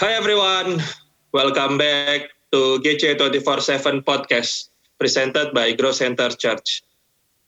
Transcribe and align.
Hi 0.00 0.16
everyone, 0.16 0.80
welcome 1.28 1.76
back 1.76 2.32
to 2.48 2.80
GC247 2.80 4.00
Podcast 4.00 4.72
presented 4.96 5.52
by 5.52 5.76
Grow 5.76 5.92
Center 5.92 6.32
Church. 6.32 6.80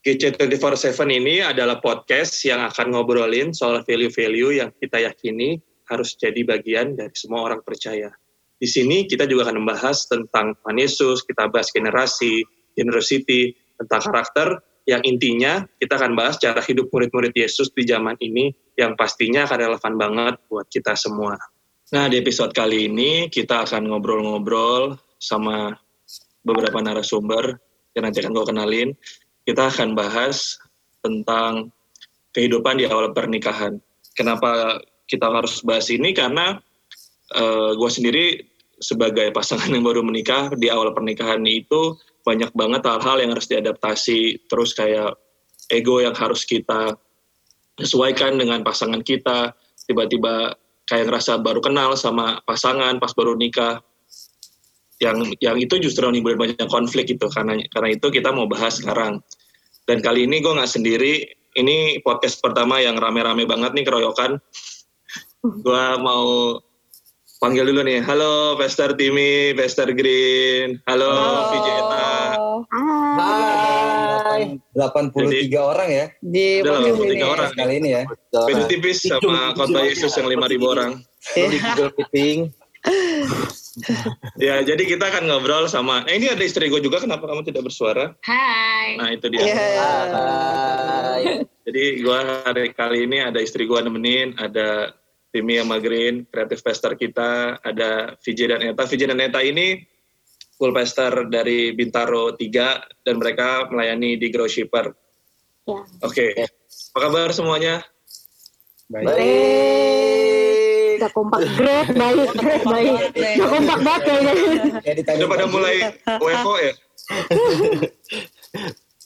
GC247 0.05 1.01
ini 1.17 1.41
adalah 1.41 1.81
podcast 1.81 2.45
yang 2.45 2.61
akan 2.61 2.93
ngobrolin 2.93 3.57
soal 3.57 3.81
value-value 3.81 4.61
yang 4.61 4.69
kita 4.77 5.01
yakini 5.01 5.65
harus 5.89 6.13
jadi 6.13 6.45
bagian 6.45 6.93
dari 6.93 7.17
semua 7.17 7.49
orang 7.49 7.65
percaya. 7.65 8.13
Di 8.61 8.69
sini 8.69 9.09
kita 9.09 9.25
juga 9.25 9.49
akan 9.49 9.57
membahas 9.57 10.05
tentang 10.05 10.53
Tuhan 10.61 10.77
Yesus, 10.77 11.25
kita 11.25 11.49
bahas 11.49 11.73
generasi, 11.73 12.45
generosity, 12.77 13.57
tentang 13.81 14.13
karakter, 14.13 14.61
yang 14.85 15.01
intinya 15.09 15.65
kita 15.81 15.97
akan 15.97 16.13
bahas 16.13 16.37
cara 16.37 16.61
hidup 16.61 16.85
murid-murid 16.93 17.33
Yesus 17.33 17.73
di 17.73 17.81
zaman 17.81 18.13
ini 18.21 18.53
yang 18.77 18.93
pastinya 18.93 19.49
akan 19.49 19.57
relevan 19.57 19.93
banget 19.97 20.37
buat 20.53 20.69
kita 20.69 20.93
semua. 20.93 21.33
Nah, 21.93 22.09
di 22.09 22.17
episode 22.17 22.57
kali 22.57 22.89
ini 22.89 23.29
kita 23.29 23.69
akan 23.69 23.85
ngobrol-ngobrol 23.85 24.97
sama 25.21 25.77
beberapa 26.41 26.81
narasumber 26.81 27.61
yang 27.93 28.09
nanti 28.09 28.17
akan 28.25 28.33
gue 28.33 28.45
kenalin. 28.49 28.89
Kita 29.45 29.69
akan 29.69 29.93
bahas 29.93 30.57
tentang 31.05 31.69
kehidupan 32.33 32.81
di 32.81 32.89
awal 32.89 33.13
pernikahan. 33.13 33.77
Kenapa 34.17 34.81
kita 35.05 35.29
harus 35.29 35.61
bahas 35.61 35.85
ini? 35.93 36.17
Karena 36.17 36.57
uh, 37.37 37.77
gue 37.77 37.89
sendiri 37.93 38.41
sebagai 38.81 39.29
pasangan 39.29 39.69
yang 39.69 39.85
baru 39.85 40.01
menikah 40.01 40.49
di 40.57 40.73
awal 40.73 40.97
pernikahan 40.97 41.45
itu 41.45 41.93
banyak 42.25 42.49
banget 42.57 42.89
hal-hal 42.89 43.21
yang 43.21 43.37
harus 43.37 43.45
diadaptasi. 43.45 44.49
Terus 44.49 44.73
kayak 44.73 45.13
ego 45.69 46.01
yang 46.01 46.17
harus 46.17 46.41
kita 46.41 46.97
sesuaikan 47.77 48.41
dengan 48.41 48.65
pasangan 48.65 49.05
kita. 49.05 49.53
Tiba-tiba 49.85 50.62
kayak 50.87 51.09
ngerasa 51.09 51.39
baru 51.39 51.63
kenal 51.63 51.95
sama 51.95 52.39
pasangan 52.43 52.99
pas 52.99 53.11
baru 53.15 53.35
nikah. 53.37 53.79
Yang 55.01 55.35
yang 55.43 55.57
itu 55.59 55.81
justru 55.83 56.07
menimbulkan 56.07 56.55
banyak 56.55 56.69
konflik 56.71 57.11
itu 57.11 57.27
karena 57.27 57.59
karena 57.73 57.89
itu 57.91 58.07
kita 58.07 58.31
mau 58.31 58.47
bahas 58.47 58.79
sekarang. 58.79 59.19
Dan 59.83 59.99
kali 59.99 60.29
ini 60.29 60.39
gue 60.39 60.53
nggak 60.53 60.71
sendiri. 60.71 61.27
Ini 61.53 62.01
podcast 62.01 62.41
pertama 62.41 62.81
yang 62.81 62.97
rame-rame 62.97 63.45
banget 63.45 63.77
nih 63.77 63.85
keroyokan. 63.85 64.41
Gue 65.43 65.85
mau 65.99 66.57
panggil 67.43 67.67
dulu 67.67 67.83
nih. 67.83 67.99
Halo 67.99 68.55
Pester 68.55 68.95
Timmy 68.95 69.51
Pester 69.51 69.91
Green. 69.91 70.79
Halo, 70.87 71.11
halo. 71.11 71.41
Vijeta 71.51 72.07
Hai. 74.33 74.57
83 74.73 75.13
Jadi, 75.29 75.57
orang 75.57 75.89
ya. 75.89 76.05
Di 76.19 76.45
ada 76.65 76.81
83 76.81 77.33
orang 77.33 77.49
kali 77.53 77.73
ini 77.77 77.89
ya. 77.93 78.03
Beda 78.33 78.63
tipis 78.65 78.97
sama 79.05 79.53
kota 79.53 79.79
Yesus 79.85 80.11
yang 80.17 80.27
5000 80.29 80.73
orang. 80.73 80.91
Di 81.37 81.57
Google 81.61 81.91
Meeting. 81.97 82.39
ya, 84.37 84.59
jadi 84.61 84.83
kita 84.83 85.07
akan 85.07 85.23
ngobrol 85.29 85.65
sama. 85.71 86.03
Eh, 86.05 86.19
ini 86.19 86.27
ada 86.29 86.43
istri 86.43 86.67
gue 86.67 86.81
juga. 86.83 86.99
Kenapa 86.99 87.25
kamu 87.25 87.47
tidak 87.47 87.71
bersuara? 87.71 88.11
Hai. 88.27 88.99
Nah 88.99 89.09
itu 89.13 89.25
dia. 89.31 89.41
Yeah. 89.41 90.05
Hai. 90.13 91.23
Jadi 91.63 91.83
gue 92.03 92.17
hari 92.43 92.75
kali 92.75 93.07
ini 93.07 93.23
ada 93.23 93.39
istri 93.39 93.63
gue 93.63 93.79
nemenin, 93.79 94.35
ada 94.35 94.91
Timmy 95.33 95.57
sama 95.57 95.81
Green, 95.81 96.29
kreatif 96.29 96.61
pester 96.61 96.93
kita, 96.93 97.57
ada 97.63 98.13
VJ 98.21 98.39
dan 98.53 98.61
Eta. 98.61 98.83
VJ 98.85 99.01
dan 99.09 99.19
Eta 99.23 99.41
ini 99.41 99.81
Pester 100.71 101.27
dari 101.27 101.75
Bintaro 101.75 102.37
3 102.37 103.03
dan 103.03 103.15
mereka 103.19 103.67
melayani 103.67 104.15
di 104.15 104.31
Grow 104.31 104.47
Shipper. 104.47 104.95
Ya. 105.67 105.83
Oke. 106.05 106.07
Okay. 106.07 106.29
Apa 106.93 107.09
kabar 107.09 107.29
semuanya? 107.35 107.83
Baik. 108.87 109.05
baik. 109.09 110.23
Gak 111.03 111.11
kompak 111.11 111.41
great, 111.59 111.87
baik, 111.99 112.31
great, 112.39 112.63
baik. 112.63 113.11
Gak 113.11 113.49
kompak 113.51 113.79
banget 113.83 114.01
kayaknya. 114.07 115.03
Udah 115.03 115.27
pada 115.27 115.45
mulai 115.51 115.75
WFO 116.07 116.53
ya? 116.63 116.73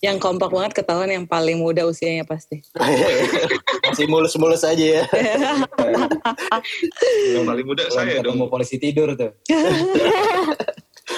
yang 0.05 0.21
kompak 0.21 0.53
banget 0.53 0.77
ketahuan 0.77 1.09
yang 1.09 1.25
paling 1.25 1.57
muda 1.57 1.89
usianya 1.89 2.21
pasti. 2.21 2.61
Masih 3.89 4.05
mulus-mulus 4.05 4.61
aja 4.61 5.01
ya. 5.01 5.03
yang 7.33 7.49
paling 7.49 7.65
muda 7.65 7.89
saya 7.89 8.21
dong. 8.21 8.37
Mau 8.37 8.51
polisi 8.51 8.77
tidur 8.77 9.17
tuh. 9.17 9.33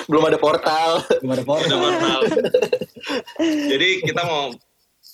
Belum 0.09 0.23
ada 0.25 0.41
portal. 0.41 1.05
Belum 1.21 1.31
ada 1.37 1.45
portal, 1.45 1.77
portal. 1.77 2.21
jadi 3.69 3.89
kita 4.01 4.21
mau 4.25 4.49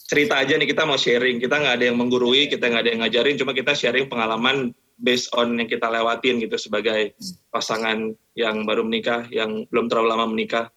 cerita 0.07 0.39
aja 0.39 0.55
nih 0.55 0.71
kita 0.71 0.87
mau 0.87 0.95
sharing. 0.95 1.43
Kita 1.43 1.59
nggak 1.59 1.75
ada 1.75 1.85
yang 1.91 1.99
menggurui 1.99 2.47
kita 2.47 2.71
nggak 2.71 2.81
ada 2.87 2.89
yang 2.95 3.01
ngajarin 3.03 3.35
cuma 3.35 3.51
kita 3.51 3.75
sharing 3.75 4.07
pengalaman 4.07 4.71
based 4.95 5.27
on 5.35 5.59
yang 5.59 5.67
kita 5.67 5.91
lewatin 5.91 6.39
gitu 6.39 6.55
sebagai 6.55 7.19
pasangan 7.51 8.15
yang 8.39 8.63
baru 8.63 8.87
menikah 8.87 9.27
yang 9.27 9.67
belum 9.67 9.91
terlalu 9.91 10.07
lama 10.15 10.25
menikah. 10.31 10.71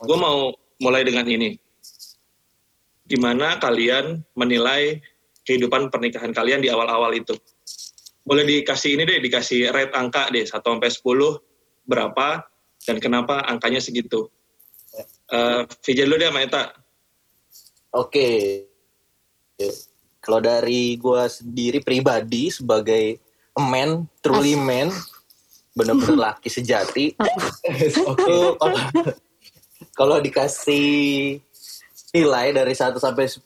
Gue 0.00 0.16
mau 0.16 0.56
mulai 0.80 1.04
dengan 1.04 1.28
ini. 1.28 1.52
Gimana 3.04 3.60
kalian 3.60 4.24
menilai 4.32 5.04
kehidupan 5.44 5.92
pernikahan 5.92 6.32
kalian 6.32 6.64
di 6.64 6.72
awal-awal 6.72 7.12
itu? 7.12 7.36
Boleh 8.24 8.46
dikasih 8.48 8.96
ini 8.96 9.04
deh 9.04 9.20
dikasih 9.20 9.68
rate 9.68 9.92
angka 9.92 10.32
deh 10.32 10.46
1 10.46 10.54
sampai 10.62 10.88
10 10.88 11.84
berapa 11.84 12.51
dan 12.82 12.96
kenapa 12.98 13.46
angkanya 13.46 13.78
segitu. 13.78 14.26
Uh, 15.32 15.64
Vijay 15.80 16.04
dulu 16.04 16.20
deh 16.20 16.28
sama 16.28 16.40
Eta. 16.44 16.64
Oke. 17.96 18.28
Kalau 20.22 20.40
dari 20.42 20.96
gue 21.00 21.22
sendiri 21.26 21.80
pribadi 21.80 22.52
sebagai 22.52 23.16
a 23.56 23.62
man, 23.62 24.06
truly 24.20 24.54
man, 24.58 24.92
bener-bener 25.72 26.30
laki 26.30 26.48
sejati. 26.52 27.16
Oke. 28.10 28.36
kalau 29.98 30.20
dikasih 30.20 31.40
nilai 32.12 32.52
dari 32.52 32.74
1 32.76 32.92
sampai 33.00 33.24
10, 33.24 33.40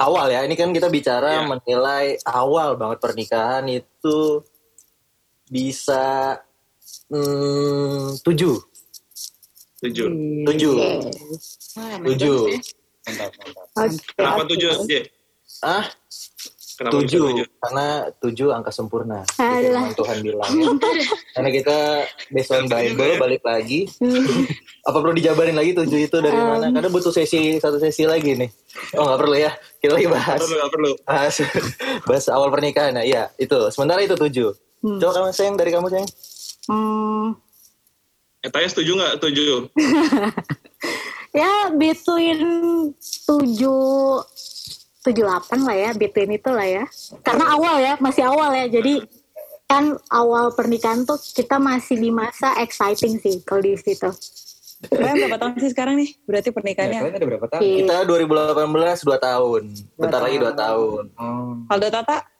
awal 0.00 0.26
ya, 0.32 0.40
ini 0.44 0.56
kan 0.56 0.72
kita 0.72 0.88
bicara 0.88 1.44
yeah. 1.44 1.48
menilai 1.48 2.06
awal 2.24 2.76
banget 2.76 2.98
pernikahan 3.00 3.64
itu 3.68 4.40
bisa 5.46 6.36
Hmm, 7.06 8.18
tujuh. 8.26 8.58
Tujuh. 9.82 10.08
Tujuh. 10.42 10.74
Tujuh. 12.02 12.38
Kenapa 14.18 14.42
tujuh, 14.50 14.70
J? 14.90 14.92
Ah? 15.62 15.86
Kenapa 16.76 16.92
tujuh. 17.00 17.24
tujuh? 17.32 17.46
Karena 17.56 17.86
tujuh 18.20 18.48
angka 18.52 18.68
sempurna. 18.68 19.24
Alah. 19.40 19.96
Tuhan 19.96 20.20
bilang. 20.20 20.52
Karena 21.34 21.50
kita 21.54 21.76
based 22.28 22.52
on 22.52 22.68
Bible 22.68 23.16
ya? 23.16 23.16
balik 23.16 23.42
lagi. 23.46 23.88
Apa 24.84 25.00
perlu 25.00 25.16
dijabarin 25.16 25.56
lagi 25.56 25.72
tujuh 25.72 26.04
itu 26.04 26.16
dari 26.20 26.36
um. 26.36 26.52
mana? 26.52 26.68
Karena 26.68 26.92
butuh 26.92 27.14
sesi 27.14 27.56
satu 27.56 27.80
sesi 27.80 28.04
lagi 28.04 28.36
nih. 28.36 28.50
Oh 29.00 29.08
nggak 29.08 29.20
perlu 29.24 29.36
ya. 29.40 29.56
Kita 29.80 29.96
lagi 29.96 30.08
bahas. 30.12 30.36
Gak 30.36 30.44
perlu, 30.44 30.56
gak 30.60 30.72
perlu. 30.76 30.90
Bahas, 31.08 31.34
bahas 32.10 32.24
awal 32.28 32.48
pernikahan. 32.52 32.92
Nah, 32.92 33.04
iya 33.08 33.32
itu. 33.40 33.56
Sementara 33.72 34.04
itu 34.04 34.12
tujuh. 34.12 34.52
Hmm. 34.84 35.00
Coba 35.00 35.12
kamu 35.16 35.32
sayang 35.32 35.56
dari 35.56 35.72
kamu 35.72 35.88
sayang. 35.88 36.10
Hmm. 36.66 37.38
Etanya 38.42 38.68
setuju 38.70 38.90
nggak? 38.94 39.12
Setuju. 39.18 39.46
ya 41.40 41.70
between 41.74 42.40
tujuh 43.26 44.22
tujuh 45.06 45.22
delapan 45.22 45.60
lah 45.62 45.76
ya, 45.76 45.90
between 45.94 46.34
itu 46.34 46.50
lah 46.50 46.66
ya. 46.66 46.84
Karena 47.22 47.54
awal 47.54 47.78
ya, 47.78 47.94
masih 48.02 48.26
awal 48.26 48.50
ya. 48.54 48.66
Jadi 48.66 49.02
kan 49.66 49.98
awal 50.14 50.54
pernikahan 50.54 51.02
tuh 51.02 51.18
kita 51.18 51.58
masih 51.58 51.98
di 51.98 52.10
masa 52.14 52.54
exciting 52.62 53.18
sih 53.18 53.42
kalau 53.42 53.62
di 53.62 53.74
situ. 53.78 54.10
Kalian 54.76 55.26
berapa 55.26 55.38
tahun 55.40 55.52
sih 55.58 55.70
sekarang 55.72 55.94
nih? 55.98 56.10
Berarti 56.28 56.48
pernikahannya? 56.52 57.00
Ya, 57.00 57.08
ada 57.08 57.26
berapa 57.26 57.46
tahun? 57.48 57.62
Kita 57.64 57.96
2018 58.04 59.08
2 59.08 59.26
tahun. 59.26 59.62
Bentar 59.96 60.20
lagi 60.20 60.36
2 60.36 60.52
tahun. 60.52 61.02
Hmm. 61.16 61.54
Aldo 61.72 61.88
Tata? 61.88 62.35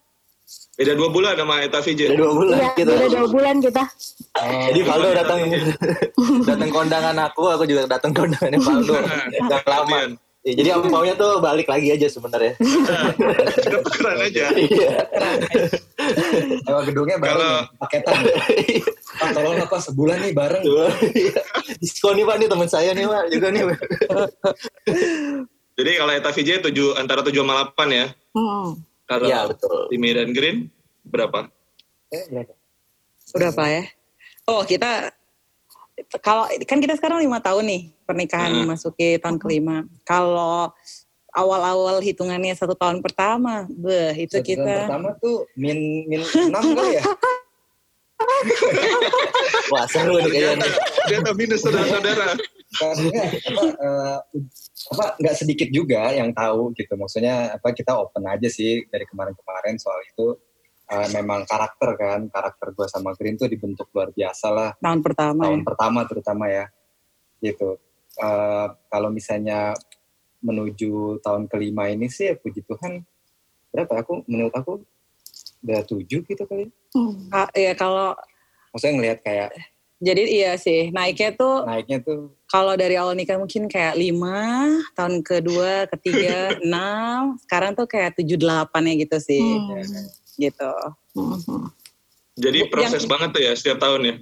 Beda 0.76 0.92
dua 0.92 1.08
bulan 1.08 1.32
sama 1.40 1.64
Eta 1.64 1.80
VJ. 1.80 2.00
Beda 2.12 2.20
dua 2.20 2.32
bulan 2.36 2.58
iya, 2.60 2.68
kita. 2.76 2.90
Beda 2.92 3.06
dua 3.08 3.28
bulan 3.32 3.54
kita. 3.64 3.82
Oh, 4.36 4.64
Jadi 4.68 4.80
Valdo 4.84 5.08
datang 5.16 5.38
datang 6.52 6.70
kondangan 6.70 7.16
aku, 7.16 7.42
aku 7.48 7.64
juga 7.64 7.88
datang 7.88 8.12
kondangannya 8.12 8.60
Valdo. 8.60 8.94
Gak 9.50 9.64
lama. 9.64 10.20
Ya, 10.46 10.52
jadi 10.62 10.78
maunya 10.78 11.18
tuh 11.18 11.42
balik 11.42 11.66
lagi 11.66 11.90
aja 11.90 12.06
sebenarnya. 12.06 12.54
Keren 13.98 14.18
aja. 14.20 14.44
Iya. 14.62 14.94
Emang 16.70 16.86
gedungnya 16.86 17.18
baru 17.18 17.34
Kalau... 17.34 17.54
paketan. 17.82 18.14
Pak 19.18 19.28
tolong 19.34 19.58
apa 19.58 19.76
sebulan 19.82 20.22
nih 20.22 20.32
bareng. 20.38 20.62
Diskon 21.82 22.14
nih 22.14 22.24
Pak 22.30 22.36
nih 22.38 22.46
teman 22.46 22.68
saya 22.70 22.94
nih 22.94 23.10
Pak 23.10 23.24
juga 23.34 23.48
nih. 23.50 23.62
Jadi 25.74 25.90
kalau 25.98 26.12
Eta 26.14 26.30
VJ 26.30 26.50
tujuh 26.70 26.94
antara 26.94 27.26
tujuh 27.26 27.42
sama 27.42 27.66
delapan 27.66 27.88
ya. 27.90 28.06
Hmm. 28.38 28.78
Kalau 29.06 29.30
ya, 29.30 29.46
betul. 29.46 29.86
di 29.88 29.96
Medan 30.02 30.34
Green 30.34 30.66
berapa? 31.06 31.46
Eh, 32.10 32.26
berapa 33.34 33.62
ya? 33.70 33.84
Oh 34.50 34.66
kita 34.66 35.14
kalau 36.20 36.44
kan 36.68 36.78
kita 36.82 36.94
sekarang 36.98 37.24
lima 37.24 37.40
tahun 37.40 37.64
nih 37.66 37.82
pernikahan 38.04 38.52
hmm. 38.52 38.60
memasuki 38.66 39.18
tahun 39.22 39.38
kelima. 39.40 39.84
Kalau 40.04 40.72
awal-awal 41.32 42.00
hitungannya 42.04 42.52
satu 42.52 42.76
tahun 42.76 43.00
pertama, 43.00 43.64
beh 43.70 44.12
itu 44.16 44.36
satu 44.36 44.46
kita. 44.46 44.64
Tahun 44.64 44.80
pertama 44.90 45.08
tuh 45.22 45.46
min 45.56 46.04
min 46.10 46.20
enam 46.22 46.64
kali 46.76 47.00
ya? 47.00 47.04
Wah 49.72 49.86
seru 49.88 50.20
nih 50.20 50.30
kayaknya. 50.32 50.68
Data 51.08 51.32
minus 51.36 51.60
saudara-saudara. 51.64 52.36
Karena 52.76 53.22
apa 53.26 53.64
apa 54.92 55.04
nggak 55.18 55.36
sedikit 55.36 55.68
juga 55.72 56.12
yang 56.12 56.30
tahu 56.30 56.72
gitu. 56.76 56.94
Maksudnya 56.94 57.56
apa 57.56 57.72
kita 57.72 57.96
open 57.96 58.24
aja 58.28 58.48
sih 58.48 58.84
dari 58.88 59.04
kemarin-kemarin 59.08 59.76
soal 59.80 60.00
itu. 60.04 60.36
Eh, 60.86 61.08
memang 61.18 61.42
karakter 61.50 61.98
kan 61.98 62.30
karakter 62.30 62.70
gue 62.70 62.86
sama 62.86 63.10
Green 63.18 63.34
tuh 63.34 63.50
dibentuk 63.50 63.90
luar 63.90 64.14
biasa 64.14 64.46
lah. 64.54 64.70
Tahun 64.78 65.02
pertama 65.02 65.50
tahun 65.50 65.60
ya. 65.60 65.66
pertama 65.66 66.00
terutama 66.06 66.44
ya 66.46 66.64
gitu. 67.42 67.80
Eh, 68.16 68.66
kalau 68.86 69.10
misalnya 69.10 69.74
menuju 70.46 71.18
tahun 71.24 71.50
kelima 71.50 71.90
ini 71.90 72.06
sih 72.06 72.30
ya 72.30 72.34
puji 72.38 72.62
Tuhan 72.62 73.02
berapa 73.74 73.92
aku 73.98 74.22
menurut 74.30 74.54
aku 74.54 74.78
udah 75.66 75.82
tujuh 75.82 76.22
gitu 76.22 76.42
kali 76.46 76.70
Ah, 77.34 77.50
Iya 77.52 77.74
kalau 77.76 78.14
maksudnya 78.72 78.94
ngelihat 78.96 79.18
kayak 79.26 79.50
jadi 79.98 80.22
iya 80.22 80.52
sih 80.60 80.92
naiknya 80.92 81.34
tuh 81.34 81.64
naiknya 81.66 81.98
tuh 82.04 82.35
kalau 82.46 82.74
dari 82.74 82.94
awal 82.94 83.12
nikah 83.12 83.36
mungkin 83.36 83.66
kayak 83.66 83.94
lima 83.94 84.66
tahun 84.94 85.20
kedua 85.20 85.90
ketiga 85.90 86.54
enam 86.64 87.34
sekarang 87.42 87.74
tuh 87.74 87.84
kayak 87.84 88.14
tujuh 88.14 88.38
delapan 88.38 88.82
ya 88.86 88.94
gitu 89.02 89.16
sih 89.18 89.42
Hmm. 89.42 89.82
gitu 90.36 90.72
Hmm. 91.16 91.72
Jadi 92.36 92.68
proses 92.68 93.00
Yang- 93.00 93.08
banget 93.08 93.28
tuh 93.32 93.42
ya 93.42 93.52
setiap 93.52 93.78
tahun 93.80 94.00
ya. 94.04 94.14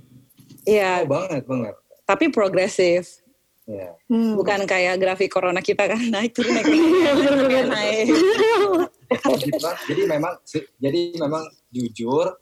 iya 0.64 0.92
oh 1.02 1.10
banget 1.10 1.42
banget 1.44 1.74
tapi 2.04 2.24
progresif 2.30 3.20
ya 3.64 3.92
Hmm. 4.06 4.36
bukan 4.38 4.64
kayak 4.64 4.96
grafik 4.96 5.28
corona 5.28 5.58
kita 5.58 5.84
kan 5.84 6.00
naik 6.14 6.32
turun 6.32 6.54
naik 6.54 6.64
turun 6.64 7.38
naik, 7.44 7.66
naik. 7.66 8.06
gitu 9.40 9.58
jadi 9.84 10.02
memang 10.06 10.32
jadi 10.78 11.00
memang 11.18 11.42
jujur 11.68 12.32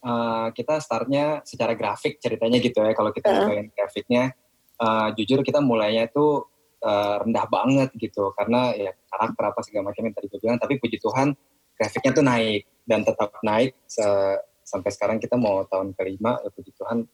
eh, 0.00 0.46
kita 0.52 0.80
startnya 0.80 1.40
secara 1.44 1.72
grafik 1.72 2.18
ceritanya 2.18 2.58
gitu 2.58 2.80
ya 2.80 2.92
kalau 2.92 3.08
kita 3.08 3.28
bukain 3.30 3.68
grafiknya 3.70 4.34
eh, 4.80 5.08
jujur 5.16 5.44
kita 5.44 5.60
mulainya 5.60 6.08
itu 6.08 6.44
eh, 6.80 7.14
rendah 7.20 7.46
banget 7.46 7.92
gitu 7.94 8.32
karena 8.32 8.72
ya 8.72 8.90
karakter 9.06 9.44
apa 9.52 9.60
segala 9.60 9.92
macam 9.92 10.02
yang 10.08 10.14
tadi 10.16 10.26
gue 10.26 10.40
bilang 10.40 10.56
tapi 10.56 10.80
puji 10.80 10.96
Tuhan 10.96 11.36
grafiknya 11.76 12.12
tuh 12.12 12.24
naik 12.24 12.62
dan 12.88 13.00
tetap 13.04 13.30
naik 13.40 13.76
se- 13.84 14.40
sampai 14.64 14.90
sekarang 14.92 15.18
kita 15.18 15.34
mau 15.36 15.64
tahun 15.66 15.92
kelima 15.92 16.40
ya 16.40 16.48
puji 16.52 16.72
Tuhan 16.72 17.04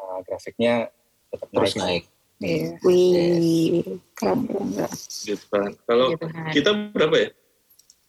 eh, 0.00 0.18
grafiknya 0.26 0.74
tetap 1.30 1.48
Terus 1.54 1.74
naik. 1.78 1.84
naik. 1.86 2.04
Iya. 2.40 2.72
Wih, 2.88 3.84
keren 4.16 4.48
keren. 4.48 4.68
keren. 4.72 4.92
Gitu 5.28 5.44
kan. 5.52 5.70
Kalau 5.84 6.06
Gitu 6.16 6.26
kan. 6.32 6.50
kita 6.56 6.70
berapa 6.96 7.16
ya? 7.20 7.28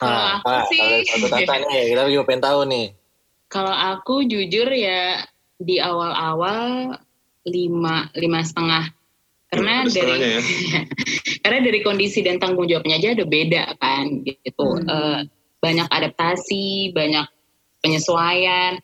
Nah, 0.01 0.39
sih- 0.71 1.03
kalau 1.05 1.27
tanya 1.45 1.67
nih, 1.69 1.83
kita 1.93 2.01
juga 2.09 2.23
pengen 2.25 2.41
tahu 2.41 2.59
nih. 2.65 2.87
Kalau 3.53 3.75
aku 3.75 4.23
jujur 4.23 4.63
ya 4.71 5.19
di 5.59 5.77
awal-awal 5.77 6.95
lima 7.47 8.09
lima 8.13 8.39
setengah. 8.45 8.85
Karena 9.51 9.83
Ada 9.83 9.91
dari 9.91 10.13
ya. 10.15 10.39
karena 11.43 11.59
dari 11.59 11.79
kondisi 11.83 12.23
dan 12.23 12.39
tanggung 12.39 12.71
jawabnya 12.71 12.95
aja 13.01 13.17
udah 13.19 13.27
beda 13.27 13.63
kan 13.81 14.23
gitu. 14.23 14.67
Hmm. 14.79 14.87
Eh, 14.87 15.19
banyak 15.59 15.87
adaptasi 15.91 16.95
banyak 16.95 17.27
penyesuaian. 17.83 18.79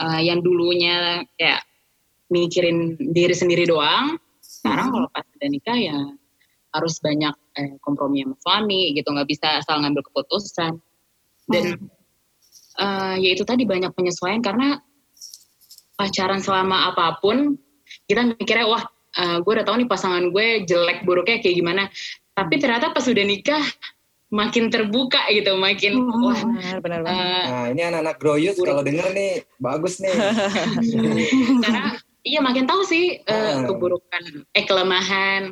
Eh, 0.00 0.20
yang 0.24 0.40
dulunya 0.40 1.20
kayak 1.36 1.60
mikirin 2.32 2.96
diri 2.96 3.34
sendiri 3.34 3.68
doang 3.68 4.16
sekarang 4.40 4.92
kalau 4.92 5.08
pas 5.10 5.26
udah 5.26 5.48
nikah 5.50 5.78
ya 5.78 5.98
harus 6.70 7.02
banyak 7.02 7.34
eh, 7.58 7.74
kompromi 7.82 8.22
sama 8.22 8.36
suami 8.38 8.94
gitu 8.94 9.08
nggak 9.10 9.28
bisa 9.28 9.60
asal 9.60 9.82
ngambil 9.82 10.04
keputusan. 10.08 10.78
Dan 11.50 11.64
eh, 12.78 13.14
ya 13.20 13.30
itu 13.34 13.42
tadi 13.44 13.66
banyak 13.66 13.92
penyesuaian 13.92 14.40
karena 14.40 14.80
pacaran 16.00 16.40
selama 16.40 16.92
apa 16.94 17.20
pun 17.20 17.60
kita 18.10 18.26
mikirnya 18.26 18.66
wah 18.66 18.82
gue 19.38 19.52
udah 19.54 19.62
tahu 19.62 19.76
nih 19.78 19.86
pasangan 19.86 20.24
gue 20.28 20.46
jelek 20.64 21.02
buruknya 21.02 21.38
kayak 21.38 21.56
gimana 21.56 21.82
tapi 22.30 22.58
ternyata 22.58 22.90
pas 22.90 23.02
udah 23.02 23.22
nikah 23.22 23.62
makin 24.30 24.70
terbuka 24.70 25.18
gitu 25.28 25.54
makin 25.54 25.98
Hmm. 25.98 26.22
wah 26.22 26.38
benar 26.78 26.78
benar 26.78 27.00
eh, 27.02 27.44
Nah 27.44 27.64
ini 27.70 27.82
anak-anak 27.84 28.16
groyut 28.16 28.54
kalau 28.56 28.82
denger 28.82 29.10
nih 29.10 29.42
bagus 29.58 29.98
nih. 29.98 30.14
karena 31.64 31.90
iya 32.22 32.38
makin 32.38 32.64
tahu 32.66 32.82
sih 32.82 33.18
eh, 33.18 33.34
Hmm. 33.54 33.66
keburukan 33.66 34.22
eh 34.50 34.64
kelemahan 34.64 35.50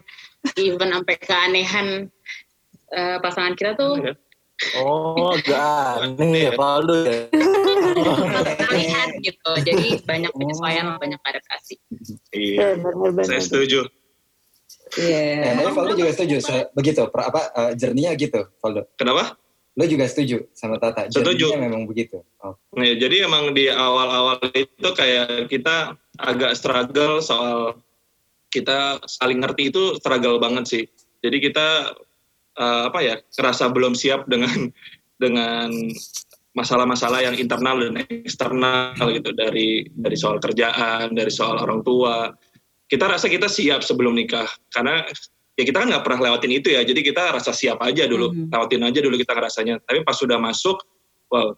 even 0.54 0.94
sampai 0.94 1.14
keanehan 1.18 1.86
eh, 2.88 3.18
pasangan 3.18 3.54
kita 3.54 3.74
tuh 3.74 3.98
Iya. 3.98 4.14
Oh, 4.74 5.38
gak 5.38 6.18
aneh 6.18 6.50
ya, 6.50 6.52
Faldo 6.52 7.06
ya. 7.06 7.30
terlihat 8.58 9.08
gitu 9.22 9.50
jadi 9.62 10.02
banyak 10.02 10.32
penyesuaian 10.34 10.98
banyak 10.98 11.20
adaptasi 11.20 11.78
Iya. 12.34 12.74
Bener, 12.78 13.24
Saya 13.24 13.40
setuju. 13.40 13.86
Iya. 14.96 15.20
Nah, 15.44 15.52
tapi 15.60 15.70
Valdo 15.72 15.94
juga 15.94 16.10
setuju 16.10 16.36
se- 16.40 16.68
begitu 16.72 17.02
per- 17.06 17.28
apa 17.28 17.40
eh, 17.52 17.72
jerninya 17.76 18.12
gitu 18.14 18.40
Valdo. 18.58 18.88
Kenapa? 18.96 19.36
Lo 19.78 19.86
juga 19.86 20.10
setuju 20.10 20.50
sama 20.52 20.82
Tata. 20.82 21.06
Setuju. 21.06 21.54
Jerninya 21.54 21.70
memang 21.70 21.82
begitu. 21.86 22.24
Oh. 22.42 22.58
Nah, 22.74 22.88
jadi 22.98 23.30
emang 23.30 23.54
di 23.54 23.70
awal-awal 23.70 24.42
itu 24.50 24.88
kayak 24.90 25.46
kita 25.46 25.94
agak 26.18 26.58
struggle 26.58 27.22
soal 27.22 27.78
kita 28.48 28.98
saling 29.06 29.38
ngerti 29.38 29.70
itu 29.70 29.94
struggle 30.00 30.40
banget 30.40 30.64
sih. 30.66 30.84
Jadi 31.20 31.36
kita 31.38 31.94
eh, 32.58 32.82
apa 32.90 32.98
ya 33.00 33.14
kerasa 33.32 33.70
belum 33.70 33.94
siap 33.94 34.26
dengan 34.26 34.50
dengan 35.22 35.70
masalah-masalah 36.54 37.22
yang 37.22 37.36
internal 37.38 37.78
dan 37.78 38.02
eksternal 38.10 38.98
gitu 39.14 39.30
dari 39.30 39.86
dari 39.94 40.16
soal 40.18 40.42
kerjaan, 40.42 41.14
dari 41.14 41.30
soal 41.30 41.62
orang 41.62 41.86
tua. 41.86 42.34
Kita 42.88 43.06
rasa 43.06 43.30
kita 43.30 43.46
siap 43.46 43.84
sebelum 43.86 44.16
nikah 44.18 44.48
karena 44.74 45.06
ya 45.54 45.62
kita 45.62 45.82
kan 45.84 45.86
nggak 45.92 46.02
pernah 46.06 46.20
lewatin 46.30 46.50
itu 46.58 46.74
ya. 46.74 46.82
Jadi 46.82 47.04
kita 47.04 47.30
rasa 47.34 47.54
siap 47.54 47.78
aja 47.84 48.06
dulu, 48.10 48.32
Mhm. 48.34 48.50
lewatin 48.50 48.82
aja 48.82 48.98
dulu 48.98 49.14
kita 49.20 49.32
ngerasanya. 49.38 49.74
Tapi 49.86 50.02
pas 50.02 50.16
sudah 50.18 50.38
masuk, 50.40 50.82
wow, 51.30 51.54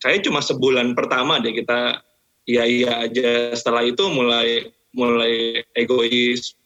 kayak 0.00 0.24
cuma 0.24 0.40
sebulan 0.40 0.94
pertama 0.96 1.42
deh 1.42 1.52
kita 1.52 2.00
iya 2.48 2.64
iya 2.64 2.92
aja. 3.04 3.52
Setelah 3.52 3.84
itu 3.84 4.04
mulai 4.08 4.70
mulai 4.94 5.60
egois, 5.76 6.56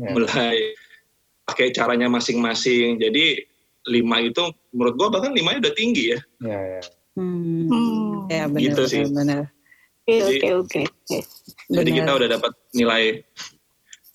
Ya. 0.00 0.16
mulai 0.16 0.72
pakai 1.50 1.70
caranya 1.70 2.06
masing-masing. 2.06 2.96
Jadi 2.96 3.42
lima 3.88 4.20
itu 4.20 4.40
menurut 4.70 4.94
gua 4.94 5.08
bahkan 5.10 5.34
limanya 5.34 5.66
udah 5.66 5.74
tinggi 5.74 6.14
ya. 6.14 6.18
Ya, 6.40 6.60
ya. 6.78 6.82
Hmm. 7.18 7.66
Hmm. 7.66 8.30
Ya 8.30 8.44
benar 8.46 8.62
Gitu 8.70 8.82
sih. 8.86 9.02
benar. 9.06 9.50
Oke 10.06 10.14
Jadi- 10.16 10.54
oke 10.54 10.80
oke. 10.86 11.18
Jadi 11.70 11.90
kita 11.92 12.10
udah 12.12 12.28
dapat 12.28 12.52
nilai 12.72 13.22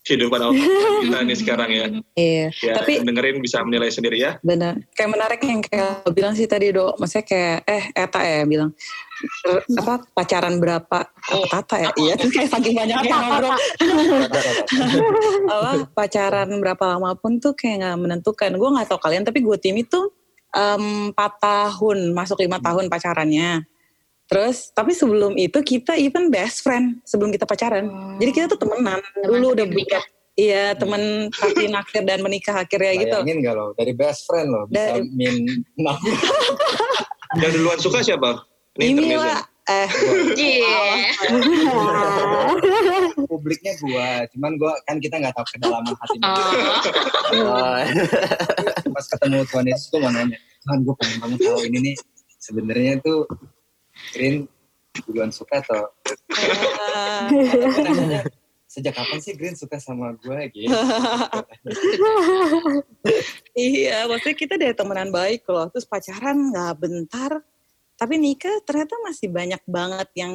kehidupan 0.01 0.37
Allah 0.37 0.53
kita 1.01 1.17
nih 1.23 1.37
sekarang 1.37 1.69
ya. 1.71 1.85
Iya. 2.13 2.45
Ya 2.61 2.73
Tapi 2.77 3.01
yang 3.01 3.09
dengerin 3.09 3.41
bisa 3.41 3.57
menilai 3.61 3.89
sendiri 3.89 4.21
ya. 4.21 4.37
benar. 4.41 4.77
Kayak 4.93 5.11
menarik 5.11 5.41
yang 5.41 5.59
kayak 5.59 6.05
bilang 6.13 6.33
sih 6.33 6.45
tadi 6.45 6.69
do, 6.69 6.93
maksudnya 6.95 7.25
kayak 7.25 7.57
eh 7.65 7.83
Eta 7.91 8.21
ya 8.21 8.41
bilang 8.45 8.69
"Er, 8.69 8.77
apa 9.79 9.93
pacaran 10.13 10.55
berapa? 10.57 10.99
Oh, 11.33 11.45
Tata 11.49 11.75
ya? 11.81 11.89
Iya, 11.95 12.13
terus 12.17 12.31
kayak 12.35 12.49
saking 12.53 12.75
banyaknya 12.75 13.09
yang 13.09 13.23
ngobrol. 13.25 13.55
apa 15.55 15.71
pacaran 15.93 16.49
berapa 16.61 16.83
lama 16.95 17.11
pun 17.17 17.37
tuh 17.37 17.53
kayak 17.53 17.83
nggak 17.83 17.97
menentukan. 17.99 18.51
Gue 18.55 18.69
nggak 18.71 18.87
tahu 18.89 18.99
kalian, 19.01 19.23
tapi 19.23 19.39
gue 19.41 19.57
tim 19.59 19.75
itu 19.77 19.99
em, 20.55 21.11
4 21.11 21.17
tahun 21.17 21.97
masuk 22.13 22.41
lima 22.41 22.57
tahun 22.61 22.87
pacarannya. 22.87 23.65
Terus 24.25 24.73
tapi 24.73 24.97
sebelum 24.97 25.37
itu 25.37 25.61
kita 25.61 25.93
even 26.01 26.33
best 26.33 26.65
friend 26.65 27.05
sebelum 27.05 27.29
kita 27.29 27.45
pacaran. 27.45 28.17
Jadi 28.17 28.31
kita 28.33 28.45
tuh 28.49 28.57
temenan. 28.57 28.97
Dulu 29.21 29.53
udah 29.53 29.67
buka 29.69 30.01
Iya 30.35 30.75
temen 30.75 31.31
tapi 31.31 31.71
naksir 31.71 32.03
dan 32.03 32.19
menikah 32.19 32.67
akhirnya 32.67 32.91
gitu. 32.99 33.17
Bayangin 33.23 33.39
gak 33.39 33.55
lo 33.55 33.71
dari 33.71 33.95
best 33.95 34.27
friend 34.27 34.51
lo 34.51 34.67
bisa 34.67 34.99
Dari- 34.99 35.07
min. 35.15 35.63
Yang 37.39 37.51
duluan 37.55 37.79
suka 37.79 38.03
siapa? 38.03 38.43
Ini 38.75 38.91
intermezzo. 38.91 39.23
lah 39.23 39.41
eh 39.65 39.89
Iya. 40.45 40.77
publiknya 43.31 43.73
gua, 43.81 44.29
cuman 44.29 44.51
gua 44.61 44.73
kan 44.85 45.01
kita 45.01 45.17
nggak 45.17 45.33
tahu 45.33 45.45
kedalaman 45.57 45.95
hati. 45.97 46.17
Oh, 47.41 47.81
Pas 48.95 49.05
ketemu 49.09 49.41
Tuhan 49.49 49.65
Yesus 49.65 49.87
gua 49.89 49.99
mau 50.05 50.11
nanya, 50.13 50.37
Tuhan 50.61 50.79
gua 50.85 50.93
pengen 51.01 51.17
banget 51.23 51.39
tahu 51.49 51.59
ini 51.65 51.77
nih 51.81 51.95
sebenarnya 52.37 52.93
tuh 53.01 53.25
Green 54.13 54.45
duluan 55.07 55.31
suka 55.33 55.59
atau 55.65 55.91
nanyanya, 57.81 58.21
sejak 58.69 58.93
kapan 58.95 59.19
sih 59.19 59.33
Green 59.35 59.57
suka 59.57 59.75
sama 59.81 60.15
gue 60.19 60.39
gitu? 60.55 60.71
iya 63.57 64.07
maksudnya 64.07 64.35
kita 64.35 64.55
dari 64.55 64.71
temenan 64.71 65.11
baik 65.11 65.43
loh 65.51 65.67
terus 65.67 65.83
pacaran 65.83 66.53
nggak 66.53 66.73
bentar 66.79 67.43
tapi 67.95 68.19
nikah 68.19 68.59
ternyata 68.67 68.99
masih 69.03 69.31
banyak 69.31 69.63
banget 69.63 70.09
yang 70.19 70.33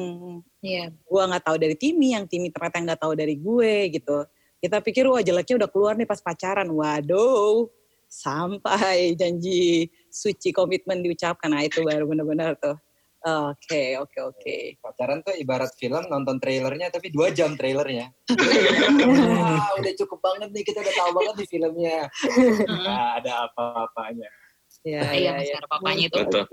iya. 0.65 0.89
gua 1.05 1.29
nggak 1.29 1.45
tahu 1.45 1.57
dari 1.61 1.75
Timi 1.77 2.17
yang 2.17 2.25
Timi 2.25 2.49
ternyata 2.49 2.81
nggak 2.81 3.01
tahu 3.01 3.13
dari 3.13 3.37
gue 3.37 3.73
gitu 3.93 4.25
kita 4.61 4.77
pikir 4.81 5.05
wah 5.09 5.21
jeleknya 5.21 5.65
udah 5.65 5.69
keluar 5.69 5.93
nih 5.97 6.09
pas 6.09 6.21
pacaran 6.21 6.69
waduh 6.69 7.69
sampai 8.09 9.13
janji 9.15 9.89
suci 10.09 10.53
komitmen 10.53 11.01
diucapkan 11.01 11.53
nah 11.53 11.61
itu 11.65 11.81
baru 11.85 12.05
benar-benar 12.09 12.57
tuh 12.57 12.77
Oke, 13.21 14.01
oke, 14.01 14.17
oke. 14.33 14.81
Pacaran 14.81 15.21
tuh 15.21 15.37
ibarat 15.37 15.69
film 15.77 16.09
nonton 16.09 16.41
trailernya 16.41 16.89
tapi 16.89 17.13
dua 17.13 17.29
jam 17.29 17.53
trailernya. 17.53 18.09
Wah, 19.05 19.77
udah 19.77 19.93
cukup 19.93 20.17
banget 20.25 20.49
nih 20.49 20.65
kita 20.65 20.81
udah 20.81 20.95
tahu 20.97 21.11
banget 21.21 21.35
di 21.37 21.45
filmnya. 21.45 22.09
Nah, 22.81 23.21
ada 23.21 23.45
apa-apanya. 23.45 24.25
Ya, 24.81 25.13
Iya, 25.13 25.13
ya, 25.13 25.31
masih 25.37 25.53
ya. 25.53 25.57
ada 25.61 25.67
papanya 25.69 26.03
itu. 26.09 26.17
Betul. 26.17 26.43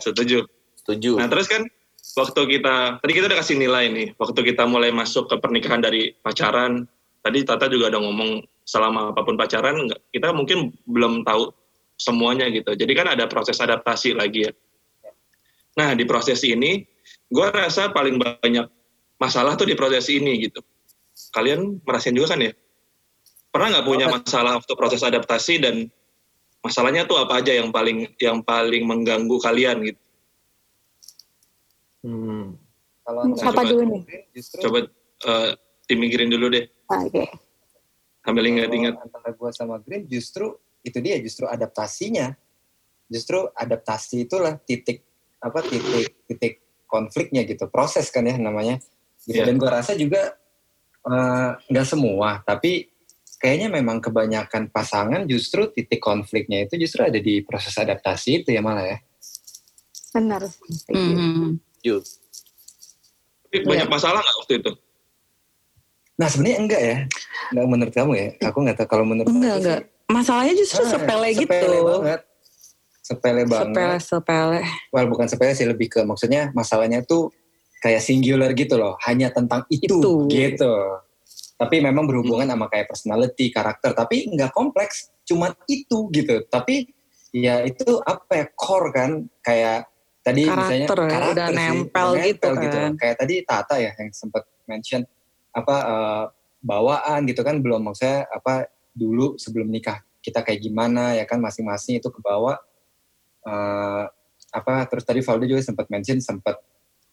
Setuju. 0.00 0.38
Setuju. 0.80 1.10
Nah 1.20 1.28
terus 1.28 1.46
kan 1.48 1.68
waktu 2.16 2.40
kita 2.56 3.00
tadi 3.00 3.12
kita 3.12 3.26
udah 3.28 3.38
kasih 3.40 3.56
nilai 3.60 3.84
nih. 3.92 4.08
Waktu 4.16 4.40
kita 4.40 4.64
mulai 4.64 4.88
masuk 4.92 5.28
ke 5.28 5.36
pernikahan 5.40 5.84
dari 5.84 6.12
pacaran. 6.20 6.88
Tadi 7.24 7.40
Tata 7.40 7.72
juga 7.72 7.88
udah 7.88 8.00
ngomong 8.04 8.30
selama 8.68 9.12
apa 9.12 9.24
pun 9.24 9.36
pacaran 9.36 9.88
kita 10.12 10.32
mungkin 10.36 10.72
belum 10.84 11.24
tahu 11.24 11.52
semuanya 11.96 12.48
gitu. 12.52 12.76
Jadi 12.76 12.92
kan 12.92 13.08
ada 13.08 13.24
proses 13.28 13.56
adaptasi 13.60 14.12
lagi 14.12 14.44
ya. 14.48 14.52
Nah 15.80 15.96
di 15.96 16.04
proses 16.04 16.44
ini 16.44 16.84
gue 17.32 17.46
rasa 17.48 17.92
paling 17.92 18.20
banyak 18.20 18.68
masalah 19.16 19.56
tuh 19.56 19.68
di 19.68 19.76
proses 19.76 20.08
ini 20.12 20.36
gitu. 20.44 20.60
Kalian 21.32 21.80
merasain 21.80 22.12
juga 22.12 22.36
kan 22.36 22.44
ya? 22.44 22.52
Pernah 23.54 23.68
nggak 23.78 23.86
punya 23.86 24.06
masalah 24.10 24.58
waktu 24.58 24.72
proses 24.76 25.00
adaptasi 25.00 25.62
dan 25.62 25.88
masalahnya 26.64 27.04
tuh 27.04 27.20
apa 27.20 27.44
aja 27.44 27.52
yang 27.52 27.68
paling 27.68 28.08
yang 28.16 28.40
paling 28.40 28.88
mengganggu 28.88 29.36
kalian 29.36 29.84
gitu? 29.84 30.00
Hmm. 32.00 32.56
Kalau 33.04 33.20
Hmm, 33.28 33.36
coba- 33.36 33.68
dulu 33.68 33.84
nih? 33.84 34.02
justru 34.32 34.60
Coba 34.64 34.78
eh, 35.24 35.50
dimikirin 35.84 36.32
dulu 36.32 36.48
deh, 36.48 36.64
Oke. 36.88 37.28
sambil 38.20 38.44
ingat-ingat. 38.48 38.96
antara 38.96 39.30
gue 39.30 39.50
sama 39.52 39.76
Green 39.80 40.08
justru 40.08 40.56
itu 40.80 40.96
dia 41.00 41.20
justru 41.20 41.44
adaptasinya. 41.44 42.32
Justru 43.04 43.52
adaptasi 43.52 44.24
itulah 44.24 44.56
titik 44.64 45.04
apa 45.36 45.60
titik 45.60 46.16
titik 46.24 46.54
konfliknya 46.88 47.44
gitu. 47.44 47.68
Proses 47.68 48.08
kan 48.08 48.24
ya 48.24 48.40
namanya. 48.40 48.80
Gitu. 49.22 49.36
Iya. 49.36 49.52
Dan 49.52 49.60
gue 49.60 49.68
rasa 49.68 49.92
juga 49.92 50.32
eh, 51.04 51.50
nggak 51.68 51.84
semua, 51.86 52.40
tapi 52.40 52.88
kayaknya 53.44 53.68
memang 53.68 54.00
kebanyakan 54.00 54.72
pasangan 54.72 55.28
justru 55.28 55.68
titik 55.68 56.00
konfliknya 56.00 56.64
itu 56.64 56.80
justru 56.80 57.04
ada 57.04 57.20
di 57.20 57.44
proses 57.44 57.76
adaptasi 57.76 58.40
itu 58.40 58.48
ya 58.56 58.64
malah 58.64 58.88
ya. 58.88 58.98
Benar. 60.16 60.48
Mhm. 60.88 61.60
Setuju. 61.76 62.00
Tapi 63.44 63.58
banyak 63.68 63.88
masalah 63.92 64.24
nggak 64.24 64.36
waktu 64.40 64.54
itu? 64.64 64.72
Nah 66.16 66.28
sebenarnya 66.32 66.58
enggak 66.64 66.80
ya, 66.80 66.96
enggak 67.52 67.66
menurut 67.68 67.92
kamu 67.92 68.12
ya. 68.16 68.28
Aku 68.48 68.58
nggak 68.64 68.76
tahu 68.80 68.88
kalau 68.88 69.04
menurut 69.04 69.28
Enggak, 69.28 69.52
aku 69.52 69.60
enggak. 69.60 69.80
sih, 69.84 69.92
Masalahnya 70.04 70.54
justru 70.56 70.80
ah, 70.80 70.88
sepele 70.88 71.28
gitu. 71.36 71.52
Sepele 71.52 71.78
banget. 71.84 72.20
Sepele 73.04 73.42
banget. 73.44 73.68
Sepele, 73.68 73.96
sepele. 74.00 74.60
well 74.88 75.06
bukan 75.12 75.26
sepele 75.28 75.52
sih 75.52 75.68
lebih 75.68 75.92
ke 75.92 76.00
maksudnya 76.08 76.48
masalahnya 76.56 77.04
tuh 77.04 77.28
kayak 77.84 78.00
singular 78.00 78.48
gitu 78.56 78.80
loh 78.80 78.96
hanya 79.04 79.28
tentang 79.28 79.68
itu, 79.68 80.00
Itu. 80.00 80.24
gitu 80.32 80.72
tapi 81.64 81.80
memang 81.80 82.04
berhubungan 82.04 82.44
sama 82.44 82.68
kayak 82.68 82.92
personality 82.92 83.48
karakter. 83.48 83.96
Tapi 83.96 84.28
nggak 84.28 84.52
kompleks 84.52 85.08
cuma 85.24 85.56
itu 85.64 86.12
gitu. 86.12 86.44
Tapi 86.52 86.92
ya 87.32 87.64
itu 87.64 88.04
apa 88.04 88.44
ya 88.44 88.46
core 88.52 88.88
kan? 88.92 89.10
Kayak 89.40 89.88
tadi 90.20 90.44
misalnya 90.44 90.88
Karakter 90.88 91.00
ya, 91.00 91.08
karakter 91.08 91.32
udah 91.32 91.48
sih, 91.48 91.56
nempel 91.56 92.08
gitu. 92.20 92.48
kan. 92.52 92.92
kayak 93.00 93.16
tadi 93.16 93.34
Tata 93.48 93.74
ya 93.80 93.90
yang 93.96 94.10
sempat 94.12 94.44
mention 94.68 95.02
apa 95.56 95.76
eh, 95.88 96.24
bawaan 96.60 97.20
gitu 97.24 97.40
kan 97.40 97.56
belum. 97.64 97.80
Maksudnya 97.88 98.28
apa 98.28 98.68
dulu 98.92 99.40
sebelum 99.40 99.72
nikah 99.72 100.04
kita 100.20 100.44
kayak 100.44 100.60
gimana 100.60 101.16
ya 101.16 101.24
kan 101.24 101.40
masing-masing 101.40 101.96
itu 102.00 102.08
kebawa 102.12 102.60
eh 103.44 104.04
apa 104.54 104.86
terus 104.86 105.04
tadi 105.04 105.20
Valdo 105.20 105.44
juga 105.50 105.60
sempat 105.60 105.90
mention 105.90 106.22
sempat 106.22 106.56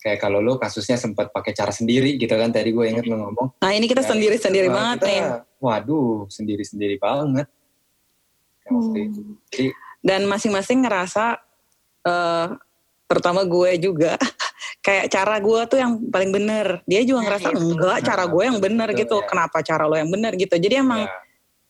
kayak 0.01 0.17
kalau 0.19 0.41
lo 0.41 0.57
kasusnya 0.57 0.97
sempat 0.97 1.29
pakai 1.29 1.53
cara 1.53 1.69
sendiri 1.69 2.17
gitu 2.17 2.33
kan 2.33 2.49
tadi 2.49 2.69
gue 2.69 2.83
inget 2.83 3.05
lo 3.05 3.21
ngomong 3.21 3.47
Nah 3.55 3.71
ini 3.71 3.85
kita 3.85 4.01
Ya, 4.01 4.09
sendiri-sendiri 4.09 4.67
wah, 4.67 4.75
banget 4.75 4.97
kita, 4.97 5.07
nih. 5.07 5.21
waduh 5.57 6.25
sendiri-sendiri 6.27 6.97
banget 6.97 7.47
Hmm. 8.63 8.93
Jadi, 9.49 9.67
Dan 9.99 10.25
masing-masing 10.25 10.81
ngerasa, 10.81 11.37
eh 12.01 12.47
terutama 13.05 13.43
gue 13.43 13.75
juga, 13.77 14.15
kayak 14.85 15.11
cara 15.11 15.37
gue 15.37 15.59
tuh 15.67 15.75
yang 15.75 15.99
paling 16.07 16.31
bener. 16.31 16.79
Dia 16.85 17.03
juga 17.03 17.19
Nah, 17.19 17.25
ngerasa 17.27 17.47
itu. 17.51 17.59
enggak 17.67 17.97
cara 18.01 18.23
gue 18.25 18.43
yang 18.43 18.57
bener 18.57 18.89
gitu. 18.95 19.17
ya. 19.17 19.27
Kenapa 19.27 19.59
cara 19.59 19.83
lo 19.85 19.93
yang 19.93 20.07
bener 20.07 20.33
gitu. 20.35 20.55
Jadi 20.55 20.75
emang 20.77 21.03
ya, 21.03 21.11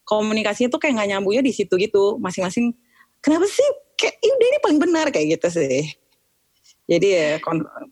komunikasinya 0.04 0.70
tuh 0.70 0.78
kayak 0.78 0.94
gak 0.96 1.10
nyambungnya 1.10 1.42
di 1.42 1.50
situ 1.50 1.74
gitu. 1.76 2.16
Masing-masing, 2.18 2.72
kenapa 3.18 3.50
sih 3.50 3.66
kayak 3.98 4.16
"Ih, 4.18 4.32
udah 4.32 4.48
ini 4.48 4.60
paling 4.62 4.80
benar 4.80 5.06
kayak 5.10 5.28
gitu 5.36 5.48
sih. 5.58 5.92
Jadi 6.92 7.08
ya 7.08 7.40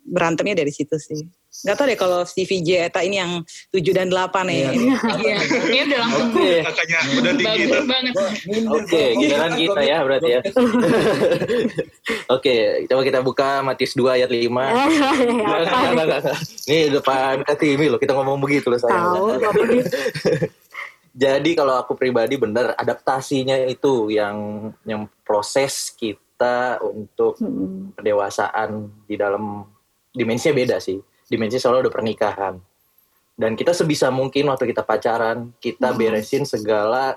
berantemnya 0.03 0.55
dari 0.57 0.69
situ 0.69 0.91
sih. 0.95 1.23
Gak 1.61 1.75
tau 1.75 1.87
deh 1.87 1.95
kalau 1.95 2.21
si 2.23 2.43
VJ 2.43 2.85
Eta 2.85 2.99
ini 2.99 3.17
yang 3.17 3.41
7 3.69 3.81
dan 3.89 4.07
8 4.07 4.29
nih. 4.45 4.59
Iya. 4.59 4.69
Ini 4.69 4.85
Iya, 5.23 5.35
ini 5.65 5.79
udah 5.83 5.99
langsung 5.99 6.27
Oke. 6.29 6.51
Kakaknya 6.61 6.97
udah 7.09 7.31
tinggi 7.31 7.45
bagus 7.45 7.69
tuh. 7.69 7.85
banget. 7.85 8.13
Oke, 8.69 9.03
giliran 9.15 9.49
gua- 9.49 9.57
kita 9.57 9.81
ya 9.81 9.97
berarti 10.03 10.29
ya. 10.29 10.41
Oke, 12.35 12.55
coba 12.85 13.01
kita 13.01 13.19
buka 13.19 13.49
Matius 13.61 13.93
2 13.93 14.13
ayat 14.13 14.29
5. 14.29 14.35
Enggak, 14.37 14.69
Apa 14.69 14.69
enggak, 14.69 15.79
nih? 15.81 15.89
enggak, 15.95 16.19
enggak. 16.21 16.37
Ini 16.65 16.79
depan 16.91 17.35
Katimi 17.41 17.85
loh, 17.87 17.97
kita 17.97 18.13
ngomong 18.13 18.37
begitu 18.37 18.67
loh 18.67 18.77
sayang. 18.77 19.03
Tahu? 19.09 19.25
Jadi 21.11 21.51
kalau 21.51 21.75
aku 21.75 21.93
pribadi 21.93 22.37
benar 22.37 22.71
adaptasinya 22.73 23.57
itu 23.65 24.07
yang 24.07 24.37
yang 24.83 25.09
proses 25.21 25.91
kita 25.91 26.21
untuk 26.79 27.35
Hmm. 27.37 27.91
pendewasaan 27.93 28.69
di 29.03 29.19
dalam 29.19 29.67
dimensinya 30.09 30.55
beda 30.55 30.77
sih. 30.79 30.95
Dimensi 31.27 31.59
selalu 31.59 31.85
ada 31.85 31.91
pernikahan. 31.91 32.55
Dan 33.35 33.55
kita 33.55 33.71
sebisa 33.71 34.11
mungkin 34.11 34.47
waktu 34.47 34.67
kita 34.67 34.83
pacaran, 34.83 35.55
kita 35.59 35.95
beresin 35.95 36.43
segala 36.43 37.15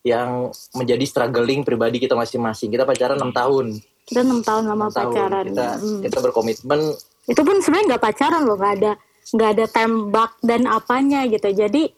yang 0.00 0.48
menjadi 0.72 1.04
struggling 1.04 1.60
pribadi 1.60 2.00
kita 2.00 2.16
masing-masing. 2.16 2.72
Kita 2.72 2.88
pacaran 2.88 3.20
enam 3.20 3.28
tahun. 3.28 3.76
Kita 4.08 4.24
enam 4.24 4.40
tahun 4.40 4.64
lama 4.64 4.88
6 4.88 4.96
tahun. 4.96 5.12
pacaran. 5.12 5.44
Kita 5.52 5.66
Hmm. 5.76 6.00
kita 6.00 6.18
berkomitmen 6.20 6.80
Itu 7.28 7.40
pun 7.44 7.56
sebenarnya 7.60 7.86
nggak 7.94 8.04
pacaran 8.04 8.42
loh, 8.42 8.56
nggak 8.56 8.74
ada 8.80 8.92
nggak 9.30 9.50
ada 9.54 9.66
tembak 9.68 10.30
dan 10.40 10.64
apanya 10.66 11.22
gitu. 11.28 11.52
Jadi 11.52 11.92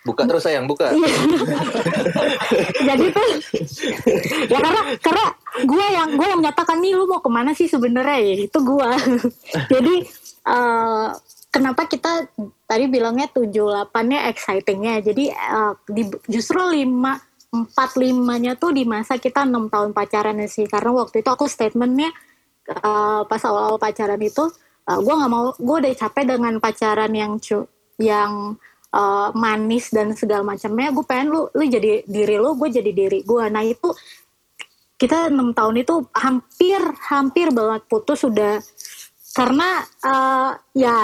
buka 0.00 0.22
terus 0.24 0.44
sayang, 0.44 0.68
buka. 0.68 0.92
Iya. 0.92 1.08
jadi 2.92 3.06
tuh 3.10 3.28
ya 4.46 4.58
karena 4.60 4.82
karena 5.00 5.24
gue 5.58 5.86
yang 5.90 6.14
gue 6.14 6.26
yang 6.26 6.38
menyatakan 6.38 6.78
nih 6.78 6.94
lu 6.94 7.10
mau 7.10 7.18
ke 7.18 7.30
mana 7.30 7.50
sih 7.52 7.66
sebenarnya? 7.66 8.18
Ya 8.22 8.34
itu 8.46 8.58
gue 8.62 8.90
jadi 9.72 9.94
eh, 10.46 11.08
kenapa 11.50 11.90
kita 11.90 12.30
tadi 12.70 12.84
bilangnya 12.86 13.26
tujuh 13.34 13.66
delapannya 13.66 14.30
excitingnya? 14.30 15.02
Jadi 15.02 15.34
eh, 15.34 15.72
di- 15.90 16.20
justru 16.30 16.62
lima 16.70 17.18
empat 17.50 17.98
limanya 17.98 18.54
tuh 18.54 18.70
di 18.70 18.86
masa 18.86 19.18
kita 19.18 19.42
enam 19.42 19.66
tahun 19.66 19.90
pacaran 19.90 20.38
sih. 20.46 20.70
Karena 20.70 20.94
waktu 20.94 21.26
itu 21.26 21.30
aku 21.30 21.50
statementnya 21.50 22.14
eh, 22.70 23.22
pas 23.26 23.42
awal-awal 23.42 23.78
pacaran 23.80 24.20
itu 24.22 24.46
gue 24.90 25.14
nggak 25.14 25.30
mau 25.30 25.54
gue 25.54 25.76
udah 25.86 25.94
capek 25.94 26.34
dengan 26.34 26.58
pacaran 26.58 27.14
yang 27.14 27.38
cu 27.38 27.62
yang 27.98 28.54
eh, 28.94 29.28
manis 29.34 29.90
dan 29.90 30.14
segala 30.14 30.46
macamnya. 30.46 30.94
Gue 30.94 31.02
pengen 31.02 31.34
lu 31.34 31.50
lu 31.50 31.64
jadi 31.66 32.06
diri 32.06 32.38
lu 32.38 32.54
gue 32.54 32.70
jadi 32.70 32.90
diri 32.94 33.26
gue 33.26 33.44
nah 33.50 33.66
itu 33.66 33.90
kita 35.00 35.32
enam 35.32 35.56
tahun 35.56 35.80
itu 35.80 36.04
hampir 36.12 36.76
hampir 37.08 37.48
banget 37.56 37.88
putus 37.88 38.20
sudah. 38.20 38.60
Karena 39.32 39.80
eh, 40.04 40.50
ya 40.76 40.96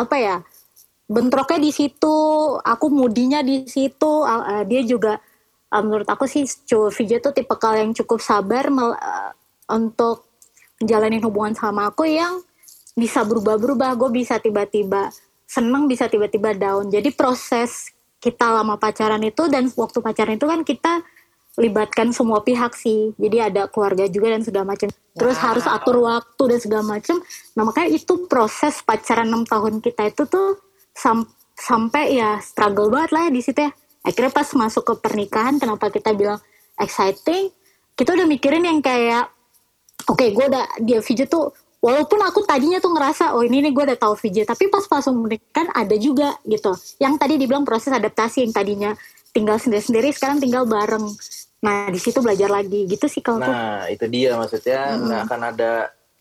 apa 0.00 0.16
ya 0.16 0.36
bentroknya 1.04 1.60
di 1.60 1.72
situ 1.74 2.16
aku 2.56 2.86
mudinya 2.88 3.44
di 3.44 3.68
situ 3.68 4.24
eh, 4.24 4.64
dia 4.64 4.80
juga 4.88 5.20
eh, 5.68 5.82
menurut 5.84 6.08
aku 6.08 6.24
sih 6.24 6.48
Cu 6.64 6.88
VJ 6.88 7.20
tuh 7.20 7.36
tipe 7.36 7.52
yang 7.76 7.92
cukup 7.92 8.24
sabar 8.24 8.72
mel- 8.72 8.96
eh, 8.96 9.32
untuk 9.68 10.24
menjalani 10.80 11.20
hubungan 11.20 11.52
sama 11.52 11.92
aku 11.92 12.08
yang 12.08 12.40
bisa 12.96 13.28
berubah-berubah. 13.28 13.92
Gue 14.00 14.10
bisa 14.24 14.40
tiba-tiba 14.40 15.12
seneng 15.44 15.84
bisa 15.84 16.08
tiba-tiba 16.08 16.56
down. 16.56 16.88
Jadi 16.88 17.12
proses 17.12 17.92
kita 18.18 18.50
lama 18.50 18.80
pacaran 18.80 19.20
itu 19.22 19.46
dan 19.52 19.68
waktu 19.76 19.98
pacaran 20.00 20.34
itu 20.40 20.46
kan 20.48 20.60
kita 20.64 21.04
libatkan 21.58 22.14
semua 22.14 22.40
pihak 22.46 22.78
sih. 22.78 23.12
Jadi 23.18 23.42
ada 23.42 23.66
keluarga 23.66 24.06
juga 24.06 24.30
dan 24.30 24.46
segala 24.46 24.72
macam. 24.72 24.88
Terus 25.18 25.36
harus 25.42 25.66
atur 25.66 26.06
waktu 26.06 26.42
dan 26.54 26.58
segala 26.62 26.84
macam. 26.86 27.18
Nah 27.58 27.62
makanya 27.66 27.90
itu 27.90 28.30
proses 28.30 28.78
pacaran 28.86 29.26
enam 29.26 29.42
tahun 29.42 29.82
kita 29.82 30.14
itu 30.14 30.22
tuh 30.30 30.62
sam- 30.94 31.26
sampai 31.58 32.14
ya 32.14 32.38
struggle 32.38 32.86
banget 32.94 33.10
lah 33.10 33.22
ya 33.26 33.30
di 33.34 33.42
situ 33.42 33.58
ya. 33.66 33.70
Akhirnya 34.06 34.30
pas 34.30 34.46
masuk 34.54 34.86
ke 34.86 34.94
pernikahan 35.02 35.58
kenapa 35.58 35.90
kita 35.90 36.14
bilang 36.14 36.38
exciting? 36.78 37.50
Kita 37.98 38.14
udah 38.14 38.26
mikirin 38.30 38.62
yang 38.62 38.78
kayak 38.78 39.26
oke 40.06 40.22
gue 40.22 40.44
udah 40.46 40.78
dia 40.78 41.02
VJ 41.02 41.26
tuh 41.26 41.50
walaupun 41.82 42.22
aku 42.22 42.46
tadinya 42.46 42.78
tuh 42.78 42.94
ngerasa 42.94 43.34
oh 43.34 43.42
ini 43.42 43.66
nih 43.66 43.74
gue 43.74 43.84
udah 43.90 43.98
tahu 43.98 44.14
VJ 44.14 44.46
tapi 44.46 44.70
pas 44.70 44.86
langsung 44.86 45.18
menikah 45.18 45.66
ada 45.74 45.98
juga 45.98 46.38
gitu. 46.46 46.70
Yang 47.02 47.14
tadi 47.18 47.34
dibilang 47.42 47.66
proses 47.66 47.90
adaptasi 47.90 48.46
yang 48.46 48.54
tadinya 48.54 48.94
tinggal 49.34 49.58
sendiri-sendiri 49.58 50.14
sekarang 50.14 50.38
tinggal 50.38 50.64
bareng 50.64 51.04
nah 51.58 51.90
di 51.90 51.98
situ 51.98 52.22
belajar 52.22 52.46
lagi 52.46 52.86
gitu 52.86 53.10
sih 53.10 53.18
kalau 53.18 53.42
Nah, 53.42 53.90
itu 53.90 54.06
dia 54.06 54.38
maksudnya 54.38 54.94
Mm-mm. 54.94 55.04
nggak 55.10 55.20
akan 55.26 55.40
ada 55.54 55.72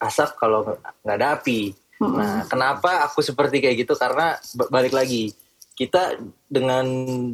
asap 0.01 0.29
kalau 0.37 0.59
nggak 1.05 1.17
ada 1.17 1.27
api. 1.37 1.73
Nah, 1.97 2.45
kenapa 2.45 3.09
aku 3.09 3.25
seperti 3.25 3.57
kayak 3.57 3.85
gitu? 3.85 3.93
Karena 3.97 4.37
balik 4.69 4.93
lagi 4.93 5.33
kita 5.73 6.17
dengan 6.45 6.85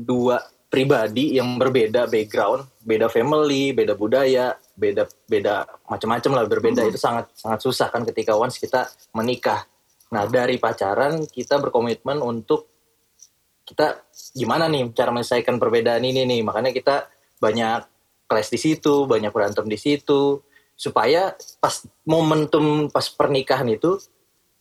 dua 0.03 0.39
pribadi 0.67 1.38
yang 1.38 1.55
berbeda 1.60 2.10
background, 2.10 2.65
beda 2.81 3.05
family, 3.12 3.75
beda 3.77 3.93
budaya, 3.93 4.57
beda 4.74 5.05
beda 5.29 5.69
macam-macam 5.86 6.31
lah 6.33 6.43
berbeda 6.50 6.81
itu 6.81 6.98
sangat 6.98 7.29
sangat 7.38 7.60
susah 7.62 7.88
kan 7.93 8.01
ketika 8.10 8.33
once 8.33 8.57
kita 8.57 8.89
menikah. 9.13 9.69
Nah 10.10 10.25
dari 10.25 10.57
pacaran 10.57 11.29
kita 11.29 11.62
berkomitmen 11.62 12.19
untuk 12.25 12.74
kita 13.63 14.01
gimana 14.33 14.65
nih 14.67 14.91
cara 14.91 15.13
menyelesaikan 15.13 15.55
perbedaan 15.62 16.03
ini 16.03 16.27
nih 16.27 16.41
makanya 16.43 16.74
kita 16.74 17.07
banyak 17.38 17.92
kelas 18.33 18.49
di 18.49 18.57
situ, 18.57 19.05
banyak 19.05 19.29
berantem 19.29 19.69
di 19.69 19.77
situ 19.77 20.41
supaya 20.73 21.37
pas 21.61 21.85
momentum 22.01 22.89
pas 22.89 23.05
pernikahan 23.13 23.69
itu 23.69 24.01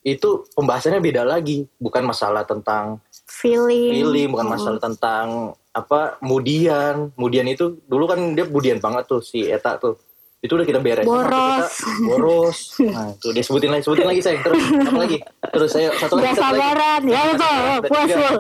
itu 0.05 0.45
pembahasannya 0.53 1.01
beda 1.01 1.25
lagi. 1.25 1.65
Bukan 1.81 2.05
masalah 2.05 2.45
tentang 2.45 3.01
feeling. 3.25 3.97
feeling 3.97 4.29
bukan 4.29 4.49
masalah 4.53 4.77
tentang 4.77 5.57
apa 5.73 6.21
kemudian 6.21 7.17
kemudian 7.17 7.49
itu 7.49 7.81
dulu 7.89 8.05
kan 8.05 8.21
dia 8.37 8.45
budian 8.45 8.77
banget 8.77 9.09
tuh 9.09 9.25
si 9.25 9.49
Eta 9.49 9.81
tuh. 9.81 9.97
Itu 10.43 10.59
udah 10.59 10.67
kita 10.67 10.83
beres 10.83 11.07
boros. 11.07 11.71
Kita 11.71 12.03
boros. 12.03 12.59
Nah 12.83 13.15
itu 13.15 13.31
dia 13.31 13.45
sebutin 13.47 13.71
lagi 13.71 13.83
sebutin 13.87 14.07
lagi 14.11 14.21
saya 14.21 14.37
terus 14.43 14.59
apa 14.69 14.99
lagi. 14.99 15.19
Terus 15.55 15.71
saya 15.71 15.89
satu 15.97 16.13
lagi 16.19 16.35
sabaran. 16.35 17.01
Ya 17.07 17.23
betul 17.31 17.57
puas 17.89 18.11
kayak, 18.11 18.33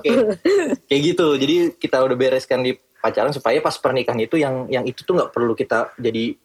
kayak 0.91 1.01
gitu. 1.09 1.27
Jadi 1.39 1.57
kita 1.79 2.03
udah 2.03 2.17
bereskan 2.19 2.67
di 2.67 2.75
pacaran 3.03 3.35
supaya 3.35 3.59
pas 3.59 3.75
pernikahan 3.75 4.23
itu 4.23 4.39
yang 4.39 4.71
yang 4.71 4.87
itu 4.87 5.03
tuh 5.03 5.19
nggak 5.19 5.35
perlu 5.35 5.59
kita 5.59 5.93
jadi 5.99 6.39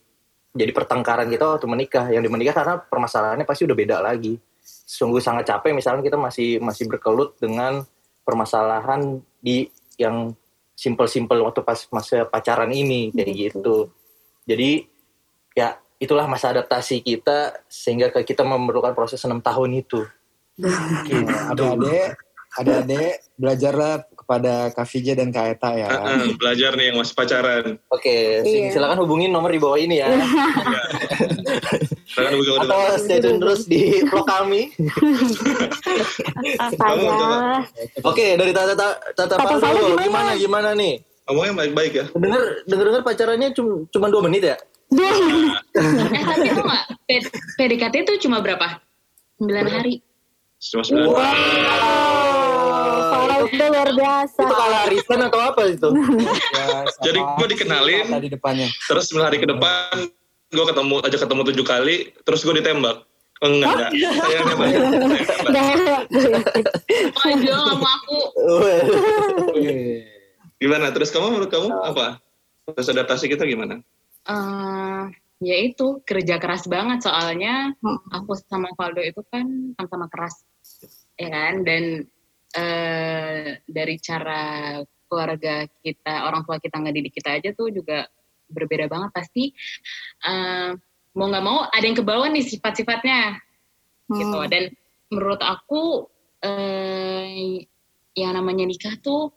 jadi 0.58 0.72
pertengkaran 0.74 1.30
kita 1.30 1.46
waktu 1.46 1.70
menikah 1.70 2.10
yang 2.10 2.26
di 2.26 2.32
menikah 2.34 2.58
karena 2.58 2.82
permasalahannya 2.82 3.46
pasti 3.46 3.70
udah 3.70 3.78
beda 3.78 4.02
lagi 4.02 4.42
sungguh 4.88 5.22
sangat 5.22 5.54
capek 5.54 5.78
misalnya 5.78 6.02
kita 6.02 6.18
masih 6.18 6.58
masih 6.58 6.90
berkelut 6.90 7.38
dengan 7.38 7.86
permasalahan 8.28 9.24
di 9.40 9.72
yang 9.96 10.36
simpel-simpel 10.78 11.42
waktu 11.42 11.66
pas 11.66 11.90
masa 11.90 12.28
pacaran 12.30 12.70
ini 12.70 13.10
kayak 13.10 13.34
gitu. 13.34 13.90
Jadi 14.46 14.86
ya 15.58 15.80
itulah 15.98 16.30
masa 16.30 16.54
adaptasi 16.54 17.02
kita 17.02 17.66
sehingga 17.66 18.14
kita 18.14 18.46
memerlukan 18.46 18.94
proses 18.94 19.24
enam 19.26 19.42
tahun 19.42 19.82
itu. 19.82 20.06
gitu. 21.08 21.26
Ada 21.26 21.64
adek, 21.74 22.10
ada 22.62 22.72
adek 22.86 23.14
belajarlah 23.40 23.94
kepada 24.28 24.76
Kak 24.76 24.92
Vija 24.92 25.16
dan 25.16 25.32
Kak 25.32 25.56
Eta 25.56 25.72
ya. 25.72 25.88
Uh, 25.88 26.04
uh, 26.04 26.28
belajar 26.36 26.76
nih 26.76 26.92
yang 26.92 27.00
masih 27.00 27.16
pacaran. 27.16 27.80
Oke, 27.88 28.44
iya. 28.44 28.76
silakan 28.76 29.08
hubungin 29.08 29.32
nomor 29.32 29.48
di 29.48 29.56
bawah 29.56 29.80
ini 29.80 30.04
ya. 30.04 30.12
silakan 32.12 32.36
hubungin 32.36 32.68
Atau 32.68 33.00
stay 33.00 33.24
tune 33.24 33.40
terus 33.40 33.64
di 33.72 34.04
vlog 34.04 34.28
kami. 34.28 34.76
Oke, 38.04 38.36
dari 38.36 38.52
Tata 38.52 38.76
Tata 39.16 39.36
Tata 39.40 39.68
dulu, 39.72 39.96
gimana 40.04 40.36
gimana 40.36 40.76
nih? 40.76 41.00
Ngomongnya 41.32 41.64
baik-baik 41.64 41.94
ya. 41.96 42.06
Denger 42.12 42.68
denger 42.68 42.86
denger 42.92 43.04
pacarannya 43.08 43.56
cuma 43.56 43.88
cuma 43.88 44.12
dua 44.12 44.28
menit 44.28 44.44
ya? 44.44 44.60
eh 44.88 46.24
tapi 46.28 46.48
itu 46.52 46.64
nggak 46.64 46.84
PDKT 47.56 47.96
itu 48.04 48.28
cuma 48.28 48.44
berapa? 48.44 48.84
9 49.40 49.72
hari. 49.72 50.04
Cuma 50.60 50.84
9 50.84 51.16
wow. 51.16 52.07
Wow, 53.14 53.48
itu 53.48 53.64
luar 53.64 53.90
biasa. 53.96 54.42
Itu 54.44 54.54
kalau 54.56 54.78
arisan 54.90 55.20
atau 55.24 55.40
apa 55.40 55.62
itu? 55.72 55.90
ya, 56.56 56.68
Jadi 57.04 57.20
gue 57.20 57.48
dikenalin. 57.56 58.06
Di 58.20 58.30
depannya. 58.32 58.68
Terus 58.88 59.10
9 59.12 59.28
hari 59.28 59.38
ke 59.40 59.48
depan 59.48 60.12
gue 60.48 60.64
ketemu 60.64 60.96
aja 61.04 61.18
ketemu 61.20 61.42
tujuh 61.52 61.66
kali, 61.68 61.96
terus 62.24 62.40
gue 62.48 62.56
ditembak. 62.56 63.04
Oh, 63.38 63.50
enggak, 63.52 63.70
enggak. 63.70 63.92
Sayangnya 64.18 64.56
banyak. 64.62 64.82
Aduh, 67.22 67.54
sama 67.70 67.90
aku. 68.02 68.20
gimana? 70.58 70.90
Terus 70.90 71.10
kamu 71.14 71.38
menurut 71.38 71.52
kamu 71.52 71.70
apa? 71.70 72.18
Terus 72.74 72.88
adaptasi 72.90 73.30
kita 73.30 73.46
gimana? 73.46 73.84
Uh, 74.26 75.08
ya 75.40 75.56
itu 75.62 76.02
kerja 76.02 76.42
keras 76.42 76.66
banget 76.66 77.06
soalnya 77.06 77.72
aku 78.10 78.34
sama 78.36 78.74
Valdo 78.74 79.00
itu 79.06 79.22
kan 79.30 79.46
sama-sama 79.78 80.10
keras 80.10 80.44
ya 81.16 81.30
kan 81.30 81.62
dan 81.64 82.10
uh, 82.58 83.54
dari 83.70 83.96
cara 84.02 84.82
keluarga 85.08 85.64
kita 85.86 86.28
orang 86.28 86.44
tua 86.44 86.60
kita 86.60 86.82
ngedidik 86.84 87.16
kita 87.16 87.40
aja 87.40 87.54
tuh 87.56 87.72
juga 87.72 88.10
berbeda 88.50 88.90
banget 88.90 89.12
pasti. 89.14 89.54
Uh, 90.26 90.76
mau 91.18 91.28
nggak 91.30 91.46
mau 91.46 91.66
ada 91.70 91.86
yang 91.86 91.98
kebawa 91.98 92.28
nih 92.34 92.46
sifat-sifatnya. 92.46 93.38
Hmm. 94.08 94.18
gitu. 94.20 94.40
Dan 94.48 94.64
menurut 95.12 95.42
aku 95.44 96.08
uh, 96.44 97.26
yang 98.16 98.34
namanya 98.34 98.64
nikah 98.66 98.96
tuh 99.00 99.32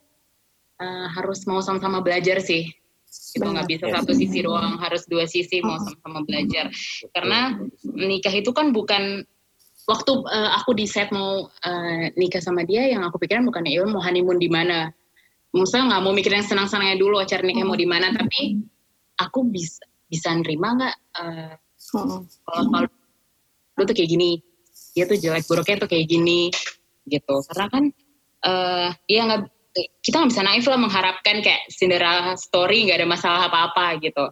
uh, 0.78 1.06
harus 1.14 1.44
mau 1.46 1.58
sama-sama 1.60 2.00
belajar 2.00 2.38
sih. 2.40 2.70
Itu 3.10 3.42
nggak 3.42 3.66
bisa 3.66 3.84
satu 3.90 4.14
sisi 4.14 4.46
doang 4.46 4.78
harus 4.78 5.06
dua 5.10 5.26
sisi 5.26 5.58
mau 5.62 5.78
sama-sama 5.82 6.22
belajar. 6.22 6.70
Karena 7.10 7.58
nikah 7.82 8.34
itu 8.34 8.54
kan 8.54 8.70
bukan 8.70 9.26
waktu 9.88 10.12
uh, 10.26 10.50
aku 10.60 10.76
di 10.76 10.84
set 10.84 11.08
mau 11.14 11.46
uh, 11.46 12.04
nikah 12.18 12.42
sama 12.42 12.66
dia 12.66 12.88
yang 12.90 13.04
aku 13.06 13.16
pikiran 13.20 13.46
bukan 13.46 13.64
ya 13.68 13.84
mau 13.86 14.02
honeymoon 14.02 14.36
di 14.36 14.50
mana. 14.50 14.90
Maksudnya 15.50 15.94
nggak 15.94 16.02
mau 16.06 16.12
mikir 16.14 16.30
yang 16.30 16.46
senang-senangnya 16.46 16.96
dulu 17.00 17.18
acara 17.18 17.42
nikah 17.42 17.66
mau 17.66 17.78
di 17.78 17.88
mana. 17.88 18.12
Tapi 18.12 18.60
aku 19.20 19.46
bisa 19.48 19.82
bisa 20.10 20.34
nerima 20.34 20.74
nggak 20.74 20.96
uh, 21.22 21.52
kalau 21.94 22.26
kalau 22.46 22.88
lu 23.78 23.82
tuh 23.86 23.94
kayak 23.94 24.10
gini 24.10 24.30
dia 24.90 25.06
tuh 25.06 25.14
jelek 25.14 25.46
buruknya 25.46 25.86
tuh 25.86 25.88
kayak 25.90 26.06
gini 26.10 26.50
gitu. 27.06 27.36
Karena 27.50 27.66
kan 27.70 27.84
uh, 28.44 28.88
ya 29.06 29.20
nggak 29.26 29.42
kita 30.02 30.14
nggak 30.18 30.30
bisa 30.34 30.42
naif 30.42 30.64
lah 30.66 30.78
mengharapkan 30.78 31.36
kayak 31.40 31.62
Cinderella 31.70 32.34
story 32.34 32.90
nggak 32.90 32.98
ada 33.02 33.08
masalah 33.08 33.40
apa-apa 33.46 34.02
gitu. 34.02 34.26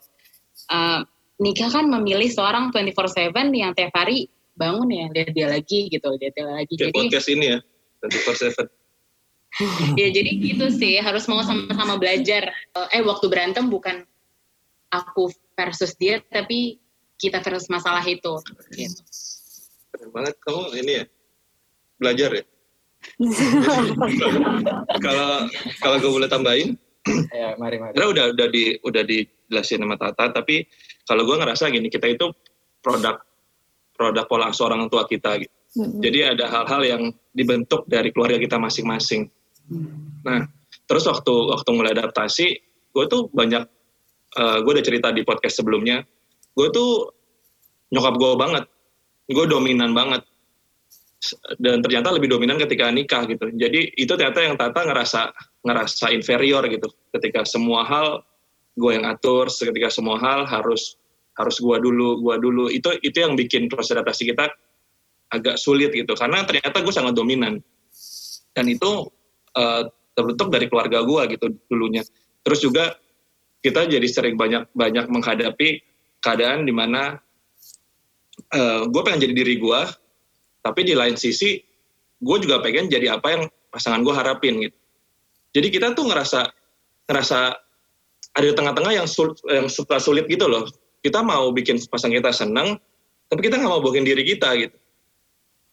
Uh, 0.68 1.00
nikah 1.38 1.70
kan 1.70 1.86
memilih 1.86 2.26
seorang 2.28 2.74
24/7 2.74 3.54
yang 3.54 3.72
tiap 3.72 3.94
hari 3.94 4.26
bangun 4.58 4.90
ya 4.90 5.06
lihat 5.14 5.30
dia 5.32 5.46
lagi 5.48 5.86
gitu 5.88 6.08
lihat 6.18 6.34
dia 6.34 6.46
lagi. 6.50 6.74
Kayak 6.74 6.90
jadi 6.90 6.98
podcast 6.98 7.28
ini 7.30 7.46
ya 7.54 7.58
24/7. 8.02 8.68
ya 10.00 10.08
jadi 10.12 10.30
gitu 10.44 10.66
sih 10.74 11.00
harus 11.00 11.24
mau 11.30 11.40
sama-sama 11.46 11.96
belajar. 11.96 12.50
Eh 12.92 13.00
waktu 13.00 13.26
berantem 13.30 13.70
bukan 13.70 14.04
aku 14.90 15.30
versus 15.56 15.94
dia 15.96 16.20
tapi 16.26 16.82
kita 17.16 17.40
versus 17.40 17.70
masalah 17.70 18.02
itu. 18.02 18.38
Gitu. 18.74 19.00
Keren 19.94 20.10
banget 20.12 20.34
kamu 20.42 20.62
ini 20.82 20.92
ya 21.02 21.04
belajar 21.98 22.30
ya. 22.34 22.44
Kalau 25.06 25.46
kalau 25.78 25.96
gue 26.02 26.10
boleh 26.10 26.26
tambahin, 26.26 26.74
ya 27.30 27.54
mari 27.54 27.78
mari. 27.78 27.94
Karena 27.94 28.08
udah 28.10 28.24
udah 28.34 28.46
di 28.50 28.74
udah 28.82 29.02
dijelasin 29.06 29.86
sama 29.86 29.94
Tata, 29.94 30.34
tapi 30.34 30.66
kalau 31.06 31.22
gue 31.22 31.36
ngerasa 31.38 31.70
gini, 31.70 31.86
kita 31.86 32.10
itu 32.10 32.26
produk 32.82 33.22
produk 33.98 34.24
pola 34.30 34.54
asuh 34.54 34.70
orang 34.70 34.86
tua 34.86 35.04
kita. 35.10 35.42
Gitu. 35.42 35.54
Mm-hmm. 35.78 36.00
Jadi 36.00 36.18
ada 36.24 36.44
hal-hal 36.46 36.82
yang 36.86 37.02
dibentuk 37.34 37.82
dari 37.90 38.14
keluarga 38.14 38.38
kita 38.38 38.56
masing-masing. 38.56 39.26
Nah, 40.24 40.48
terus 40.88 41.04
waktu 41.04 41.34
waktu 41.52 41.70
mulai 41.74 41.92
adaptasi, 41.92 42.46
gue 42.94 43.04
tuh 43.10 43.28
banyak, 43.34 43.66
uh, 44.38 44.40
eh, 44.40 44.58
gue 44.64 44.72
udah 44.72 44.86
cerita 44.86 45.12
di 45.12 45.26
podcast 45.26 45.60
sebelumnya, 45.60 46.00
gue 46.56 46.68
tuh 46.72 47.12
nyokap 47.92 48.14
gue 48.16 48.32
banget, 48.38 48.64
gue 49.28 49.46
dominan 49.50 49.92
banget 49.92 50.24
dan 51.58 51.82
ternyata 51.82 52.14
lebih 52.14 52.30
dominan 52.30 52.56
ketika 52.56 52.88
nikah 52.94 53.26
gitu. 53.26 53.50
Jadi 53.50 53.90
itu 53.98 54.12
ternyata 54.14 54.38
yang 54.38 54.54
Tata 54.54 54.86
ngerasa 54.86 55.20
ngerasa 55.66 56.14
inferior 56.14 56.62
gitu. 56.70 56.88
Ketika 57.10 57.42
semua 57.42 57.82
hal 57.84 58.22
gue 58.78 58.92
yang 58.94 59.04
atur, 59.04 59.50
ketika 59.50 59.90
semua 59.90 60.16
hal 60.22 60.46
harus 60.46 60.94
harus 61.38 61.56
gue 61.62 61.76
dulu, 61.78 62.20
gue 62.20 62.36
dulu. 62.42 62.64
Itu 62.68 62.98
itu 62.98 63.16
yang 63.22 63.38
bikin 63.38 63.70
proses 63.70 63.94
adaptasi 63.94 64.34
kita 64.34 64.50
agak 65.30 65.56
sulit 65.56 65.94
gitu. 65.94 66.12
Karena 66.18 66.42
ternyata 66.42 66.82
gue 66.82 66.94
sangat 66.94 67.14
dominan. 67.14 67.62
Dan 68.52 68.66
itu 68.66 69.06
uh, 69.54 69.82
terbentuk 70.18 70.50
dari 70.50 70.66
keluarga 70.66 71.06
gue 71.06 71.38
gitu 71.38 71.46
dulunya. 71.70 72.02
Terus 72.42 72.58
juga 72.58 72.98
kita 73.62 73.86
jadi 73.86 74.04
sering 74.10 74.34
banyak 74.34 74.74
banyak 74.74 75.06
menghadapi 75.06 75.78
keadaan 76.18 76.66
di 76.66 76.74
mana 76.74 77.22
uh, 78.50 78.82
gue 78.90 79.02
pengen 79.06 79.30
jadi 79.30 79.34
diri 79.34 79.62
gue, 79.62 79.80
tapi 80.62 80.82
di 80.82 80.98
lain 80.98 81.14
sisi 81.14 81.62
gue 82.18 82.36
juga 82.42 82.58
pengen 82.58 82.90
jadi 82.90 83.14
apa 83.14 83.28
yang 83.30 83.42
pasangan 83.70 84.02
gue 84.02 84.14
harapin 84.14 84.54
gitu 84.58 84.76
jadi 85.54 85.68
kita 85.70 85.86
tuh 85.94 86.10
ngerasa 86.10 86.50
ngerasa 87.08 87.38
ada 88.36 88.44
di 88.44 88.54
tengah-tengah 88.54 88.92
yang 88.94 89.08
sulit, 89.08 89.38
yang 89.48 89.66
suka 89.70 89.96
sulit 90.02 90.28
gitu 90.28 90.46
loh 90.46 90.66
kita 91.02 91.22
mau 91.22 91.50
bikin 91.54 91.78
pasangan 91.86 92.14
kita 92.18 92.30
senang 92.34 92.78
tapi 93.28 93.40
kita 93.44 93.60
nggak 93.60 93.70
mau 93.70 93.84
bohongin 93.84 94.08
diri 94.08 94.24
kita 94.24 94.56
gitu. 94.56 94.76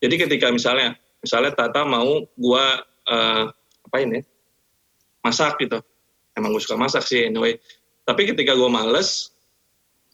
Jadi 0.03 0.15
ketika 0.27 0.51
misalnya 0.51 0.99
misalnya 1.23 1.55
Tata 1.55 1.87
mau 1.87 2.27
gue 2.27 2.65
uh, 3.09 3.43
apa 3.87 3.97
ini 4.03 4.19
masak 5.23 5.57
gitu. 5.63 5.79
Emang 6.35 6.51
gue 6.51 6.61
suka 6.61 6.75
masak 6.75 7.07
sih 7.07 7.25
anyway. 7.25 7.55
Tapi 8.03 8.27
ketika 8.27 8.53
gue 8.53 8.69
males 8.69 9.31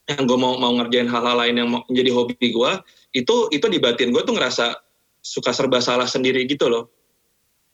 yang 0.05 0.29
gue 0.29 0.37
mau 0.37 0.55
mau 0.61 0.71
ngerjain 0.77 1.09
hal-hal 1.09 1.35
lain 1.35 1.55
yang 1.57 1.69
mau 1.69 1.81
menjadi 1.89 2.11
hobi 2.13 2.35
gue 2.37 2.71
itu 3.17 3.35
itu 3.51 3.65
di 3.67 3.77
batin 3.81 4.13
gue 4.13 4.21
tuh 4.21 4.37
ngerasa 4.37 4.77
suka 5.21 5.51
serba 5.51 5.81
salah 5.81 6.05
sendiri 6.05 6.45
gitu 6.45 6.69
loh. 6.69 6.93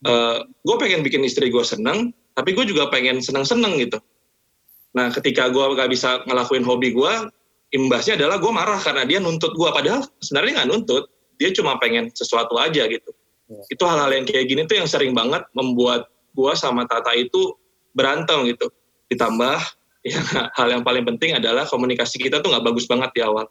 Uh, 0.07 0.45
gue 0.63 0.75
pengen 0.79 1.03
bikin 1.03 1.25
istri 1.27 1.51
gue 1.51 1.65
seneng 1.65 2.13
tapi 2.37 2.53
gue 2.53 2.69
juga 2.69 2.85
pengen 2.93 3.17
seneng-seneng 3.17 3.81
gitu 3.81 3.97
nah 4.97 5.13
ketika 5.13 5.53
gue 5.53 5.61
gak 5.77 5.93
bisa 5.93 6.25
ngelakuin 6.25 6.65
hobi 6.65 6.89
gue 6.97 7.13
imbasnya 7.75 8.15
adalah 8.17 8.41
gue 8.41 8.51
marah 8.51 8.79
karena 8.79 9.03
dia 9.03 9.19
nuntut 9.19 9.53
gue 9.53 9.69
padahal 9.69 10.01
sebenarnya 10.23 10.63
nggak 10.63 10.69
nuntut 10.71 11.03
dia 11.37 11.53
cuma 11.53 11.77
pengen 11.77 12.09
sesuatu 12.11 12.57
aja 12.57 12.89
gitu. 12.89 13.11
Ya. 13.47 13.63
itu 13.71 13.83
hal-hal 13.87 14.11
yang 14.11 14.25
kayak 14.27 14.45
gini 14.51 14.61
tuh 14.67 14.75
yang 14.75 14.89
sering 14.89 15.15
banget 15.15 15.45
membuat 15.55 16.11
gue 16.35 16.51
sama 16.59 16.83
Tata 16.83 17.15
itu 17.15 17.55
berantem 17.95 18.43
gitu. 18.51 18.67
Ditambah 19.07 19.57
ya 20.11 20.19
hal 20.57 20.67
yang 20.71 20.83
paling 20.83 21.05
penting 21.05 21.37
adalah 21.37 21.63
komunikasi 21.63 22.19
kita 22.19 22.43
tuh 22.43 22.51
nggak 22.51 22.65
bagus 22.65 22.89
banget 22.89 23.13
di 23.15 23.21
awal. 23.23 23.47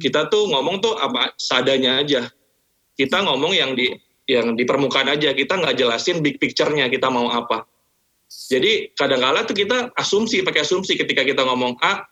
Kita 0.00 0.32
tuh 0.32 0.48
ngomong 0.50 0.80
tuh 0.80 0.96
apa 0.96 1.36
sadanya 1.36 2.00
aja. 2.00 2.26
Kita 2.96 3.22
ngomong 3.22 3.52
yang 3.52 3.76
di 3.76 3.92
yang 4.24 4.56
di 4.56 4.64
permukaan 4.64 5.12
aja. 5.12 5.36
Kita 5.36 5.60
nggak 5.60 5.76
jelasin 5.76 6.24
big 6.24 6.40
picture-nya 6.40 6.88
kita 6.88 7.12
mau 7.12 7.28
apa 7.28 7.68
jadi 8.50 8.92
kadang-kala 8.92 9.46
tuh 9.48 9.56
kita 9.56 9.92
asumsi 9.96 10.44
pakai 10.44 10.62
asumsi 10.62 10.98
ketika 11.00 11.24
kita 11.24 11.42
ngomong 11.46 11.78
A 11.80 12.04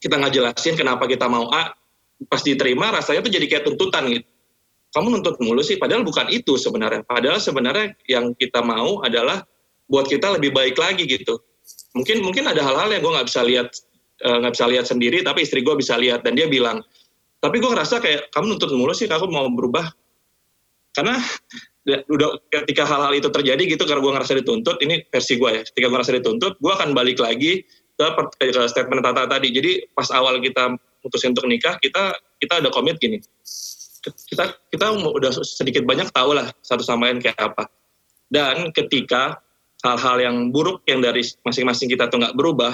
kita 0.00 0.16
nggak 0.16 0.32
jelasin 0.32 0.74
kenapa 0.80 1.04
kita 1.04 1.28
mau 1.28 1.52
A, 1.52 1.76
pas 2.26 2.40
diterima 2.40 2.88
rasanya 2.88 3.20
tuh 3.20 3.32
jadi 3.32 3.46
kayak 3.46 3.64
tuntutan 3.68 4.08
gitu. 4.08 4.26
Kamu 4.90 5.06
nuntut 5.06 5.38
mulu 5.38 5.62
sih, 5.62 5.78
padahal 5.78 6.02
bukan 6.02 6.26
itu 6.34 6.58
sebenarnya. 6.58 7.06
Padahal 7.06 7.38
sebenarnya 7.38 7.94
yang 8.10 8.34
kita 8.34 8.58
mau 8.64 9.04
adalah 9.06 9.44
buat 9.86 10.10
kita 10.10 10.34
lebih 10.34 10.50
baik 10.50 10.74
lagi 10.74 11.06
gitu. 11.06 11.38
Mungkin 11.94 12.26
mungkin 12.26 12.50
ada 12.50 12.58
hal-hal 12.64 12.90
yang 12.90 13.04
gue 13.04 13.12
nggak 13.14 13.28
bisa 13.30 13.40
lihat 13.46 13.68
eh, 14.24 14.36
nggak 14.42 14.52
bisa 14.56 14.66
lihat 14.66 14.84
sendiri, 14.90 15.22
tapi 15.22 15.46
istri 15.46 15.62
gue 15.62 15.76
bisa 15.78 15.94
lihat 15.94 16.26
dan 16.26 16.34
dia 16.34 16.50
bilang, 16.50 16.82
tapi 17.38 17.62
gue 17.62 17.70
ngerasa 17.70 18.02
kayak 18.02 18.34
kamu 18.34 18.56
nuntut 18.56 18.72
mulu 18.74 18.90
sih, 18.96 19.06
aku 19.06 19.30
mau 19.30 19.46
berubah. 19.46 19.94
Karena 20.90 21.16
udah 21.86 22.28
ketika 22.50 22.84
hal-hal 22.84 23.12
itu 23.16 23.28
terjadi 23.32 23.62
gitu 23.64 23.82
karena 23.88 24.04
gue 24.04 24.12
ngerasa 24.12 24.32
dituntut 24.36 24.76
ini 24.84 25.00
versi 25.08 25.40
gue 25.40 25.50
ya 25.50 25.62
ketika 25.64 25.86
gue 25.88 25.94
ngerasa 25.96 26.12
dituntut 26.20 26.52
gue 26.60 26.72
akan 26.76 26.92
balik 26.92 27.18
lagi 27.18 27.64
ke, 28.00 28.06
ke 28.40 28.62
statement 28.68 29.04
Tata 29.04 29.28
tadi. 29.28 29.48
Jadi 29.52 29.70
pas 29.92 30.08
awal 30.16 30.40
kita 30.40 30.72
mutusin 31.04 31.36
untuk 31.36 31.48
nikah, 31.48 31.76
kita 31.80 32.16
kita 32.40 32.64
ada 32.64 32.68
komit 32.72 32.96
gini. 32.96 33.20
Kita 34.00 34.56
kita 34.72 34.86
udah 34.96 35.32
sedikit 35.44 35.84
banyak 35.84 36.08
tahu 36.12 36.32
lah 36.32 36.48
satu 36.64 36.80
sama 36.80 37.12
lain 37.12 37.20
kayak 37.20 37.36
apa. 37.36 37.68
Dan 38.30 38.72
ketika 38.72 39.36
hal-hal 39.84 40.16
yang 40.20 40.36
buruk 40.48 40.84
yang 40.88 41.04
dari 41.04 41.20
masing-masing 41.44 41.92
kita 41.92 42.08
tuh 42.08 42.24
nggak 42.24 42.36
berubah, 42.36 42.72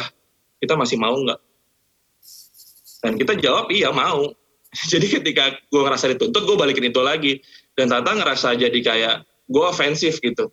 kita 0.62 0.78
masih 0.78 1.00
mau 1.02 1.16
nggak? 1.18 1.40
Dan 3.02 3.12
kita 3.18 3.34
jawab 3.38 3.70
iya 3.74 3.90
mau. 3.90 4.30
Jadi 4.92 5.06
ketika 5.18 5.56
gue 5.66 5.82
ngerasa 5.82 6.14
dituntut, 6.14 6.42
gue 6.46 6.56
balikin 6.58 6.86
itu 6.86 7.00
lagi. 7.02 7.42
Dan 7.76 7.92
Tata 7.92 8.16
ngerasa 8.16 8.56
jadi 8.56 8.78
kayak 8.80 9.14
gue 9.46 9.64
ofensif 9.64 10.18
gitu. 10.24 10.48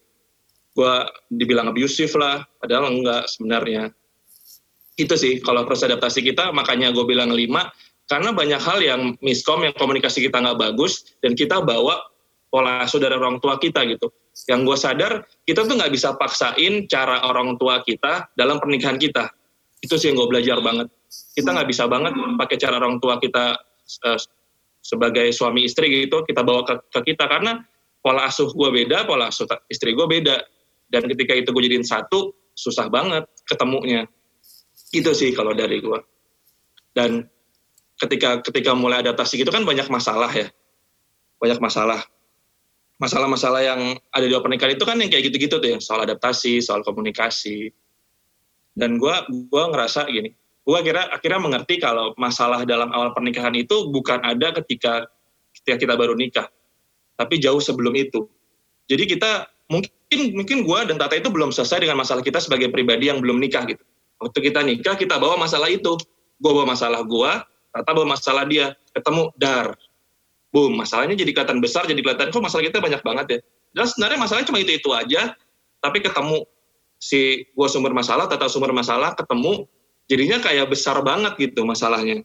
Gue 0.75 0.93
dibilang 1.31 1.71
abusive 1.71 2.11
lah, 2.19 2.43
padahal 2.59 2.91
enggak 2.91 3.31
sebenarnya. 3.31 3.89
Itu 4.99 5.15
sih 5.17 5.41
kalau 5.41 5.65
proses 5.65 5.89
adaptasi 5.89 6.21
kita 6.21 6.53
makanya 6.53 6.93
gue 6.93 7.01
bilang 7.07 7.33
lima 7.33 7.71
karena 8.05 8.29
banyak 8.35 8.61
hal 8.61 8.83
yang 8.83 9.01
miskom 9.23 9.63
yang 9.65 9.73
komunikasi 9.73 10.21
kita 10.21 10.37
nggak 10.37 10.59
bagus 10.59 11.17
dan 11.23 11.33
kita 11.33 11.63
bawa 11.63 11.97
pola 12.53 12.85
asuh 12.85 13.01
dari 13.01 13.17
orang 13.17 13.41
tua 13.41 13.57
kita 13.57 13.81
gitu. 13.89 14.13
Yang 14.45 14.61
gue 14.69 14.77
sadar 14.77 15.11
kita 15.47 15.65
tuh 15.65 15.75
nggak 15.79 15.93
bisa 15.93 16.13
paksain 16.13 16.85
cara 16.85 17.25
orang 17.25 17.57
tua 17.57 17.81
kita 17.81 18.29
dalam 18.37 18.61
pernikahan 18.61 19.01
kita. 19.01 19.33
Itu 19.81 19.97
sih 19.97 20.13
yang 20.13 20.21
gue 20.21 20.29
belajar 20.29 20.61
banget. 20.61 20.93
Kita 21.33 21.49
nggak 21.49 21.69
bisa 21.69 21.89
banget 21.89 22.13
pakai 22.37 22.57
cara 22.61 22.77
orang 22.77 23.01
tua 23.01 23.17
kita 23.17 23.57
uh, 24.05 24.19
sebagai 24.83 25.31
suami 25.31 25.63
istri 25.63 25.87
gitu 25.87 26.27
kita 26.27 26.43
bawa 26.43 26.67
ke, 26.67 26.75
ke 26.91 27.15
kita. 27.15 27.25
Karena 27.31 27.63
pola 28.03 28.27
asuh 28.27 28.51
gue 28.51 28.69
beda 28.83 29.07
pola 29.07 29.31
asuh 29.31 29.47
istri 29.71 29.95
gue 29.95 30.03
beda. 30.03 30.43
Dan 30.91 31.07
ketika 31.07 31.33
itu 31.33 31.49
gue 31.55 31.63
jadiin 31.63 31.87
satu 31.87 32.35
susah 32.51 32.91
banget 32.91 33.23
ketemunya. 33.47 34.03
Itu 34.93 35.15
sih 35.15 35.31
kalau 35.33 35.55
dari 35.55 35.81
gue 35.81 35.99
dan 36.93 37.25
ketika 37.97 38.43
ketika 38.45 38.77
mulai 38.77 39.01
adaptasi 39.01 39.41
gitu 39.41 39.49
kan 39.49 39.65
banyak 39.65 39.89
masalah 39.89 40.29
ya. 40.29 40.51
Banyak 41.41 41.59
masalah. 41.63 42.03
Masalah-masalah 43.01 43.61
yang 43.65 43.81
ada 44.13 44.25
di 44.29 44.31
pernikahan 44.37 44.77
itu 44.77 44.85
kan 44.85 45.01
yang 45.01 45.09
kayak 45.09 45.33
gitu-gitu 45.33 45.57
tuh 45.57 45.69
ya. 45.75 45.79
Soal 45.81 46.05
adaptasi 46.05 46.61
soal 46.61 46.85
komunikasi. 46.85 47.73
Dan 48.73 49.01
gue 49.01 49.15
gua 49.49 49.69
ngerasa 49.73 50.05
gini 50.09 50.33
gue 50.63 50.79
kira 50.79 51.11
akhirnya 51.11 51.41
mengerti 51.43 51.75
kalau 51.75 52.15
masalah 52.15 52.63
dalam 52.63 52.87
awal 52.95 53.11
pernikahan 53.11 53.51
itu 53.51 53.91
bukan 53.91 54.23
ada 54.23 54.55
ketika 54.63 55.03
ketika 55.59 55.75
kita 55.75 55.93
baru 55.99 56.15
nikah. 56.15 56.47
Tapi 57.19 57.37
jauh 57.37 57.59
sebelum 57.59 57.93
itu. 57.93 58.25
Jadi 58.87 59.03
kita 59.05 59.47
mungkin 59.67 60.33
mungkin 60.33 60.57
gue 60.63 60.79
dan 60.91 60.95
Tata 60.95 61.19
itu 61.19 61.29
belum 61.29 61.51
selesai 61.51 61.83
dengan 61.83 61.99
masalah 61.99 62.23
kita 62.23 62.39
sebagai 62.39 62.71
pribadi 62.71 63.11
yang 63.11 63.19
belum 63.19 63.43
nikah 63.43 63.67
gitu. 63.67 63.83
Waktu 64.23 64.39
kita 64.39 64.63
nikah 64.63 64.95
kita 64.95 65.19
bawa 65.19 65.35
masalah 65.35 65.67
itu. 65.67 65.99
Gue 66.39 66.51
bawa 66.51 66.73
masalah 66.75 67.03
gue 67.03 67.31
Tata 67.75 67.89
bawa 67.91 68.15
masalah 68.15 68.43
dia. 68.47 68.71
Ketemu 68.95 69.35
dar. 69.35 69.75
Boom 70.53 70.77
masalahnya 70.77 71.17
jadi 71.17 71.33
kelihatan 71.33 71.59
besar 71.59 71.89
jadi 71.89 71.97
kelihatan 71.97 72.29
kok 72.29 72.39
masalah 72.39 72.63
kita 72.63 72.77
banyak 72.77 73.01
banget 73.01 73.25
ya? 73.25 73.39
Dan 73.73 73.85
sebenarnya 73.89 74.19
masalahnya 74.21 74.47
cuma 74.47 74.59
itu 74.61 74.71
itu 74.79 74.89
aja. 74.95 75.33
Tapi 75.83 75.97
ketemu 75.99 76.45
si 77.01 77.51
gue 77.51 77.67
sumber 77.67 77.91
masalah 77.91 78.31
Tata 78.31 78.47
sumber 78.47 78.71
masalah 78.71 79.11
ketemu 79.11 79.67
jadinya 80.07 80.39
kayak 80.39 80.71
besar 80.71 80.99
banget 81.05 81.35
gitu 81.39 81.63
masalahnya 81.67 82.23